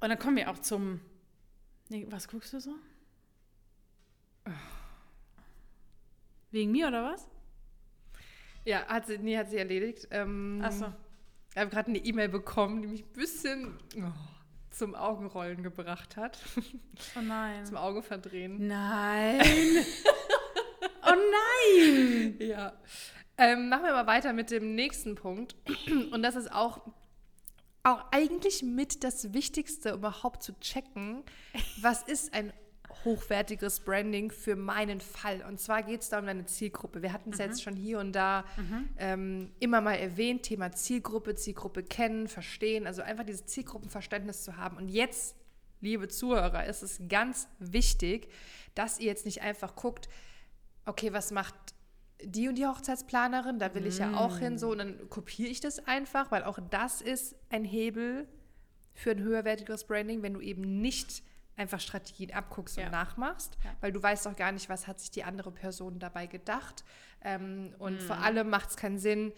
Und 0.00 0.08
dann 0.08 0.18
kommen 0.18 0.36
wir 0.36 0.50
auch 0.50 0.58
zum. 0.58 1.00
Nee, 1.88 2.06
was 2.10 2.28
guckst 2.28 2.52
du 2.52 2.60
so? 2.60 2.74
Wegen 6.50 6.72
mir 6.72 6.88
oder 6.88 7.12
was? 7.12 7.28
Ja, 8.64 8.86
hat 8.86 9.06
sie, 9.06 9.18
nee, 9.18 9.36
hat 9.36 9.50
sie 9.50 9.56
erledigt. 9.56 10.08
Ähm, 10.10 10.60
Ach 10.62 10.72
so. 10.72 10.92
Ich 11.50 11.56
habe 11.58 11.70
gerade 11.70 11.88
eine 11.88 11.98
E-Mail 11.98 12.28
bekommen, 12.28 12.82
die 12.82 12.88
mich 12.88 13.04
ein 13.04 13.12
bisschen 13.12 13.78
oh, 13.96 14.12
zum 14.70 14.94
Augenrollen 14.94 15.62
gebracht 15.62 16.16
hat. 16.16 16.38
Oh 17.16 17.20
nein. 17.20 17.64
zum 17.66 17.76
Auge 17.76 18.02
verdrehen. 18.02 18.66
Nein. 18.66 19.40
Oh 21.08 21.14
nein! 21.14 22.36
ja. 22.40 22.72
Ähm, 23.36 23.68
machen 23.68 23.84
wir 23.84 23.92
mal 23.92 24.06
weiter 24.06 24.32
mit 24.32 24.50
dem 24.50 24.74
nächsten 24.74 25.14
Punkt. 25.14 25.56
Und 26.10 26.22
das 26.22 26.36
ist 26.36 26.52
auch, 26.52 26.80
auch 27.82 28.04
eigentlich 28.10 28.62
mit 28.62 29.04
das 29.04 29.32
Wichtigste, 29.32 29.90
überhaupt 29.90 30.42
zu 30.42 30.58
checken, 30.60 31.22
was 31.80 32.02
ist 32.02 32.34
ein 32.34 32.52
hochwertiges 33.04 33.80
Branding 33.80 34.30
für 34.30 34.56
meinen 34.56 35.00
Fall. 35.00 35.42
Und 35.46 35.60
zwar 35.60 35.82
geht 35.82 36.02
es 36.02 36.08
da 36.08 36.18
um 36.18 36.26
deine 36.26 36.46
Zielgruppe. 36.46 37.02
Wir 37.02 37.12
hatten 37.12 37.30
es 37.30 37.38
mhm. 37.38 37.44
jetzt 37.44 37.62
schon 37.62 37.76
hier 37.76 38.00
und 38.00 38.12
da 38.12 38.44
mhm. 38.56 38.88
ähm, 38.96 39.52
immer 39.60 39.80
mal 39.80 39.94
erwähnt, 39.94 40.42
Thema 40.42 40.72
Zielgruppe, 40.72 41.34
Zielgruppe 41.34 41.82
kennen, 41.82 42.28
verstehen, 42.28 42.86
also 42.86 43.02
einfach 43.02 43.24
dieses 43.24 43.46
Zielgruppenverständnis 43.46 44.42
zu 44.42 44.56
haben. 44.56 44.76
Und 44.76 44.88
jetzt, 44.88 45.36
liebe 45.80 46.08
Zuhörer, 46.08 46.66
ist 46.66 46.82
es 46.82 47.00
ganz 47.08 47.46
wichtig, 47.60 48.28
dass 48.74 48.98
ihr 48.98 49.06
jetzt 49.06 49.26
nicht 49.26 49.42
einfach 49.42 49.76
guckt, 49.76 50.08
okay, 50.88 51.12
was 51.12 51.30
macht 51.30 51.54
die 52.22 52.48
und 52.48 52.56
die 52.56 52.66
Hochzeitsplanerin, 52.66 53.58
da 53.58 53.74
will 53.74 53.86
ich 53.86 53.98
ja 53.98 54.16
auch 54.16 54.38
hin, 54.38 54.58
so, 54.58 54.72
und 54.72 54.78
dann 54.78 55.08
kopiere 55.08 55.48
ich 55.48 55.60
das 55.60 55.86
einfach, 55.86 56.32
weil 56.32 56.42
auch 56.42 56.58
das 56.70 57.00
ist 57.00 57.36
ein 57.48 57.64
Hebel 57.64 58.26
für 58.92 59.12
ein 59.12 59.20
höherwertiges 59.20 59.84
Branding, 59.84 60.22
wenn 60.22 60.34
du 60.34 60.40
eben 60.40 60.80
nicht 60.80 61.22
einfach 61.56 61.80
Strategien 61.80 62.32
abguckst 62.32 62.76
ja. 62.76 62.86
und 62.86 62.92
nachmachst, 62.92 63.56
ja. 63.64 63.70
weil 63.80 63.92
du 63.92 64.02
weißt 64.02 64.26
auch 64.26 64.34
gar 64.34 64.50
nicht, 64.50 64.68
was 64.68 64.86
hat 64.88 64.98
sich 64.98 65.10
die 65.10 65.24
andere 65.24 65.52
Person 65.52 65.98
dabei 65.98 66.26
gedacht. 66.26 66.84
Ähm, 67.22 67.74
und 67.78 67.94
mhm. 67.94 68.00
vor 68.00 68.18
allem 68.18 68.48
macht 68.48 68.70
es 68.70 68.76
keinen 68.76 68.98
Sinn, 68.98 69.32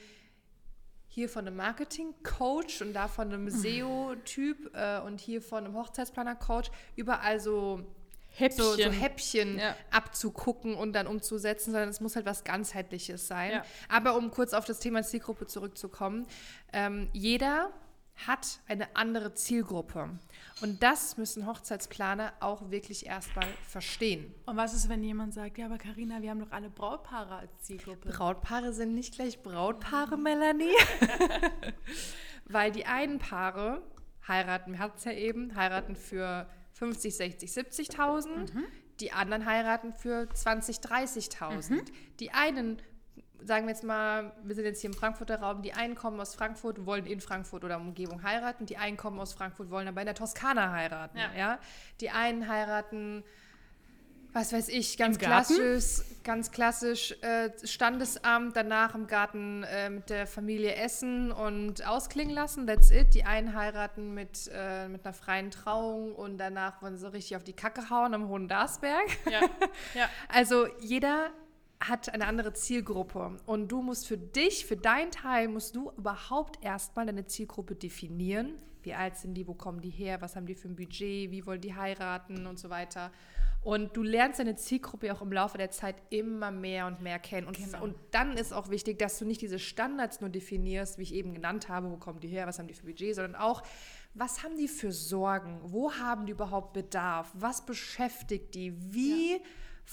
hier 1.09 1.29
von 1.29 1.47
einem 1.47 1.57
Marketing-Coach 1.57 2.83
und 2.83 2.93
da 2.95 3.09
von 3.09 3.33
einem. 3.33 3.51
SEO-Typ 3.51 4.75
äh, 4.75 5.01
und 5.01 5.21
hier 5.21 5.43
von 5.43 5.65
einem 5.65 5.75
Hochzeitsplaner-Coach 5.75 6.71
überall 6.95 7.41
so 7.41 7.85
Häppchen, 8.33 8.62
so, 8.64 8.75
so 8.75 8.90
Häppchen 8.90 9.59
ja. 9.59 9.77
abzugucken 9.90 10.75
und 10.75 10.93
dann 10.93 11.07
umzusetzen, 11.07 11.73
sondern 11.73 11.88
es 11.88 12.01
muss 12.01 12.16
halt 12.16 12.27
was 12.27 12.45
ganzheitliches 12.45 13.27
sein. 13.27 13.53
Ja. 13.53 13.64
Aber 13.88 14.16
um 14.16 14.31
kurz 14.31 14.55
auf 14.55 14.64
das 14.64 14.79
Thema 14.79 15.03
Zielgruppe 15.03 15.47
zurückzukommen, 15.47 16.27
ähm, 16.73 17.09
jeder 17.12 17.71
hat 18.27 18.61
eine 18.69 18.95
andere 18.97 19.35
Zielgruppe. 19.35 20.11
Und 20.61 20.83
das 20.83 21.16
müssen 21.16 21.47
Hochzeitsplaner 21.47 22.33
auch 22.40 22.71
wirklich 22.71 23.07
erstmal 23.07 23.47
verstehen. 23.66 24.35
Und 24.47 24.57
was 24.57 24.75
ist, 24.75 24.88
wenn 24.88 25.03
jemand 25.03 25.33
sagt, 25.33 25.59
ja, 25.59 25.66
aber 25.66 25.79
Karina, 25.79 26.21
wir 26.21 26.31
haben 26.31 26.40
doch 26.40 26.53
alle 26.53 26.69
Brautpaare 26.69 27.37
als 27.37 27.51
Zielgruppe? 27.62 28.11
Brautpaare 28.11 28.73
sind 28.73 28.95
nicht 28.95 29.14
gleich 29.14 29.43
Brautpaare, 29.43 30.16
Melanie. 30.19 30.75
Weil 32.45 32.73
die 32.73 32.85
einen 32.85 33.19
Paare 33.19 33.83
heiraten, 34.29 34.73
wir 34.73 34.79
hatten 34.81 34.99
es 34.99 35.05
ja 35.05 35.12
eben, 35.12 35.55
heiraten 35.57 35.97
für 35.97 36.47
50, 36.81 37.14
60, 37.14 37.51
70.000. 37.51 38.29
Mhm. 38.29 38.64
Die 39.01 39.12
anderen 39.12 39.47
heiraten 39.47 39.93
für 39.93 40.29
20, 40.33 40.79
30.000. 40.79 41.71
Mhm. 41.71 41.85
Die 42.19 42.33
einen, 42.33 42.83
sagen 43.43 43.66
wir 43.66 43.75
jetzt 43.75 43.85
mal, 43.85 44.33
wir 44.43 44.55
sind 44.55 44.64
jetzt 44.64 44.81
hier 44.81 44.88
im 44.88 44.97
Frankfurter 44.97 45.40
Raum, 45.40 45.61
die 45.62 45.75
einen 45.75 45.95
kommen 45.95 46.19
aus 46.21 46.35
Frankfurt, 46.35 46.87
wollen 46.87 47.05
in 47.05 47.21
Frankfurt 47.21 47.64
oder 47.64 47.79
Umgebung 47.79 48.23
heiraten. 48.23 48.64
Die 48.64 48.79
einen 48.79 48.97
kommen 48.97 49.21
aus 49.21 49.35
Frankfurt, 49.35 49.71
wollen 49.71 49.88
aber 49.88 50.00
in 50.00 50.07
der 50.07 50.15
Toskana 50.15 50.73
heiraten. 50.73 51.19
Ja. 51.19 51.31
ja? 51.37 51.59
Die 52.00 52.11
einen 52.11 52.48
heiraten 52.48 53.25
was 54.33 54.52
weiß 54.52 54.68
ich, 54.68 54.96
ganz 54.96 55.18
klassisch, 55.18 56.02
ganz 56.22 56.50
klassisch 56.50 57.12
äh, 57.22 57.50
Standesamt, 57.64 58.54
danach 58.54 58.94
im 58.94 59.06
Garten 59.06 59.64
äh, 59.64 59.90
mit 59.90 60.10
der 60.10 60.26
Familie 60.26 60.76
essen 60.76 61.33
und 61.33 61.87
ausklingen 61.87 62.35
lassen, 62.35 62.66
that's 62.66 62.90
it. 62.90 63.14
Die 63.14 63.24
einen 63.24 63.54
heiraten 63.54 64.14
mit, 64.14 64.50
äh, 64.54 64.88
mit 64.88 65.04
einer 65.04 65.14
freien 65.14 65.50
Trauung 65.50 66.14
und 66.14 66.38
danach 66.38 66.81
wollen 66.83 66.96
sie 66.96 67.12
richtig 67.12 67.37
auf 67.37 67.44
die 67.44 67.54
Kacke 67.54 67.90
hauen 67.90 68.14
am 68.14 68.28
Hohen 68.28 68.46
Darsberg. 68.46 69.06
Ja. 69.31 69.40
ja. 69.94 70.08
Also 70.28 70.66
jeder 70.78 71.31
hat 71.81 72.12
eine 72.12 72.26
andere 72.26 72.52
Zielgruppe 72.52 73.37
und 73.46 73.68
du 73.68 73.83
musst 73.83 74.06
für 74.06 74.18
dich, 74.18 74.66
für 74.66 74.76
deinen 74.76 75.10
Teil, 75.10 75.48
musst 75.48 75.74
du 75.74 75.90
überhaupt 75.96 76.62
erstmal 76.62 77.06
deine 77.06 77.26
Zielgruppe 77.26 77.74
definieren, 77.74 78.58
wie 78.83 78.94
alt 78.94 79.16
sind 79.16 79.35
die, 79.35 79.46
wo 79.46 79.54
kommen 79.54 79.81
die 79.81 79.90
her, 79.90 80.20
was 80.20 80.37
haben 80.37 80.46
die 80.46 80.54
für 80.54 80.68
ein 80.68 80.76
Budget, 80.76 81.31
wie 81.31 81.44
wollen 81.46 81.60
die 81.60 81.74
heiraten 81.74 82.46
und 82.46 82.58
so 82.58 82.68
weiter. 82.70 83.10
Und 83.63 83.94
du 83.94 84.02
lernst 84.02 84.38
deine 84.38 84.56
Zielgruppe 84.56 85.13
auch 85.13 85.21
im 85.21 85.33
Laufe 85.33 85.58
der 85.58 85.71
Zeit 85.71 85.96
immer 86.08 86.50
mehr 86.50 86.87
und 86.87 87.02
mehr 87.02 87.19
kennen. 87.19 87.46
Und, 87.46 87.58
genau. 87.58 87.83
und 87.83 87.94
dann 88.11 88.33
ist 88.33 88.54
auch 88.54 88.71
wichtig, 88.71 88.98
dass 88.98 89.19
du 89.19 89.27
nicht 89.27 89.42
diese 89.42 89.58
Standards 89.58 90.23
nur 90.23 90.31
definierst, 90.31 90.96
wie 90.96 91.02
ich 91.02 91.15
eben 91.15 91.35
genannt 91.35 91.69
habe, 91.69 91.90
wo 91.90 91.96
kommen 91.98 92.21
die 92.21 92.29
her, 92.29 92.46
was 92.46 92.58
haben 92.58 92.69
die 92.69 92.75
für 92.75 92.87
Budget, 92.87 93.15
sondern 93.15 93.35
auch, 93.35 93.63
was 94.15 94.42
haben 94.42 94.56
die 94.56 94.67
für 94.67 94.92
Sorgen, 94.92 95.61
wo 95.63 95.92
haben 95.92 96.25
die 96.25 96.33
überhaupt 96.33 96.73
Bedarf, 96.73 97.31
was 97.35 97.67
beschäftigt 97.67 98.54
die, 98.54 98.75
wie 98.94 99.33
ja. 99.33 99.38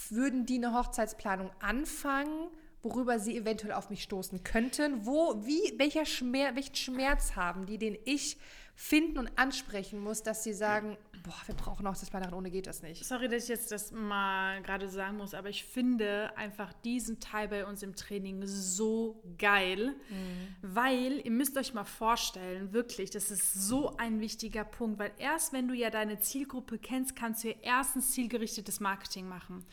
würden 0.08 0.46
die 0.46 0.56
eine 0.56 0.72
Hochzeitsplanung 0.72 1.50
anfangen 1.60 2.48
worüber 2.82 3.18
sie 3.18 3.36
eventuell 3.36 3.72
auf 3.72 3.90
mich 3.90 4.02
stoßen 4.02 4.44
könnten, 4.44 5.04
wo, 5.04 5.44
wie, 5.44 5.78
welcher 5.78 6.06
Schmerz, 6.06 6.54
welchen 6.54 6.76
Schmerz 6.76 7.36
haben 7.36 7.66
die, 7.66 7.78
den 7.78 7.98
ich 8.04 8.36
finden 8.74 9.18
und 9.18 9.30
ansprechen 9.36 9.98
muss, 9.98 10.22
dass 10.22 10.44
sie 10.44 10.52
sagen, 10.52 10.96
boah, 11.28 11.42
wir 11.46 11.54
brauchen 11.54 11.86
auch 11.86 11.96
das 11.96 12.10
Planerin, 12.10 12.34
ohne 12.34 12.50
geht 12.50 12.66
das 12.66 12.82
nicht. 12.82 13.04
Sorry, 13.04 13.28
dass 13.28 13.44
ich 13.44 13.48
jetzt 13.50 13.70
das 13.70 13.92
mal 13.92 14.62
gerade 14.62 14.88
sagen 14.88 15.18
muss, 15.18 15.34
aber 15.34 15.50
ich 15.50 15.64
finde 15.64 16.36
einfach 16.36 16.72
diesen 16.72 17.20
Teil 17.20 17.48
bei 17.48 17.66
uns 17.66 17.82
im 17.82 17.94
Training 17.94 18.46
so 18.46 19.22
geil, 19.36 19.94
mhm. 20.08 20.56
weil 20.62 21.20
ihr 21.24 21.30
müsst 21.30 21.56
euch 21.56 21.74
mal 21.74 21.84
vorstellen, 21.84 22.72
wirklich, 22.72 23.10
das 23.10 23.30
ist 23.30 23.54
so 23.54 23.96
ein 23.98 24.20
wichtiger 24.20 24.64
Punkt, 24.64 24.98
weil 24.98 25.12
erst 25.18 25.52
wenn 25.52 25.68
du 25.68 25.74
ja 25.74 25.90
deine 25.90 26.18
Zielgruppe 26.18 26.78
kennst, 26.78 27.14
kannst 27.14 27.44
du 27.44 27.48
ja 27.48 27.54
erstens 27.62 28.12
zielgerichtetes 28.12 28.80
Marketing 28.80 29.28
machen. 29.28 29.64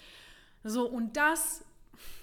So, 0.63 0.87
und 0.89 1.15
das 1.15 1.63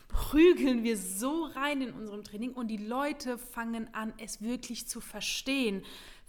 prügeln 0.08 0.84
wir 0.84 0.98
so 0.98 1.44
rein 1.44 1.80
in 1.80 1.92
unserem 1.94 2.22
Training 2.22 2.52
und 2.52 2.68
die 2.68 2.76
Leute 2.76 3.38
fangen 3.38 3.92
an, 3.94 4.12
es 4.18 4.42
wirklich 4.42 4.86
zu 4.86 5.00
verstehen, 5.00 5.82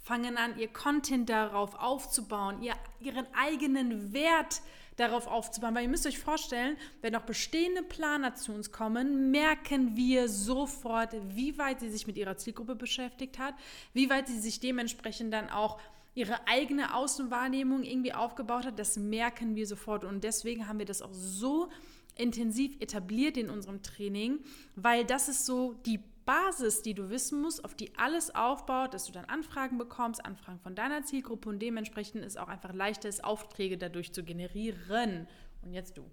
fangen 0.04 0.36
an, 0.36 0.58
ihr 0.58 0.68
Content 0.68 1.30
darauf 1.30 1.74
aufzubauen, 1.76 2.62
ihr, 2.62 2.74
ihren 3.00 3.26
eigenen 3.34 4.12
Wert 4.12 4.60
darauf 4.96 5.26
aufzubauen. 5.26 5.74
Weil 5.74 5.84
ihr 5.84 5.88
müsst 5.88 6.06
euch 6.06 6.18
vorstellen, 6.18 6.76
wenn 7.00 7.16
auch 7.16 7.22
bestehende 7.22 7.82
Planer 7.82 8.34
zu 8.34 8.52
uns 8.52 8.70
kommen, 8.70 9.30
merken 9.30 9.96
wir 9.96 10.28
sofort, 10.28 11.16
wie 11.34 11.56
weit 11.56 11.80
sie 11.80 11.88
sich 11.88 12.06
mit 12.06 12.18
ihrer 12.18 12.36
Zielgruppe 12.36 12.76
beschäftigt 12.76 13.38
hat, 13.38 13.54
wie 13.94 14.10
weit 14.10 14.28
sie 14.28 14.38
sich 14.38 14.60
dementsprechend 14.60 15.32
dann 15.32 15.48
auch 15.48 15.80
ihre 16.14 16.46
eigene 16.46 16.94
Außenwahrnehmung 16.94 17.82
irgendwie 17.82 18.12
aufgebaut 18.12 18.66
hat. 18.66 18.78
Das 18.78 18.98
merken 18.98 19.56
wir 19.56 19.66
sofort. 19.66 20.04
Und 20.04 20.22
deswegen 20.22 20.68
haben 20.68 20.78
wir 20.78 20.86
das 20.86 21.00
auch 21.00 21.14
so 21.14 21.70
intensiv 22.14 22.76
etabliert 22.80 23.38
in 23.38 23.48
unserem 23.48 23.82
Training, 23.82 24.38
weil 24.76 25.04
das 25.04 25.28
ist 25.28 25.46
so 25.46 25.72
die 25.86 25.98
Basis, 26.24 26.82
die 26.82 26.94
du 26.94 27.10
wissen 27.10 27.40
musst, 27.40 27.64
auf 27.64 27.74
die 27.74 27.96
alles 27.96 28.34
aufbaut, 28.34 28.94
dass 28.94 29.06
du 29.06 29.12
dann 29.12 29.24
Anfragen 29.26 29.78
bekommst, 29.78 30.24
Anfragen 30.24 30.58
von 30.60 30.74
deiner 30.74 31.04
Zielgruppe 31.04 31.48
und 31.48 31.60
dementsprechend 31.60 32.24
ist 32.24 32.38
auch 32.38 32.48
einfach 32.48 32.72
leichter 32.72 33.08
ist, 33.08 33.24
Aufträge 33.24 33.78
dadurch 33.78 34.12
zu 34.12 34.24
generieren. 34.24 35.28
Und 35.62 35.72
jetzt 35.72 35.96
du. 35.98 36.04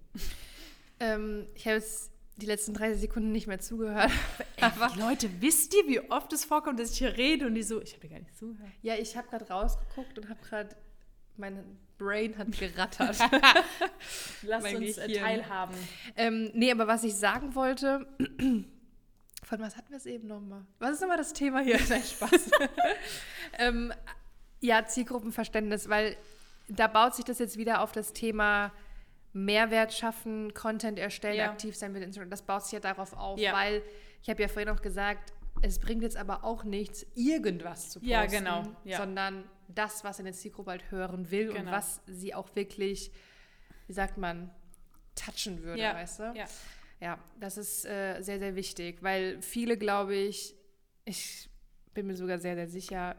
Ähm, 1.00 1.48
ich 1.56 1.66
habe 1.66 1.78
jetzt 1.78 2.12
die 2.38 2.46
letzten 2.46 2.74
30 2.74 3.02
Sekunden 3.02 3.32
nicht 3.32 3.48
mehr 3.48 3.60
zugehört. 3.60 4.12
Aber 4.62 4.92
Leute, 4.98 5.30
wisst 5.42 5.74
ihr, 5.74 5.88
wie 5.88 6.00
oft 6.12 6.32
es 6.34 6.46
vorkommt, 6.46 6.80
dass 6.80 6.92
ich 6.92 7.00
hier 7.00 7.18
rede 7.18 7.48
und 7.48 7.56
die 7.56 7.64
so, 7.64 7.82
ich 7.82 7.94
habe 7.96 8.08
gar 8.08 8.20
nicht 8.20 8.36
zugehört. 8.38 8.72
Ja, 8.82 8.96
ich 8.96 9.16
habe 9.16 9.28
gerade 9.30 9.48
rausgeguckt 9.48 10.18
und 10.18 10.30
habe 10.30 10.40
gerade 10.42 10.76
meine 11.38 11.64
Brain 11.98 12.38
hat 12.38 12.52
gerattert. 12.58 13.18
Lass 14.44 14.64
mein 14.64 14.78
uns 14.78 14.96
Gehirn. 14.96 15.24
teilhaben. 15.24 15.76
Ähm, 16.16 16.52
nee, 16.54 16.72
aber 16.72 16.88
was 16.88 17.04
ich 17.04 17.16
sagen 17.16 17.56
wollte, 17.56 18.08
von 19.52 19.60
was 19.60 19.76
hatten 19.76 19.90
wir 19.90 19.98
es 19.98 20.06
eben 20.06 20.30
nochmal? 20.30 20.66
Was 20.80 20.92
ist 20.92 21.02
nochmal 21.02 21.18
das 21.18 21.34
Thema 21.34 21.60
hier? 21.60 21.78
Nein, 21.90 22.02
Spaß. 22.02 22.52
ähm, 23.60 23.92
ja, 24.62 24.86
Zielgruppenverständnis, 24.86 25.90
weil 25.90 26.16
da 26.70 26.88
baut 26.88 27.16
sich 27.16 27.26
das 27.26 27.40
jetzt 27.40 27.58
wieder 27.58 27.82
auf 27.82 27.92
das 27.92 28.14
Thema 28.14 28.72
Mehrwert 29.34 29.92
schaffen, 29.92 30.54
Content 30.54 30.98
erstellen, 30.98 31.36
ja. 31.36 31.52
aktiv 31.52 31.76
sein 31.76 31.92
mit 31.92 32.02
Instagram. 32.02 32.30
Das 32.30 32.44
baut 32.44 32.64
sich 32.64 32.72
ja 32.72 32.80
darauf 32.80 33.12
auf, 33.12 33.38
ja. 33.40 33.52
weil 33.52 33.82
ich 34.22 34.30
habe 34.30 34.42
ja 34.42 34.48
vorhin 34.48 34.70
auch 34.70 34.82
gesagt, 34.82 35.34
es 35.62 35.80
bringt 35.80 36.02
jetzt 36.02 36.16
aber 36.16 36.46
auch 36.46 36.64
nichts, 36.64 37.06
irgendwas 37.14 37.90
zu 37.90 38.00
posten, 38.00 38.10
ja, 38.10 38.26
genau. 38.28 38.64
Ja. 38.86 39.00
sondern 39.00 39.44
das, 39.68 40.06
was 40.06 40.22
eine 40.22 40.32
Zielgruppe 40.32 40.72
halt 40.72 40.92
hören 40.92 41.30
will 41.30 41.48
genau. 41.48 41.60
und 41.60 41.72
was 41.72 42.00
sie 42.08 42.34
auch 42.34 42.56
wirklich, 42.56 43.12
wie 43.88 43.94
sagt 43.94 44.18
man, 44.18 44.50
touchen 45.14 45.62
würde, 45.62 45.84
weißt 45.84 46.20
du? 46.20 46.34
Ja. 46.38 46.46
Ja, 47.02 47.20
das 47.40 47.58
ist 47.58 47.86
äh, 47.86 48.22
sehr, 48.22 48.40
sehr 48.40 48.56
wichtig, 48.56 49.02
weil 49.02 49.42
viele, 49.42 49.78
glaube 49.78 50.16
ich, 50.16 50.56
ich 51.04 51.50
bin 51.94 52.08
mir 52.08 52.16
sogar 52.16 52.40
sehr, 52.40 52.56
sehr 52.56 52.70
sicher, 52.70 53.16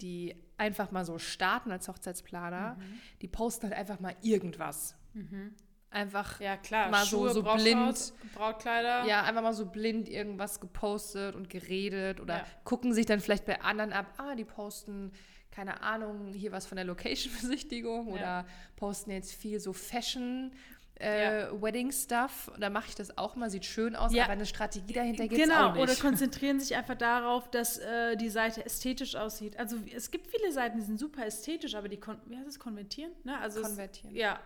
die 0.00 0.34
einfach 0.56 0.90
mal 0.90 1.04
so 1.04 1.18
starten 1.18 1.70
als 1.70 1.86
Hochzeitsplaner, 1.86 2.76
mhm. 2.78 3.00
die 3.20 3.28
posten 3.28 3.68
halt 3.68 3.78
einfach 3.78 4.00
mal 4.00 4.16
irgendwas. 4.22 4.96
Mhm 5.12 5.54
einfach 5.96 6.40
ja, 6.40 6.56
klar. 6.56 6.90
mal 6.90 7.04
Schuhe, 7.04 7.30
so, 7.30 7.42
so 7.42 7.54
blind. 7.54 8.12
Brautkleider. 8.34 9.04
Ja, 9.06 9.22
einfach 9.22 9.42
mal 9.42 9.54
so 9.54 9.66
blind 9.66 10.08
irgendwas 10.08 10.60
gepostet 10.60 11.34
und 11.34 11.48
geredet 11.48 12.20
oder 12.20 12.38
ja. 12.38 12.46
gucken 12.64 12.92
sich 12.92 13.06
dann 13.06 13.20
vielleicht 13.20 13.46
bei 13.46 13.60
anderen 13.62 13.92
ab, 13.92 14.06
ah, 14.18 14.34
die 14.34 14.44
posten, 14.44 15.12
keine 15.50 15.82
Ahnung, 15.82 16.34
hier 16.34 16.52
was 16.52 16.66
von 16.66 16.76
der 16.76 16.84
Location-Besichtigung 16.84 18.08
ja. 18.08 18.14
oder 18.14 18.46
posten 18.76 19.10
jetzt 19.10 19.34
viel 19.34 19.58
so 19.58 19.72
Fashion. 19.72 20.52
Äh, 20.98 21.42
ja. 21.42 21.62
Wedding-Stuff, 21.62 22.52
da 22.58 22.70
mache 22.70 22.88
ich 22.88 22.94
das 22.94 23.18
auch 23.18 23.36
mal, 23.36 23.50
sieht 23.50 23.66
schön 23.66 23.94
aus, 23.94 24.12
aber 24.12 24.28
eine 24.28 24.46
Strategie 24.46 24.94
dahinter 24.94 25.28
gibt 25.28 25.40
es 25.40 25.48
genau, 25.48 25.68
auch 25.68 25.74
nicht. 25.74 25.82
oder 25.82 25.94
konzentrieren 26.00 26.58
sich 26.58 26.74
einfach 26.74 26.94
darauf, 26.94 27.50
dass 27.50 27.78
äh, 27.78 28.16
die 28.16 28.30
Seite 28.30 28.64
ästhetisch 28.64 29.14
aussieht. 29.14 29.58
Also 29.58 29.76
es 29.94 30.10
gibt 30.10 30.26
viele 30.26 30.50
Seiten, 30.52 30.78
die 30.78 30.84
sind 30.84 30.98
super 30.98 31.26
ästhetisch, 31.26 31.74
aber 31.74 31.88
die, 31.88 32.00
wie 32.26 32.36
heißt 32.38 32.48
es, 32.48 32.58
konvertieren? 32.58 33.12
Ne? 33.24 33.38
Also 33.38 33.60
konvertieren. 33.60 34.14
Es, 34.14 34.20
ja, 34.20 34.40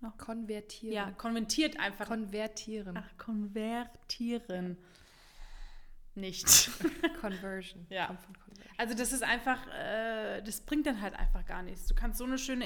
noch? 0.00 0.16
Konvertieren. 0.16 0.94
Ja, 0.94 1.10
konvertiert 1.10 1.78
einfach. 1.80 2.06
Konvertieren. 2.06 2.96
Ach, 2.96 3.18
konvertieren. 3.18 4.78
Nicht. 6.14 6.70
Conversion. 7.20 7.86
ja. 7.90 8.16
Also 8.76 8.94
das 8.94 9.12
ist 9.12 9.24
einfach, 9.24 9.66
äh, 9.74 10.40
das 10.42 10.60
bringt 10.60 10.86
dann 10.86 11.00
halt 11.00 11.14
einfach 11.14 11.44
gar 11.44 11.62
nichts. 11.62 11.86
Du 11.86 11.94
kannst 11.94 12.18
so 12.18 12.24
eine 12.24 12.38
schöne 12.38 12.64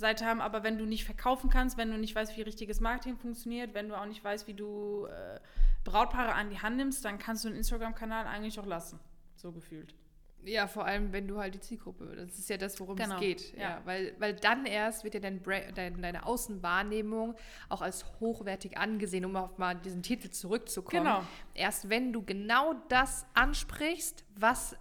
Instagram-Seite 0.00 0.24
haben, 0.24 0.40
aber 0.40 0.62
wenn 0.62 0.78
du 0.78 0.86
nicht 0.86 1.04
verkaufen 1.04 1.50
kannst, 1.50 1.76
wenn 1.76 1.90
du 1.90 1.98
nicht 1.98 2.14
weißt, 2.14 2.36
wie 2.36 2.42
richtiges 2.42 2.80
Marketing 2.80 3.16
funktioniert, 3.16 3.74
wenn 3.74 3.88
du 3.88 3.98
auch 3.98 4.06
nicht 4.06 4.24
weißt, 4.24 4.46
wie 4.46 4.54
du 4.54 5.06
äh, 5.06 5.40
Brautpaare 5.84 6.34
an 6.34 6.50
die 6.50 6.58
Hand 6.58 6.76
nimmst, 6.76 7.04
dann 7.04 7.18
kannst 7.18 7.44
du 7.44 7.48
einen 7.48 7.56
Instagram-Kanal 7.56 8.26
eigentlich 8.26 8.58
auch 8.58 8.66
lassen. 8.66 8.98
So 9.36 9.52
gefühlt. 9.52 9.94
Ja, 10.42 10.66
vor 10.66 10.86
allem, 10.86 11.12
wenn 11.12 11.28
du 11.28 11.38
halt 11.38 11.54
die 11.54 11.60
Zielgruppe, 11.60 12.16
das 12.16 12.38
ist 12.38 12.48
ja 12.48 12.56
das, 12.56 12.80
worum 12.80 12.96
genau. 12.96 13.16
es 13.16 13.20
geht. 13.20 13.54
Ja. 13.56 13.62
ja. 13.62 13.80
weil, 13.84 14.14
weil 14.18 14.34
dann 14.34 14.64
erst 14.64 15.04
wird 15.04 15.12
ja 15.12 15.20
dein 15.20 15.42
dein, 15.74 16.00
deine 16.00 16.24
Außenwahrnehmung 16.24 17.34
auch 17.68 17.82
als 17.82 18.06
hochwertig 18.20 18.78
angesehen, 18.78 19.26
um 19.26 19.36
auf 19.36 19.58
mal 19.58 19.74
diesen 19.74 20.02
Titel 20.02 20.30
zurückzukommen. 20.30 21.04
Genau. 21.04 21.22
Erst 21.52 21.90
wenn 21.90 22.14
du 22.14 22.22
genau 22.22 22.74
das 22.88 23.26
ansprichst, 23.34 24.24
was 24.34 24.76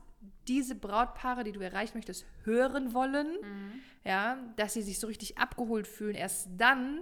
diese 0.48 0.76
Brautpaare, 0.76 1.44
die 1.44 1.52
du 1.52 1.60
erreichen 1.60 1.98
möchtest, 1.98 2.26
hören 2.44 2.94
wollen, 2.94 3.28
mhm. 3.42 3.82
ja, 4.04 4.38
dass 4.56 4.74
sie 4.74 4.82
sich 4.82 5.00
so 5.00 5.08
richtig 5.08 5.38
abgeholt 5.38 5.88
fühlen, 5.88 6.16
erst 6.16 6.50
dann 6.58 7.02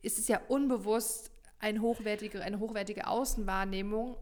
ist 0.00 0.18
es 0.18 0.28
ja 0.28 0.40
unbewusst 0.48 1.30
ein 1.58 1.80
hochwertige, 1.80 2.42
eine 2.42 2.58
hochwertige 2.58 3.06
Außenwahrnehmung, 3.06 4.16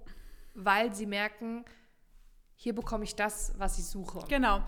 weil 0.55 0.95
sie 0.95 1.07
merken, 1.07 1.64
hier 2.55 2.75
bekomme 2.75 3.05
ich 3.05 3.14
das, 3.14 3.55
was 3.57 3.79
ich 3.79 3.87
suche. 3.87 4.23
Genau. 4.29 4.62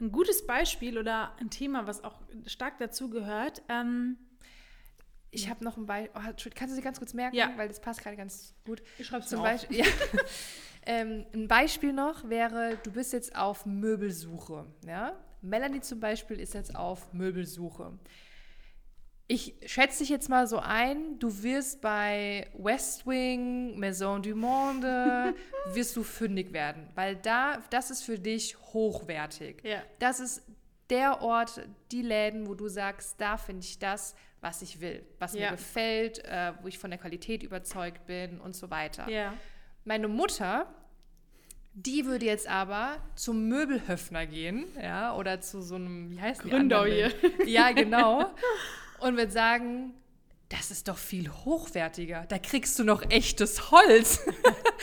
Ein 0.00 0.12
gutes 0.12 0.46
Beispiel 0.46 0.96
oder 0.96 1.34
ein 1.40 1.50
Thema, 1.50 1.86
was 1.86 2.04
auch 2.04 2.20
stark 2.46 2.78
dazu 2.78 3.10
gehört. 3.10 3.62
Ähm, 3.68 4.16
ich 5.32 5.50
habe 5.50 5.64
noch 5.64 5.76
ein 5.76 5.86
Beispiel. 5.86 6.12
Oh, 6.14 6.50
kannst 6.54 6.72
du 6.72 6.76
sie 6.76 6.82
ganz 6.82 6.98
kurz 6.98 7.12
merken? 7.12 7.36
Ja. 7.36 7.52
Weil 7.56 7.68
das 7.68 7.80
passt 7.80 8.00
gerade 8.02 8.16
ganz 8.16 8.54
gut. 8.64 8.82
Ich 8.98 9.06
schreibe 9.06 9.24
es 9.24 9.30
Beispiel. 9.30 9.78
Ja. 9.78 9.84
ähm, 10.86 11.26
ein 11.34 11.48
Beispiel 11.48 11.92
noch 11.92 12.28
wäre, 12.28 12.78
du 12.82 12.92
bist 12.92 13.12
jetzt 13.12 13.34
auf 13.36 13.66
Möbelsuche. 13.66 14.66
Ja? 14.86 15.12
Melanie 15.42 15.80
zum 15.80 16.00
Beispiel 16.00 16.40
ist 16.40 16.54
jetzt 16.54 16.74
auf 16.74 17.12
Möbelsuche 17.12 17.92
ich 19.30 19.54
schätze 19.64 20.00
dich 20.00 20.08
jetzt 20.08 20.28
mal 20.28 20.48
so 20.48 20.58
ein, 20.58 21.20
du 21.20 21.44
wirst 21.44 21.80
bei 21.80 22.48
West 22.58 23.06
Wing, 23.06 23.78
Maison 23.78 24.20
du 24.20 24.34
Monde, 24.34 25.36
wirst 25.72 25.94
du 25.94 26.02
fündig 26.02 26.52
werden, 26.52 26.88
weil 26.96 27.14
da, 27.14 27.62
das 27.70 27.92
ist 27.92 28.02
für 28.02 28.18
dich 28.18 28.58
hochwertig. 28.58 29.62
Ja. 29.62 29.84
Das 30.00 30.18
ist 30.18 30.42
der 30.90 31.22
Ort, 31.22 31.60
die 31.92 32.02
Läden, 32.02 32.48
wo 32.48 32.54
du 32.54 32.66
sagst, 32.66 33.20
da 33.20 33.36
finde 33.36 33.64
ich 33.64 33.78
das, 33.78 34.16
was 34.40 34.62
ich 34.62 34.80
will, 34.80 35.06
was 35.20 35.34
ja. 35.34 35.42
mir 35.42 35.56
gefällt, 35.56 36.24
äh, 36.24 36.52
wo 36.60 36.66
ich 36.66 36.80
von 36.80 36.90
der 36.90 36.98
Qualität 36.98 37.44
überzeugt 37.44 38.06
bin 38.06 38.40
und 38.40 38.56
so 38.56 38.68
weiter. 38.68 39.08
Ja. 39.08 39.34
Meine 39.84 40.08
Mutter, 40.08 40.66
die 41.74 42.04
würde 42.04 42.26
jetzt 42.26 42.48
aber 42.48 42.96
zum 43.14 43.48
Möbelhöfner 43.48 44.26
gehen, 44.26 44.66
ja, 44.80 45.14
oder 45.16 45.40
zu 45.40 45.62
so 45.62 45.76
einem, 45.76 46.10
wie 46.10 46.20
heißt 46.20 46.42
Gründer 46.42 46.84
hier. 46.86 47.12
Ja, 47.46 47.72
genau. 47.72 48.30
und 49.00 49.16
wird 49.16 49.32
sagen, 49.32 49.94
das 50.50 50.70
ist 50.70 50.88
doch 50.88 50.98
viel 50.98 51.30
hochwertiger. 51.30 52.26
Da 52.28 52.38
kriegst 52.38 52.78
du 52.78 52.84
noch 52.84 53.08
echtes 53.08 53.70
Holz. 53.70 54.26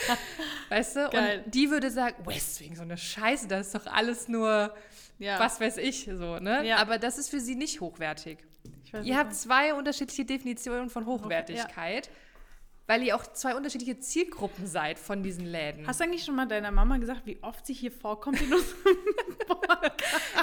weißt 0.70 0.96
du? 0.96 1.10
Geil. 1.10 1.42
Und 1.44 1.54
die 1.54 1.70
würde 1.70 1.90
sagen, 1.90 2.26
West 2.26 2.60
Wing, 2.60 2.74
so 2.74 2.82
eine 2.82 2.96
Scheiße, 2.96 3.48
das 3.48 3.66
ist 3.68 3.74
doch 3.74 3.86
alles 3.86 4.28
nur, 4.28 4.74
ja. 5.18 5.38
was 5.38 5.60
weiß 5.60 5.76
ich, 5.76 6.06
so, 6.06 6.38
ne? 6.38 6.66
Ja. 6.66 6.78
Aber 6.78 6.98
das 6.98 7.18
ist 7.18 7.28
für 7.28 7.40
sie 7.40 7.54
nicht 7.54 7.80
hochwertig. 7.80 8.38
Ihr 9.02 9.18
habt 9.18 9.34
zwei 9.34 9.74
unterschiedliche 9.74 10.24
Definitionen 10.24 10.88
von 10.88 11.04
Hochwertigkeit. 11.04 12.06
Ja 12.06 12.12
weil 12.88 13.02
ihr 13.02 13.14
auch 13.14 13.24
zwei 13.34 13.54
unterschiedliche 13.54 14.00
Zielgruppen 14.00 14.66
seid 14.66 14.98
von 14.98 15.22
diesen 15.22 15.44
Läden. 15.44 15.86
Hast 15.86 16.00
du 16.00 16.04
eigentlich 16.04 16.24
schon 16.24 16.34
mal 16.34 16.48
deiner 16.48 16.70
Mama 16.70 16.96
gesagt, 16.96 17.26
wie 17.26 17.38
oft 17.42 17.66
sie 17.66 17.74
hier 17.74 17.92
vorkommt 17.92 18.40
in 18.40 18.52
unserem 18.52 18.96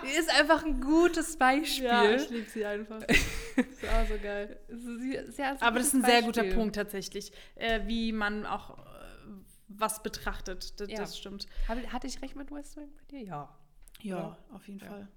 Die 0.04 0.16
ist 0.16 0.30
einfach 0.30 0.64
ein 0.64 0.80
gutes 0.80 1.38
Beispiel. 1.38 1.86
Ja, 1.86 2.12
ich 2.12 2.30
liebe 2.30 2.48
sie 2.48 2.64
einfach. 2.64 3.02
Das 3.04 3.18
ist 3.58 3.84
auch 3.90 4.08
so 4.08 4.20
geil. 4.22 4.60
Sehr, 5.30 5.58
Aber 5.60 5.80
das 5.80 5.88
ist 5.88 5.96
ein 5.96 6.02
Beispiel. 6.04 6.34
sehr 6.34 6.44
guter 6.44 6.56
Punkt 6.56 6.76
tatsächlich, 6.76 7.32
äh, 7.56 7.82
wie 7.88 8.12
man 8.12 8.46
auch 8.46 8.78
äh, 8.78 8.82
was 9.68 10.04
betrachtet. 10.04 10.80
Das, 10.80 10.90
ja. 10.92 11.00
das 11.00 11.18
stimmt. 11.18 11.48
Hatte 11.68 12.06
ich 12.06 12.22
recht 12.22 12.36
mit 12.36 12.52
West 12.52 12.78
Wing 12.78 12.92
bei 12.96 13.18
dir? 13.18 13.26
Ja. 13.26 13.58
Ja, 14.02 14.18
ja. 14.18 14.38
auf 14.54 14.68
jeden. 14.68 14.82
Fall. 14.82 15.08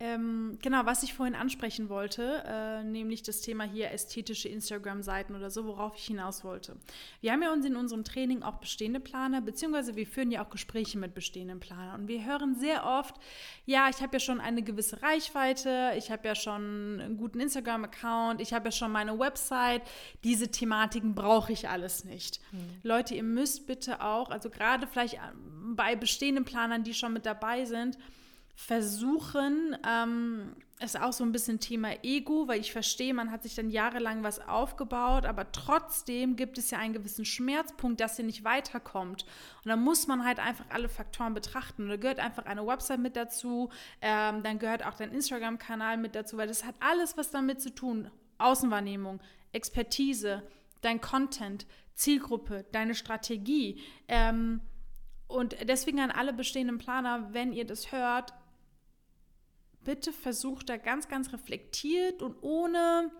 Ähm, 0.00 0.58
genau, 0.62 0.86
was 0.86 1.02
ich 1.02 1.12
vorhin 1.12 1.34
ansprechen 1.34 1.88
wollte, 1.88 2.44
äh, 2.46 2.84
nämlich 2.84 3.24
das 3.24 3.40
Thema 3.40 3.64
hier 3.64 3.90
ästhetische 3.90 4.48
Instagram-Seiten 4.48 5.34
oder 5.34 5.50
so, 5.50 5.64
worauf 5.64 5.96
ich 5.96 6.04
hinaus 6.04 6.44
wollte. 6.44 6.76
Wir 7.20 7.32
haben 7.32 7.42
ja 7.42 7.52
uns 7.52 7.66
in 7.66 7.74
unserem 7.74 8.04
Training 8.04 8.44
auch 8.44 8.58
bestehende 8.58 9.00
Planer, 9.00 9.40
beziehungsweise 9.40 9.96
wir 9.96 10.06
führen 10.06 10.30
ja 10.30 10.44
auch 10.44 10.50
Gespräche 10.50 10.98
mit 10.98 11.14
bestehenden 11.14 11.58
Planern. 11.58 12.02
Und 12.02 12.08
wir 12.08 12.24
hören 12.24 12.54
sehr 12.54 12.86
oft, 12.86 13.16
ja, 13.66 13.88
ich 13.90 14.00
habe 14.00 14.12
ja 14.12 14.20
schon 14.20 14.40
eine 14.40 14.62
gewisse 14.62 15.02
Reichweite, 15.02 15.92
ich 15.98 16.12
habe 16.12 16.28
ja 16.28 16.36
schon 16.36 17.00
einen 17.00 17.16
guten 17.16 17.40
Instagram-Account, 17.40 18.40
ich 18.40 18.52
habe 18.52 18.66
ja 18.66 18.72
schon 18.72 18.92
meine 18.92 19.18
Website, 19.18 19.82
diese 20.22 20.48
Thematiken 20.48 21.16
brauche 21.16 21.52
ich 21.52 21.68
alles 21.68 22.04
nicht. 22.04 22.40
Mhm. 22.52 22.58
Leute, 22.84 23.16
ihr 23.16 23.24
müsst 23.24 23.66
bitte 23.66 24.00
auch, 24.00 24.30
also 24.30 24.48
gerade 24.48 24.86
vielleicht 24.86 25.18
bei 25.74 25.96
bestehenden 25.96 26.44
Planern, 26.44 26.84
die 26.84 26.94
schon 26.94 27.12
mit 27.12 27.26
dabei 27.26 27.64
sind, 27.64 27.98
versuchen, 28.58 29.76
ähm, 29.86 30.56
ist 30.80 31.00
auch 31.00 31.12
so 31.12 31.22
ein 31.22 31.30
bisschen 31.30 31.60
Thema 31.60 31.90
Ego, 32.02 32.48
weil 32.48 32.58
ich 32.58 32.72
verstehe, 32.72 33.14
man 33.14 33.30
hat 33.30 33.44
sich 33.44 33.54
dann 33.54 33.70
jahrelang 33.70 34.24
was 34.24 34.40
aufgebaut, 34.40 35.26
aber 35.26 35.52
trotzdem 35.52 36.34
gibt 36.34 36.58
es 36.58 36.72
ja 36.72 36.78
einen 36.78 36.92
gewissen 36.92 37.24
Schmerzpunkt, 37.24 38.00
dass 38.00 38.18
ihr 38.18 38.24
nicht 38.24 38.42
weiterkommt. 38.42 39.24
Und 39.64 39.68
dann 39.68 39.80
muss 39.80 40.08
man 40.08 40.24
halt 40.24 40.40
einfach 40.40 40.64
alle 40.70 40.88
Faktoren 40.88 41.34
betrachten. 41.34 41.84
Und 41.84 41.88
da 41.90 41.96
gehört 41.96 42.18
einfach 42.18 42.46
eine 42.46 42.66
Website 42.66 42.98
mit 42.98 43.14
dazu, 43.14 43.70
ähm, 44.02 44.42
dann 44.42 44.58
gehört 44.58 44.84
auch 44.84 44.94
dein 44.94 45.12
Instagram-Kanal 45.12 45.96
mit 45.96 46.16
dazu, 46.16 46.36
weil 46.36 46.48
das 46.48 46.64
hat 46.64 46.74
alles 46.80 47.16
was 47.16 47.30
damit 47.30 47.62
zu 47.62 47.72
tun. 47.72 48.10
Außenwahrnehmung, 48.38 49.20
Expertise, 49.52 50.42
dein 50.80 51.00
Content, 51.00 51.64
Zielgruppe, 51.94 52.66
deine 52.72 52.96
Strategie. 52.96 53.80
Ähm, 54.08 54.62
und 55.28 55.56
deswegen 55.68 56.00
an 56.00 56.10
alle 56.10 56.32
bestehenden 56.32 56.78
Planer, 56.78 57.32
wenn 57.32 57.52
ihr 57.52 57.64
das 57.64 57.92
hört, 57.92 58.32
bitte 59.84 60.12
versucht 60.12 60.68
da 60.68 60.76
ganz, 60.76 61.08
ganz 61.08 61.32
reflektiert 61.32 62.22
und 62.22 62.36
ohne, 62.42 63.10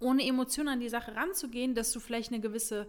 ohne 0.00 0.26
Emotionen 0.26 0.68
an 0.68 0.80
die 0.80 0.88
Sache 0.88 1.14
ranzugehen, 1.14 1.74
dass 1.74 1.92
du 1.92 2.00
vielleicht 2.00 2.32
eine 2.32 2.40
gewisse, 2.40 2.88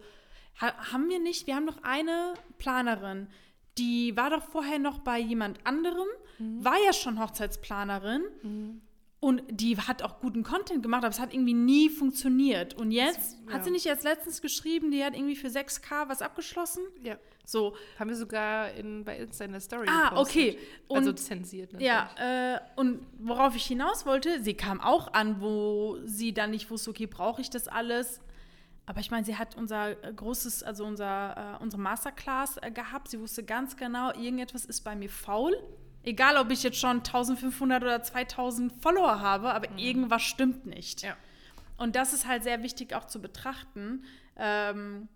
haben 0.60 1.08
wir 1.08 1.18
nicht, 1.18 1.46
wir 1.46 1.56
haben 1.56 1.64
noch 1.64 1.82
eine 1.82 2.34
Planerin, 2.58 3.28
die 3.78 4.16
war 4.16 4.30
doch 4.30 4.42
vorher 4.42 4.78
noch 4.78 5.00
bei 5.00 5.18
jemand 5.18 5.58
anderem, 5.66 6.06
mhm. 6.38 6.64
war 6.64 6.76
ja 6.84 6.92
schon 6.92 7.20
Hochzeitsplanerin. 7.20 8.22
Mhm. 8.42 8.82
Und 9.24 9.42
die 9.48 9.78
hat 9.78 10.02
auch 10.02 10.20
guten 10.20 10.42
Content 10.42 10.82
gemacht, 10.82 11.02
aber 11.02 11.10
es 11.10 11.18
hat 11.18 11.32
irgendwie 11.32 11.54
nie 11.54 11.88
funktioniert. 11.88 12.74
Und 12.74 12.90
jetzt, 12.90 13.38
ja. 13.46 13.54
hat 13.54 13.64
sie 13.64 13.70
nicht 13.70 13.86
erst 13.86 14.04
letztens 14.04 14.42
geschrieben, 14.42 14.90
die 14.90 15.02
hat 15.02 15.16
irgendwie 15.16 15.34
für 15.34 15.46
6K 15.46 16.10
was 16.10 16.20
abgeschlossen? 16.20 16.82
Ja. 17.02 17.16
So. 17.46 17.74
Haben 17.98 18.10
wir 18.10 18.16
sogar 18.16 18.72
in, 18.72 19.02
bei 19.02 19.16
Insta 19.16 19.46
in 19.46 19.52
der 19.52 19.62
Story 19.62 19.86
Ah, 19.88 20.10
gepostet. 20.10 20.36
okay. 20.36 20.58
Und, 20.88 20.98
also 20.98 21.14
zensiert 21.14 21.72
natürlich. 21.72 21.90
Ja, 21.90 22.10
äh, 22.56 22.60
und 22.76 23.06
worauf 23.18 23.56
ich 23.56 23.64
hinaus 23.64 24.04
wollte, 24.04 24.42
sie 24.42 24.52
kam 24.52 24.78
auch 24.82 25.14
an, 25.14 25.40
wo 25.40 25.96
sie 26.04 26.34
dann 26.34 26.50
nicht 26.50 26.70
wusste, 26.70 26.90
okay, 26.90 27.06
brauche 27.06 27.40
ich 27.40 27.48
das 27.48 27.66
alles? 27.66 28.20
Aber 28.84 29.00
ich 29.00 29.10
meine, 29.10 29.24
sie 29.24 29.38
hat 29.38 29.56
unser 29.56 29.94
großes, 29.94 30.62
also 30.64 30.84
unser, 30.84 31.56
äh, 31.58 31.62
unsere 31.62 31.80
Masterclass 31.80 32.58
äh, 32.58 32.70
gehabt. 32.70 33.08
Sie 33.08 33.18
wusste 33.18 33.42
ganz 33.42 33.74
genau, 33.78 34.10
irgendetwas 34.12 34.66
ist 34.66 34.82
bei 34.82 34.94
mir 34.94 35.08
faul. 35.08 35.56
Egal, 36.04 36.36
ob 36.36 36.50
ich 36.50 36.62
jetzt 36.62 36.78
schon 36.78 36.98
1500 36.98 37.82
oder 37.82 38.02
2000 38.02 38.72
Follower 38.82 39.20
habe, 39.20 39.52
aber 39.52 39.70
mhm. 39.70 39.78
irgendwas 39.78 40.22
stimmt 40.22 40.66
nicht. 40.66 41.02
Ja. 41.02 41.16
Und 41.76 41.96
das 41.96 42.12
ist 42.12 42.26
halt 42.26 42.44
sehr 42.44 42.62
wichtig 42.62 42.94
auch 42.94 43.06
zu 43.06 43.20
betrachten. 43.20 44.04
Ähm, 44.36 45.08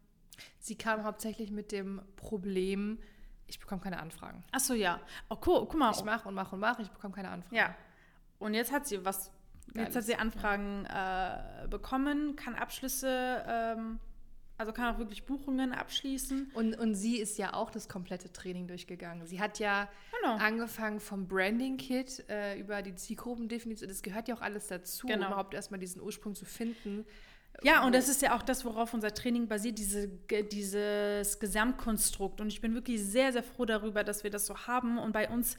Sie 0.60 0.76
kam 0.76 1.04
hauptsächlich 1.04 1.50
mit 1.50 1.72
dem 1.72 2.02
Problem, 2.16 2.98
ich 3.46 3.58
bekomme 3.58 3.80
keine 3.80 4.00
Anfragen. 4.00 4.44
Ach 4.52 4.60
so, 4.60 4.74
ja. 4.74 5.00
Oh, 5.30 5.36
cool, 5.46 5.60
guck 5.60 5.76
mal. 5.76 5.92
Ich 5.92 6.04
mache 6.04 6.28
und 6.28 6.34
mache 6.34 6.54
und 6.54 6.60
mache, 6.60 6.82
ich 6.82 6.90
bekomme 6.90 7.14
keine 7.14 7.30
Anfragen. 7.30 7.56
Ja. 7.56 7.74
Und 8.38 8.54
jetzt 8.54 8.72
hat 8.72 8.86
sie 8.86 9.04
was, 9.04 9.32
Geiles, 9.72 9.88
jetzt 9.88 9.96
hat 9.96 10.04
sie 10.04 10.16
Anfragen 10.16 10.86
ja. 10.88 11.64
äh, 11.64 11.68
bekommen, 11.68 12.36
kann 12.36 12.54
Abschlüsse 12.54 13.44
ähm, 13.46 13.98
also 14.58 14.72
kann 14.72 14.92
auch 14.92 14.98
wirklich 14.98 15.24
Buchungen 15.24 15.72
abschließen. 15.72 16.50
Und, 16.52 16.74
und 16.78 16.94
sie 16.96 17.18
ist 17.18 17.38
ja 17.38 17.54
auch 17.54 17.70
das 17.70 17.88
komplette 17.88 18.32
Training 18.32 18.66
durchgegangen. 18.66 19.24
Sie 19.26 19.40
hat 19.40 19.60
ja 19.60 19.88
genau. 20.20 20.34
angefangen 20.34 20.98
vom 20.98 21.28
Branding-Kit 21.28 22.28
äh, 22.28 22.58
über 22.58 22.82
die 22.82 22.94
Zielgruppendefinition. 22.94 23.88
Das 23.88 24.02
gehört 24.02 24.26
ja 24.26 24.34
auch 24.34 24.42
alles 24.42 24.66
dazu, 24.66 25.06
genau. 25.06 25.26
um 25.26 25.32
überhaupt 25.32 25.54
erstmal 25.54 25.78
diesen 25.78 26.02
Ursprung 26.02 26.34
zu 26.34 26.44
finden. 26.44 27.06
Ja, 27.62 27.84
und 27.84 27.94
das 27.94 28.08
ist 28.08 28.20
ja 28.20 28.36
auch 28.36 28.42
das, 28.42 28.64
worauf 28.64 28.94
unser 28.94 29.14
Training 29.14 29.48
basiert, 29.48 29.78
diese, 29.78 30.08
dieses 30.08 31.38
Gesamtkonstrukt. 31.38 32.40
Und 32.40 32.48
ich 32.48 32.60
bin 32.60 32.74
wirklich 32.74 33.02
sehr, 33.02 33.32
sehr 33.32 33.44
froh 33.44 33.64
darüber, 33.64 34.04
dass 34.04 34.24
wir 34.24 34.30
das 34.30 34.46
so 34.46 34.66
haben. 34.66 34.98
Und 34.98 35.12
bei 35.12 35.28
uns 35.28 35.56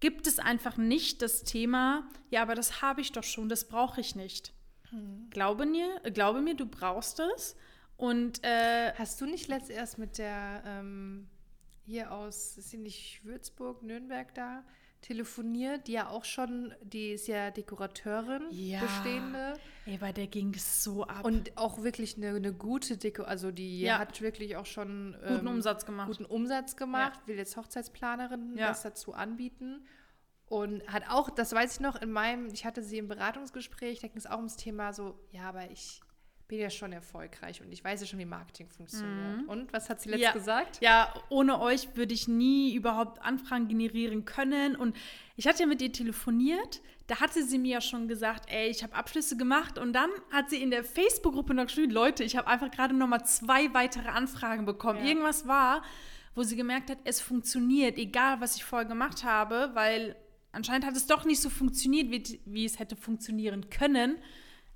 gibt 0.00 0.26
es 0.26 0.38
einfach 0.38 0.76
nicht 0.78 1.20
das 1.20 1.42
Thema, 1.44 2.08
ja, 2.30 2.42
aber 2.42 2.54
das 2.54 2.82
habe 2.82 3.00
ich 3.02 3.12
doch 3.12 3.24
schon, 3.24 3.48
das 3.48 3.66
brauche 3.66 4.00
ich 4.00 4.14
nicht. 4.14 4.52
Hm. 4.90 5.28
Glaube, 5.30 5.66
mir, 5.66 6.00
glaube 6.12 6.40
mir, 6.40 6.54
du 6.54 6.66
brauchst 6.66 7.20
es. 7.20 7.56
Und 7.98 8.44
äh, 8.44 8.92
hast 8.94 9.20
du 9.20 9.26
nicht 9.26 9.48
letzt 9.48 9.70
erst 9.70 9.98
mit 9.98 10.18
der 10.18 10.62
ähm, 10.64 11.28
hier 11.84 12.12
aus, 12.12 12.56
ist 12.56 12.70
sie 12.70 12.78
nicht 12.78 13.24
Würzburg, 13.24 13.82
Nürnberg 13.82 14.32
da, 14.34 14.62
telefoniert, 15.00 15.88
die 15.88 15.92
ja 15.92 16.08
auch 16.08 16.24
schon, 16.24 16.72
die 16.80 17.10
ist 17.10 17.26
ja 17.26 17.50
Dekorateurin, 17.50 18.44
ja. 18.50 18.80
bestehende. 18.80 19.54
Ey, 19.84 19.98
bei 19.98 20.12
der 20.12 20.28
ging 20.28 20.54
es 20.54 20.84
so 20.84 21.04
ab. 21.08 21.24
Und 21.24 21.56
auch 21.56 21.82
wirklich 21.82 22.16
eine, 22.16 22.36
eine 22.36 22.52
gute 22.52 22.96
Deko, 22.96 23.24
also 23.24 23.50
die 23.50 23.80
ja. 23.80 23.98
hat 23.98 24.20
wirklich 24.20 24.54
auch 24.54 24.66
schon 24.66 25.16
guten 25.20 25.46
ähm, 25.46 25.54
Umsatz 25.54 25.84
gemacht. 25.84 26.06
Guten 26.06 26.24
Umsatz 26.24 26.76
gemacht, 26.76 27.18
ja. 27.22 27.26
will 27.26 27.36
jetzt 27.36 27.56
Hochzeitsplanerin 27.56 28.54
was 28.58 28.82
dazu 28.82 29.12
anbieten. 29.12 29.84
Und 30.46 30.86
hat 30.86 31.02
auch, 31.10 31.30
das 31.30 31.52
weiß 31.52 31.74
ich 31.74 31.80
noch, 31.80 32.00
in 32.00 32.12
meinem, 32.12 32.46
ich 32.54 32.64
hatte 32.64 32.82
sie 32.82 32.98
im 32.98 33.08
Beratungsgespräch, 33.08 34.00
da 34.00 34.06
ging 34.06 34.16
es 34.16 34.26
auch 34.26 34.36
ums 34.36 34.56
Thema 34.56 34.92
so, 34.92 35.18
ja, 35.32 35.48
aber 35.48 35.70
ich 35.70 36.00
bin 36.48 36.60
ja 36.60 36.70
schon 36.70 36.92
erfolgreich 36.92 37.60
und 37.60 37.70
ich 37.70 37.84
weiß 37.84 38.00
ja 38.00 38.06
schon, 38.06 38.18
wie 38.18 38.24
Marketing 38.24 38.68
funktioniert. 38.70 39.42
Mhm. 39.42 39.48
Und 39.48 39.72
was 39.72 39.90
hat 39.90 40.00
sie 40.00 40.08
letztes 40.08 40.24
ja, 40.24 40.32
gesagt? 40.32 40.78
Ja, 40.80 41.14
ohne 41.28 41.60
euch 41.60 41.94
würde 41.94 42.14
ich 42.14 42.26
nie 42.26 42.74
überhaupt 42.74 43.20
Anfragen 43.22 43.68
generieren 43.68 44.24
können. 44.24 44.74
Und 44.74 44.96
ich 45.36 45.46
hatte 45.46 45.60
ja 45.60 45.66
mit 45.66 45.82
ihr 45.82 45.92
telefoniert. 45.92 46.80
Da 47.06 47.20
hatte 47.20 47.44
sie 47.44 47.58
mir 47.58 47.74
ja 47.74 47.80
schon 47.82 48.08
gesagt, 48.08 48.50
ey, 48.50 48.70
ich 48.70 48.82
habe 48.82 48.94
Abschlüsse 48.94 49.36
gemacht. 49.36 49.76
Und 49.76 49.92
dann 49.92 50.08
hat 50.32 50.48
sie 50.48 50.62
in 50.62 50.70
der 50.70 50.84
Facebook-Gruppe 50.84 51.52
noch 51.52 51.66
geschrieben, 51.66 51.92
Leute, 51.92 52.24
ich 52.24 52.34
habe 52.34 52.48
einfach 52.48 52.70
gerade 52.70 52.94
noch 52.94 53.06
mal 53.06 53.24
zwei 53.24 53.72
weitere 53.74 54.08
Anfragen 54.08 54.64
bekommen. 54.64 55.00
Ja. 55.00 55.10
Irgendwas 55.10 55.46
war, 55.46 55.82
wo 56.34 56.42
sie 56.44 56.56
gemerkt 56.56 56.88
hat, 56.88 56.98
es 57.04 57.20
funktioniert, 57.20 57.98
egal 57.98 58.40
was 58.40 58.56
ich 58.56 58.64
vorher 58.64 58.88
gemacht 58.88 59.22
habe, 59.22 59.70
weil 59.74 60.16
anscheinend 60.52 60.86
hat 60.86 60.96
es 60.96 61.06
doch 61.06 61.26
nicht 61.26 61.42
so 61.42 61.50
funktioniert, 61.50 62.10
wie, 62.10 62.40
wie 62.46 62.64
es 62.64 62.78
hätte 62.78 62.96
funktionieren 62.96 63.68
können. 63.68 64.16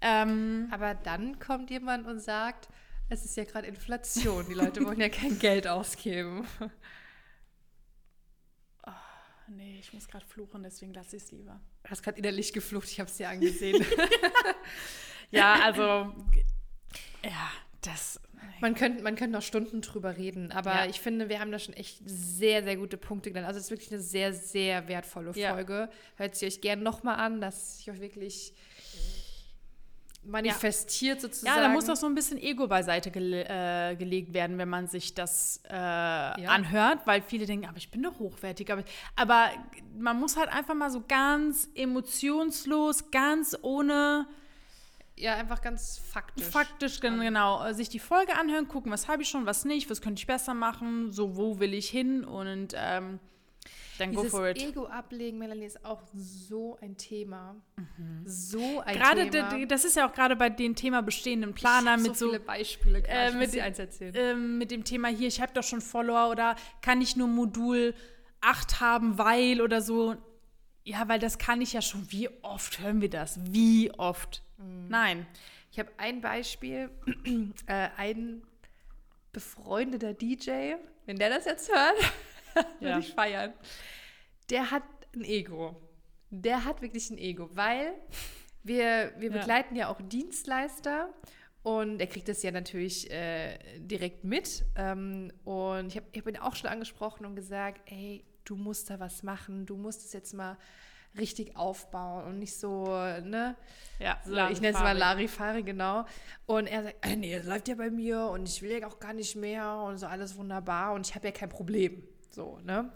Ähm, 0.02 0.68
Aber 0.70 0.94
dann 0.94 1.38
kommt 1.38 1.70
jemand 1.70 2.06
und 2.06 2.18
sagt, 2.18 2.68
es 3.08 3.24
ist 3.24 3.36
ja 3.36 3.44
gerade 3.44 3.68
Inflation, 3.68 4.44
die 4.48 4.54
Leute 4.54 4.84
wollen 4.84 5.00
ja 5.00 5.08
kein 5.08 5.38
Geld 5.38 5.66
ausgeben. 5.66 6.46
Oh, 8.84 8.90
nee, 9.48 9.78
ich 9.78 9.92
muss 9.92 10.08
gerade 10.08 10.26
fluchen, 10.26 10.62
deswegen 10.62 10.92
lasse 10.92 11.16
ich 11.16 11.22
es 11.22 11.30
lieber. 11.30 11.60
Du 11.84 11.90
hast 11.90 12.02
gerade 12.02 12.18
innerlich 12.18 12.52
geflucht, 12.52 12.88
ich 12.88 12.98
habe 12.98 13.08
es 13.08 13.16
dir 13.16 13.28
angesehen. 13.28 13.84
ja, 15.30 15.60
also, 15.62 16.12
ja, 17.24 17.50
das. 17.80 18.20
Man 18.60 18.74
könnte, 18.74 19.02
man 19.02 19.14
könnte 19.14 19.36
noch 19.36 19.42
Stunden 19.42 19.82
drüber 19.82 20.16
reden, 20.16 20.52
aber 20.52 20.74
ja. 20.74 20.86
ich 20.86 21.00
finde, 21.00 21.28
wir 21.28 21.38
haben 21.38 21.52
da 21.52 21.58
schon 21.58 21.74
echt 21.74 22.00
sehr, 22.04 22.64
sehr 22.64 22.76
gute 22.76 22.96
Punkte 22.96 23.30
genannt. 23.30 23.46
Also 23.46 23.58
es 23.58 23.66
ist 23.66 23.70
wirklich 23.70 23.92
eine 23.92 24.00
sehr, 24.00 24.32
sehr 24.32 24.88
wertvolle 24.88 25.32
Folge. 25.32 25.72
Ja. 25.72 25.90
Hört 26.16 26.34
sie 26.34 26.46
euch 26.46 26.60
gerne 26.60 26.82
nochmal 26.82 27.16
an, 27.16 27.40
dass 27.40 27.80
ich 27.80 27.90
euch 27.90 28.00
wirklich 28.00 28.54
manifestiert 30.24 31.16
ja. 31.16 31.20
sozusagen. 31.20 31.56
Ja, 31.56 31.62
da 31.62 31.68
muss 31.68 31.88
auch 31.88 31.96
so 31.96 32.06
ein 32.06 32.14
bisschen 32.14 32.38
Ego 32.38 32.66
beiseite 32.66 33.10
gele 33.10 33.44
äh, 33.48 33.96
gelegt 33.96 34.32
werden, 34.32 34.58
wenn 34.58 34.68
man 34.68 34.86
sich 34.86 35.14
das 35.14 35.60
äh, 35.68 35.72
ja. 35.72 36.48
anhört, 36.48 37.00
weil 37.06 37.22
viele 37.22 37.46
denken, 37.46 37.66
aber 37.66 37.78
ich 37.78 37.90
bin 37.90 38.02
doch 38.02 38.18
hochwertig. 38.18 38.70
Aber, 38.72 38.84
aber 39.16 39.50
man 39.98 40.18
muss 40.18 40.36
halt 40.36 40.48
einfach 40.48 40.74
mal 40.74 40.90
so 40.90 41.02
ganz 41.06 41.68
emotionslos, 41.74 43.10
ganz 43.10 43.56
ohne 43.62 44.26
ja, 45.16 45.36
einfach 45.36 45.60
ganz 45.60 45.98
faktisch. 45.98 46.46
Faktisch, 46.46 47.00
genau. 47.00 47.64
Äh, 47.64 47.74
sich 47.74 47.88
die 47.88 47.98
Folge 47.98 48.34
anhören, 48.36 48.66
gucken, 48.66 48.90
was 48.90 49.08
habe 49.08 49.22
ich 49.22 49.28
schon, 49.28 49.46
was 49.46 49.64
nicht, 49.64 49.90
was 49.90 50.00
könnte 50.00 50.20
ich 50.20 50.26
besser 50.26 50.54
machen, 50.54 51.12
so 51.12 51.36
wo 51.36 51.60
will 51.60 51.74
ich 51.74 51.88
hin 51.88 52.24
und 52.24 52.74
ähm, 52.74 53.20
dann 53.98 54.10
Dieses 54.10 54.30
go 54.32 54.38
for 54.38 54.48
it. 54.48 54.58
Ego 54.58 54.86
ablegen, 54.86 55.38
Melanie, 55.38 55.66
ist 55.66 55.84
auch 55.84 56.02
so 56.14 56.78
ein 56.80 56.96
Thema. 56.96 57.56
Mhm. 57.76 58.22
So 58.24 58.80
ein 58.80 58.96
gerade 58.96 59.30
Thema. 59.30 59.66
Das 59.66 59.84
ist 59.84 59.96
ja 59.96 60.08
auch 60.08 60.12
gerade 60.12 60.36
bei 60.36 60.48
den 60.48 60.74
Thema 60.74 61.02
bestehenden 61.02 61.54
Planer 61.54 61.96
mit 61.96 62.16
so, 62.16 62.28
viele 62.28 62.40
Beispiele. 62.40 63.02
Äh, 63.06 63.32
mit, 63.32 63.58
eins 63.58 63.78
erzählen. 63.78 64.14
Äh, 64.14 64.34
mit 64.34 64.70
dem 64.70 64.84
Thema 64.84 65.08
hier, 65.08 65.28
ich 65.28 65.40
habe 65.40 65.52
doch 65.52 65.62
schon 65.62 65.80
Follower 65.80 66.30
oder 66.30 66.56
kann 66.80 67.00
ich 67.00 67.16
nur 67.16 67.28
Modul 67.28 67.94
8 68.40 68.80
haben, 68.80 69.18
weil 69.18 69.60
oder 69.60 69.80
so. 69.80 70.16
Ja, 70.84 71.08
weil 71.08 71.18
das 71.18 71.38
kann 71.38 71.60
ich 71.60 71.74
ja 71.74 71.82
schon. 71.82 72.10
Wie 72.10 72.28
oft 72.42 72.80
hören 72.80 73.00
wir 73.00 73.10
das? 73.10 73.38
Wie 73.52 73.92
oft? 73.92 74.42
Mhm. 74.58 74.88
Nein. 74.88 75.26
Ich 75.70 75.78
habe 75.78 75.90
ein 75.96 76.20
Beispiel. 76.20 76.90
äh, 77.66 77.88
ein 77.96 78.42
befreundeter 79.32 80.12
DJ, 80.12 80.74
wenn 81.06 81.16
der 81.16 81.30
das 81.30 81.46
jetzt 81.46 81.70
hört, 81.72 82.12
würde 82.80 82.90
ja. 82.90 82.98
ich 82.98 83.12
feiern. 83.12 83.52
Der 84.50 84.70
hat 84.70 84.82
ein 85.14 85.24
Ego. 85.24 85.76
Der 86.30 86.64
hat 86.64 86.82
wirklich 86.82 87.10
ein 87.10 87.18
Ego, 87.18 87.48
weil 87.52 87.94
wir, 88.62 89.12
wir 89.18 89.30
begleiten 89.30 89.76
ja. 89.76 89.82
ja 89.82 89.88
auch 89.88 90.00
Dienstleister 90.00 91.12
und 91.62 92.00
er 92.00 92.06
kriegt 92.06 92.28
das 92.28 92.42
ja 92.42 92.50
natürlich 92.50 93.10
äh, 93.10 93.58
direkt 93.78 94.24
mit. 94.24 94.64
Ähm, 94.76 95.32
und 95.44 95.88
ich 95.88 95.96
habe 95.96 96.06
hab 96.16 96.26
ihn 96.26 96.36
auch 96.38 96.56
schon 96.56 96.70
angesprochen 96.70 97.26
und 97.26 97.36
gesagt, 97.36 97.82
ey, 97.86 98.24
du 98.44 98.56
musst 98.56 98.90
da 98.90 98.98
was 98.98 99.22
machen, 99.22 99.66
du 99.66 99.76
musst 99.76 100.04
es 100.04 100.12
jetzt 100.12 100.34
mal 100.34 100.56
richtig 101.18 101.56
aufbauen 101.56 102.24
und 102.26 102.38
nicht 102.38 102.56
so, 102.56 102.86
ne? 102.86 103.54
Ja, 103.98 104.18
so, 104.24 104.32
ich 104.50 104.60
nenne 104.60 104.76
es 104.76 104.82
mal 104.82 104.96
Larifari, 104.96 105.62
genau. 105.62 106.06
Und 106.46 106.66
er 106.66 106.84
sagt, 106.84 107.06
nee, 107.18 107.36
das 107.36 107.46
läuft 107.46 107.68
ja 107.68 107.74
bei 107.74 107.90
mir 107.90 108.28
und 108.28 108.48
ich 108.48 108.62
will 108.62 108.80
ja 108.80 108.86
auch 108.86 108.98
gar 108.98 109.12
nicht 109.12 109.36
mehr 109.36 109.76
und 109.76 109.98
so 109.98 110.06
alles 110.06 110.36
wunderbar 110.36 110.94
und 110.94 111.06
ich 111.06 111.14
habe 111.14 111.26
ja 111.26 111.32
kein 111.32 111.50
Problem. 111.50 112.02
So, 112.34 112.58
ne? 112.64 112.92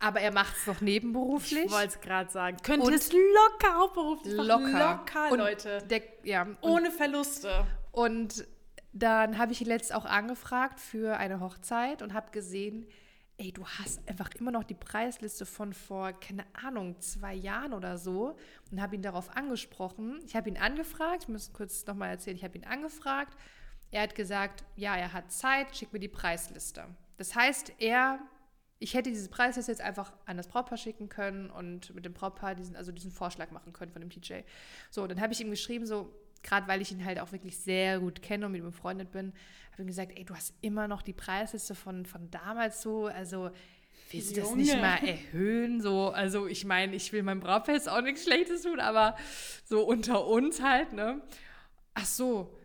Aber 0.00 0.20
er 0.20 0.32
macht 0.32 0.56
es 0.56 0.66
noch 0.66 0.80
nebenberuflich. 0.80 1.64
Ich 1.66 1.72
wollte 1.72 1.88
es 1.88 2.00
gerade 2.00 2.30
sagen. 2.30 2.56
Könnte 2.62 2.94
es 2.94 3.12
locker 3.12 3.78
hauptberuflich 3.78 4.36
machen. 4.36 4.46
Locker. 4.46 4.96
Locker, 4.96 5.32
und 5.32 5.38
Leute. 5.38 5.82
Der, 5.90 6.02
ja, 6.22 6.46
Ohne 6.60 6.90
Verluste. 6.92 7.66
Und 7.90 8.46
dann 8.92 9.38
habe 9.38 9.52
ich 9.52 9.60
ihn 9.60 9.66
letzt 9.66 9.92
auch 9.92 10.04
angefragt 10.04 10.78
für 10.80 11.16
eine 11.16 11.40
Hochzeit 11.40 12.02
und 12.02 12.14
habe 12.14 12.30
gesehen, 12.30 12.86
ey, 13.38 13.52
du 13.52 13.64
hast 13.66 14.06
einfach 14.08 14.30
immer 14.38 14.50
noch 14.50 14.64
die 14.64 14.74
Preisliste 14.74 15.46
von 15.46 15.72
vor, 15.72 16.12
keine 16.12 16.44
Ahnung, 16.52 17.00
zwei 17.00 17.34
Jahren 17.34 17.72
oder 17.72 17.96
so 17.98 18.36
und 18.70 18.80
habe 18.80 18.96
ihn 18.96 19.02
darauf 19.02 19.36
angesprochen. 19.36 20.20
Ich 20.26 20.34
habe 20.34 20.48
ihn 20.48 20.58
angefragt, 20.58 21.24
ich 21.24 21.28
muss 21.28 21.52
kurz 21.52 21.86
nochmal 21.86 22.10
erzählen, 22.10 22.36
ich 22.36 22.44
habe 22.44 22.58
ihn 22.58 22.64
angefragt. 22.64 23.36
Er 23.90 24.02
hat 24.02 24.14
gesagt, 24.14 24.64
ja, 24.76 24.96
er 24.96 25.12
hat 25.12 25.32
Zeit, 25.32 25.76
schick 25.76 25.92
mir 25.92 26.00
die 26.00 26.08
Preisliste. 26.08 26.84
Das 27.16 27.34
heißt, 27.34 27.72
er, 27.78 28.18
ich 28.80 28.94
hätte 28.94 29.10
diese 29.10 29.28
Preisliste 29.28 29.72
jetzt 29.72 29.80
einfach 29.80 30.12
an 30.26 30.36
das 30.36 30.46
Brautpaar 30.46 30.78
schicken 30.78 31.08
können 31.08 31.50
und 31.50 31.94
mit 31.94 32.04
dem 32.04 32.12
Brautpaar 32.12 32.54
diesen, 32.54 32.76
also 32.76 32.92
diesen 32.92 33.10
Vorschlag 33.10 33.50
machen 33.50 33.72
können 33.72 33.90
von 33.90 34.00
dem 34.00 34.10
TJ. 34.10 34.42
So, 34.90 35.06
dann 35.06 35.20
habe 35.20 35.32
ich 35.32 35.40
ihm 35.40 35.50
geschrieben, 35.50 35.86
so, 35.86 36.12
gerade 36.42 36.68
weil 36.68 36.80
ich 36.80 36.92
ihn 36.92 37.04
halt 37.04 37.18
auch 37.18 37.32
wirklich 37.32 37.58
sehr 37.58 37.98
gut 37.98 38.22
kenne 38.22 38.46
und 38.46 38.52
mit 38.52 38.60
ihm 38.60 38.66
befreundet 38.66 39.10
bin, 39.10 39.32
habe 39.72 39.82
ihm 39.82 39.88
gesagt, 39.88 40.12
ey, 40.16 40.24
du 40.24 40.34
hast 40.34 40.54
immer 40.60 40.86
noch 40.86 41.02
die 41.02 41.12
Preisliste 41.12 41.74
von, 41.74 42.06
von 42.06 42.30
damals 42.30 42.82
so, 42.82 43.06
also 43.06 43.50
willst 44.10 44.36
du 44.36 44.40
das 44.40 44.54
nicht 44.54 44.76
mal 44.76 44.98
erhöhen? 45.04 45.80
So, 45.80 46.10
also 46.10 46.46
ich 46.46 46.64
meine, 46.64 46.94
ich 46.94 47.12
will 47.12 47.22
meinem 47.22 47.40
Brautpaar 47.40 47.74
jetzt 47.74 47.88
auch 47.88 48.00
nichts 48.00 48.22
Schlechtes 48.22 48.62
tun, 48.62 48.78
aber 48.78 49.16
so 49.64 49.84
unter 49.84 50.26
uns 50.26 50.62
halt, 50.62 50.92
ne? 50.92 51.20
Ach 51.94 52.06
so, 52.06 52.56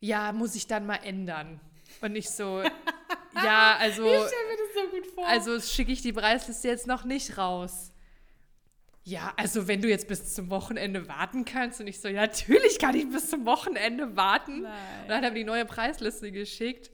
ja, 0.00 0.32
muss 0.32 0.54
ich 0.54 0.68
dann 0.68 0.86
mal 0.86 1.00
ändern. 1.02 1.60
Und 2.00 2.14
ich 2.14 2.30
so, 2.30 2.62
ja, 3.34 3.76
also. 3.78 4.04
Ich 4.04 4.10
stelle 4.10 4.48
mir 4.48 4.56
das 4.57 4.57
so 4.82 4.96
gut 4.96 5.06
vor. 5.14 5.26
Also 5.26 5.60
schicke 5.60 5.92
ich 5.92 6.02
die 6.02 6.12
Preisliste 6.12 6.68
jetzt 6.68 6.86
noch 6.86 7.04
nicht 7.04 7.38
raus. 7.38 7.92
Ja, 9.04 9.32
also 9.36 9.66
wenn 9.68 9.80
du 9.80 9.88
jetzt 9.88 10.06
bis 10.06 10.34
zum 10.34 10.50
Wochenende 10.50 11.08
warten 11.08 11.46
kannst 11.46 11.80
und 11.80 11.86
ich 11.86 12.00
so, 12.00 12.08
ja, 12.08 12.20
natürlich 12.20 12.78
kann 12.78 12.94
ich 12.94 13.08
bis 13.08 13.30
zum 13.30 13.46
Wochenende 13.46 14.16
warten. 14.16 14.62
Nein. 14.62 15.02
Und 15.02 15.08
dann 15.08 15.22
mir 15.22 15.32
die 15.32 15.44
neue 15.44 15.64
Preisliste 15.64 16.30
geschickt. 16.30 16.90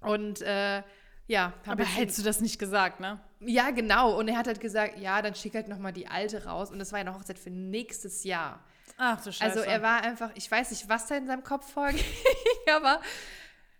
Und 0.00 0.42
äh, 0.42 0.82
ja. 1.28 1.52
Aber 1.66 1.84
hättest 1.84 2.18
du 2.18 2.22
das 2.22 2.40
nicht 2.40 2.58
gesagt, 2.58 3.00
ne? 3.00 3.20
Ja, 3.40 3.70
genau. 3.70 4.18
Und 4.18 4.28
er 4.28 4.38
hat 4.38 4.46
halt 4.46 4.60
gesagt, 4.60 4.98
ja, 4.98 5.22
dann 5.22 5.34
schick 5.34 5.54
halt 5.54 5.68
nochmal 5.68 5.92
die 5.92 6.08
alte 6.08 6.44
raus. 6.46 6.70
Und 6.70 6.78
das 6.78 6.92
war 6.92 6.98
ja 6.98 7.06
eine 7.06 7.14
Hochzeit 7.14 7.38
für 7.38 7.50
nächstes 7.50 8.24
Jahr. 8.24 8.64
Ach 8.98 9.20
so 9.20 9.30
Scheiße. 9.30 9.58
Also 9.58 9.60
er 9.60 9.82
war 9.82 10.02
einfach, 10.02 10.30
ich 10.34 10.50
weiß 10.50 10.70
nicht, 10.70 10.88
was 10.88 11.06
da 11.06 11.16
in 11.16 11.26
seinem 11.26 11.44
Kopf 11.44 11.70
vorging, 11.70 12.04
aber 12.74 13.00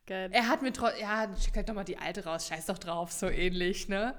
Geil. 0.06 0.30
er 0.32 0.48
hat 0.48 0.62
mir 0.62 0.72
trotzdem, 0.72 1.02
ja, 1.02 1.28
schick 1.36 1.56
halt 1.56 1.68
nochmal 1.68 1.84
die 1.84 1.98
alte 1.98 2.24
raus, 2.24 2.46
scheiß 2.46 2.66
doch 2.66 2.78
drauf, 2.78 3.12
so 3.12 3.28
ähnlich, 3.28 3.88
ne? 3.88 4.14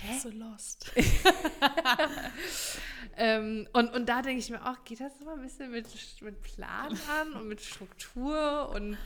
Hä? 0.00 0.18
So 0.22 0.30
lost. 0.30 0.92
ähm, 3.16 3.66
und, 3.72 3.92
und 3.92 4.08
da 4.08 4.22
denke 4.22 4.38
ich 4.38 4.48
mir 4.48 4.64
auch, 4.64 4.84
geht 4.84 5.00
das 5.00 5.18
mal 5.24 5.34
ein 5.34 5.42
bisschen 5.42 5.72
mit, 5.72 5.88
mit 6.20 6.40
Plan 6.40 6.96
an 7.20 7.32
und 7.32 7.48
mit 7.48 7.60
Struktur 7.60 8.70
und 8.72 8.96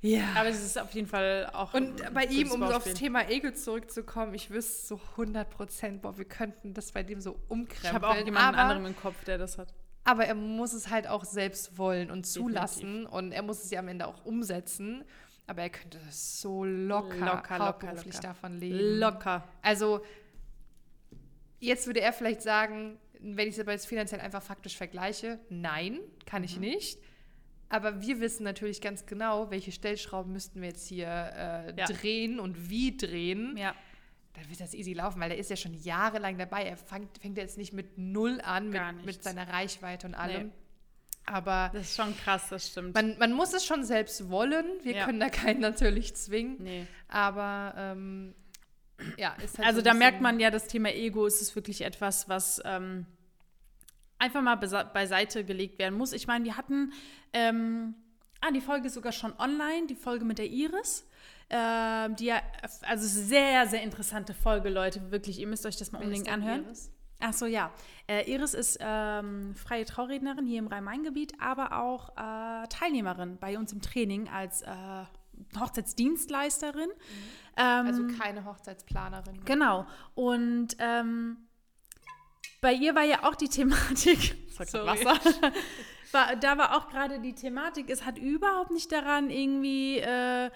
ja. 0.00 0.32
Aber 0.34 0.48
es 0.48 0.64
ist 0.64 0.78
auf 0.78 0.92
jeden 0.92 1.08
Fall 1.08 1.50
auch. 1.52 1.74
Und 1.74 2.14
bei 2.14 2.24
ihm, 2.24 2.52
um 2.52 2.62
aufs 2.62 2.94
Thema 2.94 3.28
Ego 3.28 3.50
zurückzukommen, 3.50 4.32
ich 4.32 4.50
wüsste 4.50 4.86
so 4.86 5.00
100 5.12 5.50
Prozent, 5.50 6.02
boah, 6.02 6.16
wir 6.16 6.24
könnten 6.24 6.72
das 6.72 6.92
bei 6.92 7.02
dem 7.02 7.20
so 7.20 7.38
umkrempeln. 7.48 7.82
Ich 7.82 7.92
habe 7.92 8.08
auch 8.08 8.14
jemanden 8.14 8.38
aber, 8.38 8.58
anderen 8.58 8.86
im 8.86 8.96
Kopf, 8.96 9.24
der 9.24 9.36
das 9.36 9.58
hat. 9.58 9.74
Aber 10.08 10.24
er 10.24 10.34
muss 10.34 10.72
es 10.72 10.88
halt 10.88 11.06
auch 11.06 11.22
selbst 11.22 11.76
wollen 11.76 12.10
und 12.10 12.24
zulassen 12.24 12.80
Definitiv. 12.80 13.12
und 13.12 13.32
er 13.32 13.42
muss 13.42 13.62
es 13.62 13.70
ja 13.70 13.80
am 13.80 13.88
Ende 13.88 14.06
auch 14.06 14.24
umsetzen. 14.24 15.04
Aber 15.46 15.60
er 15.60 15.68
könnte 15.68 15.98
so 16.10 16.64
locker, 16.64 17.26
locker 17.26 17.58
hauptberuflich 17.58 18.14
locker, 18.14 18.28
davon 18.28 18.58
leben. 18.58 18.98
Locker. 19.00 19.46
Also 19.60 20.00
jetzt 21.60 21.86
würde 21.86 22.00
er 22.00 22.14
vielleicht 22.14 22.40
sagen, 22.40 22.96
wenn 23.20 23.48
ich 23.48 23.56
es 23.56 23.60
aber 23.60 23.72
jetzt 23.72 23.86
finanziell 23.86 24.22
einfach 24.22 24.42
faktisch 24.42 24.78
vergleiche, 24.78 25.38
nein, 25.50 25.98
kann 26.24 26.42
ich 26.42 26.54
mhm. 26.54 26.62
nicht. 26.62 26.98
Aber 27.68 28.00
wir 28.00 28.18
wissen 28.20 28.44
natürlich 28.44 28.80
ganz 28.80 29.04
genau, 29.04 29.50
welche 29.50 29.72
Stellschrauben 29.72 30.32
müssten 30.32 30.62
wir 30.62 30.68
jetzt 30.68 30.86
hier 30.88 31.06
äh, 31.06 31.74
ja. 31.76 31.84
drehen 31.84 32.40
und 32.40 32.70
wie 32.70 32.96
drehen. 32.96 33.58
Ja. 33.58 33.74
Dann 34.38 34.48
wird 34.48 34.60
das 34.60 34.74
easy 34.74 34.92
laufen, 34.92 35.20
weil 35.20 35.32
er 35.32 35.38
ist 35.38 35.50
ja 35.50 35.56
schon 35.56 35.74
jahrelang 35.74 36.38
dabei. 36.38 36.64
Er 36.64 36.76
fängt, 36.76 37.18
fängt 37.18 37.36
jetzt 37.36 37.58
nicht 37.58 37.72
mit 37.72 37.98
null 37.98 38.40
an, 38.42 38.70
mit, 38.70 39.04
mit, 39.04 39.22
seiner 39.22 39.48
Reichweite 39.48 40.06
und 40.06 40.14
allem. 40.14 40.46
Nee. 40.48 40.52
Aber 41.26 41.70
das 41.74 41.88
ist 41.88 41.96
schon 41.96 42.16
krass, 42.16 42.48
das 42.48 42.68
stimmt. 42.68 42.94
Man, 42.94 43.18
man 43.18 43.32
muss 43.32 43.52
es 43.52 43.64
schon 43.64 43.84
selbst 43.84 44.30
wollen. 44.30 44.64
Wir 44.82 44.96
ja. 44.96 45.04
können 45.04 45.20
da 45.20 45.28
keinen 45.28 45.60
natürlich 45.60 46.14
zwingen. 46.14 46.56
Nee. 46.60 46.86
Aber 47.08 47.74
ähm, 47.76 48.34
ja, 49.16 49.34
ist 49.42 49.58
halt 49.58 49.66
Also 49.66 49.80
so 49.80 49.84
da 49.84 49.94
merkt 49.94 50.20
man 50.20 50.40
ja, 50.40 50.50
das 50.50 50.68
Thema 50.68 50.90
Ego 50.90 51.26
ist 51.26 51.42
es 51.42 51.54
wirklich 51.54 51.82
etwas, 51.82 52.28
was 52.28 52.62
ähm, 52.64 53.06
einfach 54.18 54.40
mal 54.40 54.56
beiseite 54.56 55.44
gelegt 55.44 55.78
werden 55.78 55.98
muss. 55.98 56.12
Ich 56.12 56.26
meine, 56.26 56.44
wir 56.44 56.56
hatten 56.56 56.92
ähm, 57.32 57.94
ah, 58.40 58.50
die 58.50 58.60
Folge 58.60 58.88
sogar 58.90 59.12
schon 59.12 59.32
online, 59.38 59.86
die 59.88 59.96
Folge 59.96 60.24
mit 60.24 60.38
der 60.38 60.46
Iris. 60.46 61.07
Ähm, 61.50 62.16
die 62.16 62.26
ja, 62.26 62.42
also 62.82 63.06
sehr, 63.06 63.66
sehr 63.66 63.82
interessante 63.82 64.34
Folge, 64.34 64.68
Leute. 64.68 65.10
Wirklich, 65.10 65.38
ihr 65.38 65.46
müsst 65.46 65.64
euch 65.64 65.76
das 65.76 65.92
mal 65.92 66.02
unbedingt 66.02 66.30
anhören. 66.30 66.64
Iris? 66.64 66.90
Ach 67.20 67.32
so, 67.32 67.46
ja. 67.46 67.72
Äh, 68.06 68.30
Iris 68.30 68.54
ist 68.54 68.78
ähm, 68.80 69.54
freie 69.54 69.84
Traurednerin 69.84 70.46
hier 70.46 70.58
im 70.58 70.68
Rhein-Main-Gebiet, 70.68 71.32
aber 71.40 71.80
auch 71.80 72.10
äh, 72.10 72.68
Teilnehmerin 72.68 73.38
bei 73.38 73.58
uns 73.58 73.72
im 73.72 73.80
Training 73.80 74.28
als 74.28 74.62
äh, 74.62 74.68
Hochzeitsdienstleisterin. 75.58 76.88
Mhm. 76.88 76.94
Ähm, 77.56 77.86
also 77.86 78.06
keine 78.18 78.44
Hochzeitsplanerin. 78.44 79.44
Genau. 79.44 79.86
Und 80.14 80.76
ähm, 80.78 81.38
bei 82.60 82.72
ihr 82.72 82.94
war 82.94 83.04
ja 83.04 83.24
auch 83.24 83.34
die 83.34 83.48
Thematik. 83.48 84.36
Sorry. 84.66 84.86
Wasser. 84.86 85.18
war, 86.12 86.36
da 86.36 86.58
war 86.58 86.76
auch 86.76 86.88
gerade 86.88 87.20
die 87.20 87.34
Thematik, 87.34 87.90
es 87.90 88.04
hat 88.04 88.18
überhaupt 88.18 88.70
nicht 88.70 88.90
daran 88.92 89.30
irgendwie 89.30 89.98
äh, 89.98 90.50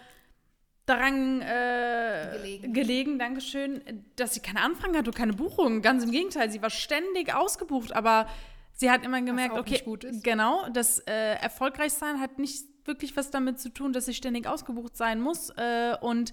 daran 0.87 1.41
äh, 1.43 2.31
gelegen. 2.33 2.73
gelegen, 2.73 3.19
Dankeschön, 3.19 4.05
dass 4.17 4.35
sie 4.35 4.41
keine 4.41 4.61
Anfragen 4.61 4.97
hatte 4.97 5.11
und 5.11 5.17
keine 5.17 5.33
Buchungen. 5.33 5.83
Ganz 5.83 6.05
im 6.05 6.11
Gegenteil, 6.11 6.51
sie 6.51 6.61
war 6.61 6.71
ständig 6.71 7.35
ausgebucht, 7.35 7.95
aber 7.95 8.27
sie 8.73 8.91
hat 8.91 9.05
immer 9.05 9.23
gemerkt, 9.23 9.57
okay, 9.57 9.83
genau, 10.23 10.69
das 10.73 10.99
äh, 11.01 11.35
Erfolgreichsein 11.35 12.21
hat 12.21 12.39
nicht 12.39 12.65
wirklich 12.85 13.17
was 13.17 13.31
damit 13.31 13.61
zu 13.61 13.69
tun, 13.69 13.93
dass 13.93 14.07
sie 14.07 14.15
ständig 14.15 14.47
ausgebucht 14.47 14.97
sein 14.97 15.21
muss. 15.21 15.51
Äh, 15.51 15.97
und 16.01 16.33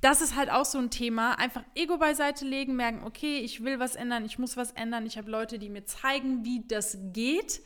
das 0.00 0.22
ist 0.22 0.34
halt 0.34 0.50
auch 0.50 0.64
so 0.64 0.78
ein 0.78 0.90
Thema. 0.90 1.38
Einfach 1.38 1.62
Ego 1.74 1.98
beiseite 1.98 2.46
legen, 2.46 2.76
merken, 2.76 3.04
okay, 3.04 3.40
ich 3.40 3.62
will 3.62 3.78
was 3.78 3.94
ändern, 3.94 4.24
ich 4.24 4.38
muss 4.38 4.56
was 4.56 4.72
ändern. 4.72 5.04
Ich 5.04 5.18
habe 5.18 5.30
Leute, 5.30 5.58
die 5.58 5.68
mir 5.68 5.84
zeigen, 5.84 6.44
wie 6.44 6.64
das 6.66 6.96
geht. 7.12 7.60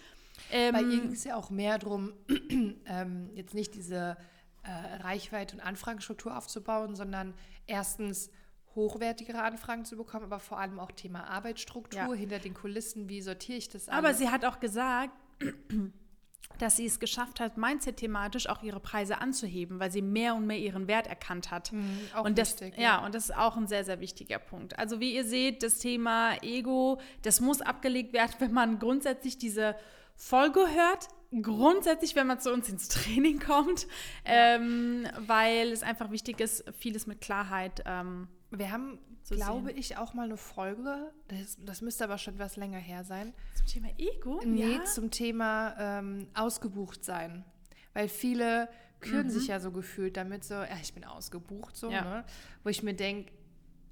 Ähm, 0.50 0.72
Bei 0.72 0.82
ihr 0.82 1.00
ging 1.00 1.12
es 1.12 1.22
ja 1.22 1.36
auch 1.36 1.50
mehr 1.50 1.78
darum, 1.78 2.12
ähm, 2.86 3.30
jetzt 3.34 3.54
nicht 3.54 3.74
diese 3.76 4.16
äh, 4.64 5.02
Reichweite 5.02 5.56
und 5.56 5.62
Anfragenstruktur 5.62 6.36
aufzubauen, 6.36 6.96
sondern 6.96 7.34
erstens 7.66 8.30
hochwertigere 8.74 9.42
Anfragen 9.42 9.84
zu 9.84 9.96
bekommen, 9.96 10.24
aber 10.24 10.40
vor 10.40 10.58
allem 10.58 10.80
auch 10.80 10.90
Thema 10.90 11.28
Arbeitsstruktur 11.28 12.00
ja. 12.00 12.12
hinter 12.14 12.38
den 12.38 12.54
Kulissen, 12.54 13.08
wie 13.08 13.20
sortiere 13.20 13.58
ich 13.58 13.68
das 13.68 13.88
alles? 13.88 13.98
Aber 13.98 14.14
sie 14.14 14.30
hat 14.30 14.44
auch 14.44 14.60
gesagt, 14.60 15.12
dass 16.58 16.76
sie 16.76 16.86
es 16.86 16.98
geschafft 17.00 17.40
hat, 17.40 17.56
mindset-thematisch 17.56 18.48
auch 18.48 18.62
ihre 18.62 18.80
Preise 18.80 19.18
anzuheben, 19.18 19.80
weil 19.80 19.90
sie 19.90 20.02
mehr 20.02 20.34
und 20.34 20.46
mehr 20.46 20.58
ihren 20.58 20.88
Wert 20.88 21.06
erkannt 21.06 21.50
hat. 21.50 21.72
Mhm, 21.72 22.00
und 22.22 22.38
das, 22.38 22.60
wichtig, 22.60 22.76
ja. 22.76 22.82
ja, 22.82 23.04
und 23.04 23.14
das 23.14 23.26
ist 23.26 23.36
auch 23.36 23.56
ein 23.56 23.66
sehr, 23.66 23.84
sehr 23.84 24.00
wichtiger 24.00 24.38
Punkt. 24.38 24.78
Also 24.78 25.00
wie 25.00 25.14
ihr 25.14 25.24
seht, 25.24 25.62
das 25.62 25.78
Thema 25.78 26.34
Ego, 26.42 27.00
das 27.22 27.40
muss 27.40 27.60
abgelegt 27.60 28.12
werden, 28.12 28.34
wenn 28.38 28.52
man 28.52 28.78
grundsätzlich 28.78 29.38
diese 29.38 29.76
Folge 30.14 30.60
hört, 30.60 31.08
grundsätzlich, 31.42 32.14
wenn 32.14 32.26
man 32.26 32.40
zu 32.40 32.52
uns 32.52 32.68
ins 32.68 32.88
Training 32.88 33.40
kommt, 33.40 33.86
ja. 34.26 34.56
ähm, 34.56 35.06
weil 35.26 35.72
es 35.72 35.82
einfach 35.82 36.10
wichtig 36.10 36.40
ist, 36.40 36.64
vieles 36.78 37.06
mit 37.06 37.20
Klarheit. 37.20 37.82
Ähm, 37.86 38.28
Wir 38.50 38.70
haben, 38.70 38.98
glaube 39.28 39.68
sehen. 39.68 39.78
ich, 39.78 39.96
auch 39.96 40.14
mal 40.14 40.24
eine 40.24 40.36
Folge, 40.36 41.12
das, 41.28 41.56
das, 41.64 41.80
müsste 41.80 42.04
aber 42.04 42.18
schon 42.18 42.38
was 42.38 42.56
länger 42.56 42.78
her 42.78 43.04
sein. 43.04 43.32
Zum 43.56 43.66
Thema 43.66 43.88
Ego? 43.98 44.40
Nee, 44.44 44.76
ja. 44.76 44.84
zum 44.84 45.10
Thema 45.10 45.74
ähm, 45.78 46.28
ausgebucht 46.34 47.04
sein. 47.04 47.44
Weil 47.92 48.08
viele 48.08 48.68
küren 49.00 49.26
mhm. 49.26 49.30
sich 49.30 49.48
ja 49.48 49.60
so 49.60 49.70
gefühlt 49.70 50.16
damit, 50.16 50.44
so, 50.44 50.54
ja, 50.54 50.76
ich 50.80 50.94
bin 50.94 51.04
ausgebucht, 51.04 51.76
so, 51.76 51.90
ja. 51.90 52.02
ne? 52.02 52.24
Wo 52.62 52.70
ich 52.70 52.82
mir 52.82 52.94
denke, 52.94 53.32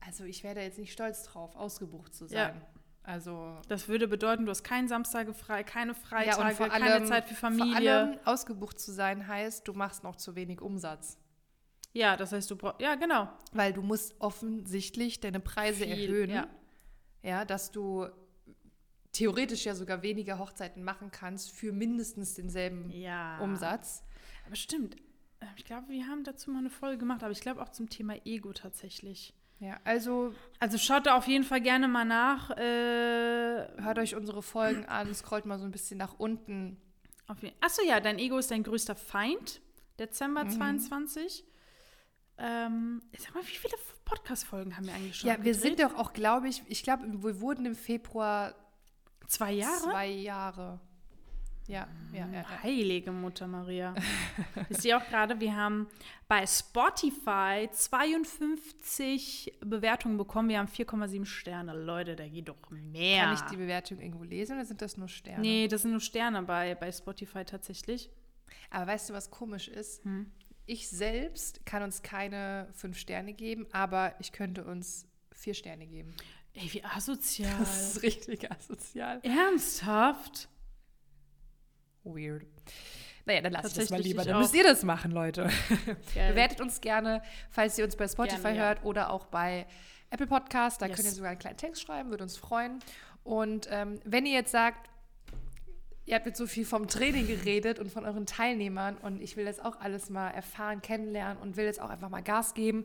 also 0.01 0.25
ich 0.25 0.43
wäre 0.43 0.57
da 0.57 0.61
jetzt 0.62 0.79
nicht 0.79 0.93
stolz 0.93 1.23
drauf, 1.25 1.55
ausgebucht 1.55 2.14
zu 2.14 2.27
sein. 2.27 2.55
Ja. 2.57 2.72
Also 3.05 3.61
das 3.68 3.88
würde 3.88 4.07
bedeuten, 4.07 4.44
du 4.44 4.50
hast 4.50 4.62
keinen 4.62 4.86
Samstage 4.86 5.34
frei, 5.34 5.64
keine 5.64 5.94
Freitage, 5.94 6.61
ja, 6.61 6.68
keine 6.68 6.92
allem, 6.92 7.07
Zeit 7.07 7.26
für 7.26 7.34
Familie. 7.34 7.72
Vor 7.72 7.80
allem 7.80 8.18
ausgebucht 8.24 8.78
zu 8.78 8.92
sein 8.92 9.26
heißt, 9.26 9.66
du 9.66 9.72
machst 9.72 10.05
noch 10.05 10.16
zu 10.16 10.36
wenig 10.36 10.61
Umsatz. 10.61 11.18
Ja, 11.92 12.16
das 12.16 12.32
heißt, 12.32 12.50
du 12.50 12.57
brauchst, 12.57 12.80
ja, 12.80 12.94
genau. 12.94 13.28
Weil 13.53 13.72
du 13.72 13.82
musst 13.82 14.14
offensichtlich 14.20 15.20
deine 15.20 15.40
Preise 15.40 15.84
Viel, 15.84 15.90
erhöhen. 15.90 16.30
Ja. 16.30 16.46
ja, 17.22 17.44
dass 17.44 17.70
du 17.70 18.07
theoretisch 19.11 19.64
ja 19.64 19.74
sogar 19.74 20.03
weniger 20.03 20.38
Hochzeiten 20.38 20.84
machen 20.84 21.11
kannst 21.11 21.50
für 21.50 21.72
mindestens 21.72 22.34
denselben 22.34 22.90
ja. 22.90 23.38
Umsatz. 23.40 24.05
Aber 24.46 24.57
stimmt. 24.57 24.96
Ich 25.57 25.64
glaube, 25.64 25.88
wir 25.88 26.07
haben 26.07 26.22
dazu 26.24 26.50
mal 26.50 26.61
eine 26.61 26.70
Folge 26.70 26.98
gemacht, 26.98 27.22
aber 27.24 27.32
ich 27.32 27.40
glaube 27.40 27.61
auch 27.61 27.70
zum 27.70 27.90
Thema 27.90 28.14
Ego 28.24 28.53
tatsächlich. 28.53 29.34
Ja, 29.63 29.79
also. 29.85 30.35
Also 30.59 30.77
schaut 30.77 31.07
da 31.07 31.17
auf 31.17 31.29
jeden 31.29 31.45
Fall 31.45 31.61
gerne 31.61 31.87
mal 31.87 32.05
nach. 32.05 32.51
Äh, 32.51 33.69
hört 33.81 33.99
euch 33.99 34.17
unsere 34.17 34.43
Folgen 34.43 34.87
an, 34.87 35.15
scrollt 35.15 35.47
mal 35.47 35.59
so 35.59 35.65
ein 35.65 35.71
bisschen 35.71 35.99
nach 35.99 36.19
unten. 36.19 36.81
Achso, 37.61 37.83
ja, 37.87 38.01
dein 38.01 38.19
Ego 38.19 38.39
ist 38.39 38.51
dein 38.51 38.65
größter 38.65 38.97
Feind. 38.97 39.61
Dezember 40.01 40.45
mhm. 40.45 40.51
22. 40.51 41.45
Ähm, 42.39 43.03
sag 43.17 43.35
mal, 43.37 43.43
wie 43.45 43.57
viele 43.57 43.75
Podcast-Folgen 44.05 44.77
haben 44.77 44.87
wir 44.87 44.95
eigentlich 44.95 45.19
schon? 45.19 45.29
Ja, 45.31 45.37
wir 45.37 45.53
gedreht? 45.53 45.61
sind 45.61 45.81
doch 45.81 45.97
auch, 45.97 46.13
glaube 46.13 46.49
ich, 46.49 46.63
ich 46.67 46.83
glaube, 46.83 47.05
wir 47.23 47.41
wurden 47.41 47.65
im 47.65 47.77
Februar. 47.77 48.55
Zwei 49.29 49.53
Jahre? 49.53 49.83
Zwei 49.83 50.09
Jahre. 50.09 50.81
Ja, 51.69 51.87
ja, 52.13 52.27
ja, 52.27 52.33
ja. 52.33 52.63
Heilige 52.63 53.13
Mutter 53.13 53.47
Maria. 53.47 53.95
ich 54.69 54.79
sehe 54.79 54.97
auch 54.97 55.07
gerade, 55.09 55.39
wir 55.41 55.57
haben 55.57 55.87
bei 56.29 56.47
Spotify 56.47 57.69
52 57.71 59.59
Bewertungen 59.65 60.19
bekommen. 60.19 60.49
Wir 60.49 60.59
haben 60.59 60.69
4,7 60.69 61.25
Sterne. 61.25 61.75
Leute, 61.75 62.17
da 62.17 62.27
geht 62.27 62.49
doch 62.49 62.71
mehr. 62.71 63.25
Kann 63.25 63.35
ich 63.35 63.41
die 63.43 63.57
Bewertung 63.57 64.01
irgendwo 64.01 64.25
lesen 64.25 64.57
oder 64.57 64.65
sind 64.65 64.83
das 64.83 64.97
nur 64.97 65.09
Sterne? 65.09 65.41
Nee, 65.41 65.69
das 65.69 65.83
sind 65.83 65.93
nur 65.93 66.01
Sterne 66.01 66.43
bei, 66.43 66.75
bei 66.75 66.91
Spotify 66.91 67.45
tatsächlich. 67.45 68.11
Aber 68.71 68.87
weißt 68.89 69.11
du, 69.11 69.15
was 69.15 69.31
komisch 69.31 69.69
ist? 69.69 70.05
Hm. 70.05 70.31
Ich 70.67 70.89
selbst 70.89 71.65
kann 71.67 71.83
uns 71.83 72.03
keine 72.03 72.69
fünf 72.73 72.97
Sterne 72.99 73.35
geben, 73.35 73.67
aber 73.73 74.15
ich 74.21 74.33
könnte 74.33 74.65
uns 74.65 75.07
vier 75.33 75.55
Sterne 75.55 75.87
geben. 75.87 76.15
Ey, 76.55 76.73
wie 76.73 76.85
asozial. 76.85 77.55
Das 77.59 77.95
ist 77.95 78.03
richtig 78.03 78.51
asozial. 78.51 79.21
Ernsthaft? 79.23 80.49
Weird. 82.05 82.44
Naja, 83.24 83.40
dann 83.40 83.53
lasst 83.53 83.76
das 83.76 83.90
mal 83.90 84.00
lieber. 84.00 84.24
Dann 84.24 84.38
müsst 84.40 84.55
ihr 84.55 84.64
das 84.64 84.82
machen, 84.82 85.12
Leute. 85.12 85.48
Bewertet 86.14 86.61
uns 86.61 86.80
gerne, 86.80 87.22
falls 87.50 87.78
ihr 87.78 87.84
uns 87.84 87.96
bei 87.96 88.09
Spotify 88.09 88.42
gerne, 88.42 88.59
hört 88.59 88.78
ja. 88.78 88.84
oder 88.84 89.11
auch 89.11 89.26
bei 89.26 89.66
Apple 90.11 90.26
Podcast. 90.26 90.82
Da 90.82 90.86
yes. 90.86 90.96
könnt 90.96 91.09
ihr 91.09 91.14
sogar 91.14 91.30
einen 91.30 91.38
kleinen 91.38 91.57
Text 91.57 91.82
schreiben, 91.82 92.11
würde 92.11 92.24
uns 92.24 92.36
freuen. 92.36 92.80
Und 93.22 93.68
ähm, 93.70 94.00
wenn 94.05 94.26
ihr 94.26 94.32
jetzt 94.32 94.50
sagt, 94.50 94.90
ihr 96.05 96.16
habt 96.16 96.26
jetzt 96.26 96.38
so 96.38 96.46
viel 96.46 96.64
vom 96.64 96.88
Training 96.88 97.28
geredet 97.28 97.78
und 97.78 97.90
von 97.90 98.05
euren 98.05 98.26
Teilnehmern 98.26 98.96
und 98.96 99.22
ich 99.22 99.36
will 99.36 99.44
das 99.44 99.61
auch 99.61 99.80
alles 99.80 100.11
mal 100.11 100.30
erfahren, 100.30 100.82
kennenlernen 100.82 101.40
und 101.40 101.57
will 101.57 101.64
jetzt 101.64 101.80
auch 101.80 101.90
einfach 101.90 102.09
mal 102.09 102.22
Gas 102.22 102.55
geben 102.55 102.84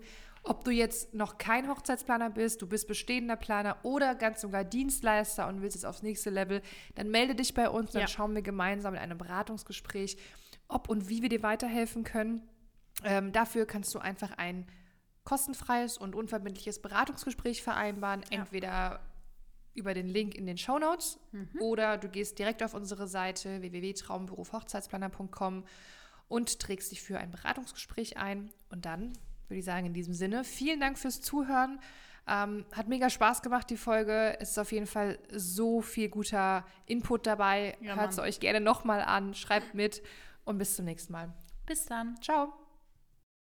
ob 0.49 0.63
du 0.63 0.71
jetzt 0.71 1.13
noch 1.13 1.37
kein 1.37 1.67
Hochzeitsplaner 1.67 2.29
bist, 2.29 2.61
du 2.61 2.67
bist 2.67 2.87
bestehender 2.87 3.35
Planer 3.35 3.77
oder 3.83 4.15
ganz 4.15 4.41
sogar 4.41 4.63
Dienstleister 4.63 5.47
und 5.47 5.61
willst 5.61 5.75
jetzt 5.75 5.85
aufs 5.85 6.03
nächste 6.03 6.29
Level, 6.29 6.61
dann 6.95 7.09
melde 7.09 7.35
dich 7.35 7.53
bei 7.53 7.69
uns, 7.69 7.91
dann 7.91 8.01
ja. 8.01 8.07
schauen 8.07 8.33
wir 8.33 8.41
gemeinsam 8.41 8.93
in 8.93 8.99
einem 8.99 9.17
Beratungsgespräch, 9.17 10.17
ob 10.67 10.89
und 10.89 11.09
wie 11.09 11.21
wir 11.21 11.29
dir 11.29 11.43
weiterhelfen 11.43 12.03
können. 12.03 12.47
Ähm, 13.03 13.31
dafür 13.31 13.65
kannst 13.65 13.93
du 13.93 13.99
einfach 13.99 14.37
ein 14.37 14.67
kostenfreies 15.23 15.97
und 15.97 16.15
unverbindliches 16.15 16.81
Beratungsgespräch 16.81 17.61
vereinbaren, 17.61 18.23
ja. 18.31 18.39
entweder 18.39 19.01
über 19.73 19.93
den 19.93 20.07
Link 20.07 20.33
in 20.33 20.45
den 20.45 20.57
Show 20.57 20.79
Notes 20.79 21.19
mhm. 21.31 21.49
oder 21.59 21.97
du 21.97 22.09
gehst 22.09 22.39
direkt 22.39 22.63
auf 22.63 22.73
unsere 22.73 23.07
Seite 23.07 23.61
www.traumberufhochzeitsplaner.com 23.61 25.65
und 26.29 26.59
trägst 26.59 26.91
dich 26.91 27.01
für 27.01 27.19
ein 27.19 27.31
Beratungsgespräch 27.31 28.17
ein 28.17 28.51
und 28.69 28.85
dann 28.85 29.13
würde 29.49 29.59
ich 29.59 29.65
sagen, 29.65 29.85
in 29.85 29.93
diesem 29.93 30.13
Sinne. 30.13 30.43
Vielen 30.43 30.79
Dank 30.79 30.97
fürs 30.97 31.21
Zuhören. 31.21 31.79
Ähm, 32.27 32.65
hat 32.73 32.87
mega 32.89 33.09
Spaß 33.09 33.41
gemacht, 33.41 33.69
die 33.69 33.77
Folge. 33.77 34.37
Es 34.39 34.51
ist 34.51 34.57
auf 34.57 34.71
jeden 34.71 34.87
Fall 34.87 35.17
so 35.31 35.81
viel 35.81 36.09
guter 36.09 36.65
Input 36.85 37.25
dabei. 37.25 37.77
Ja, 37.79 37.95
Hört 37.95 38.11
es 38.11 38.19
euch 38.19 38.39
gerne 38.39 38.59
nochmal 38.59 39.01
an, 39.01 39.33
schreibt 39.33 39.73
mit 39.73 40.01
und 40.43 40.57
bis 40.57 40.75
zum 40.75 40.85
nächsten 40.85 41.13
Mal. 41.13 41.33
Bis 41.65 41.85
dann. 41.85 42.19
Ciao. 42.21 42.66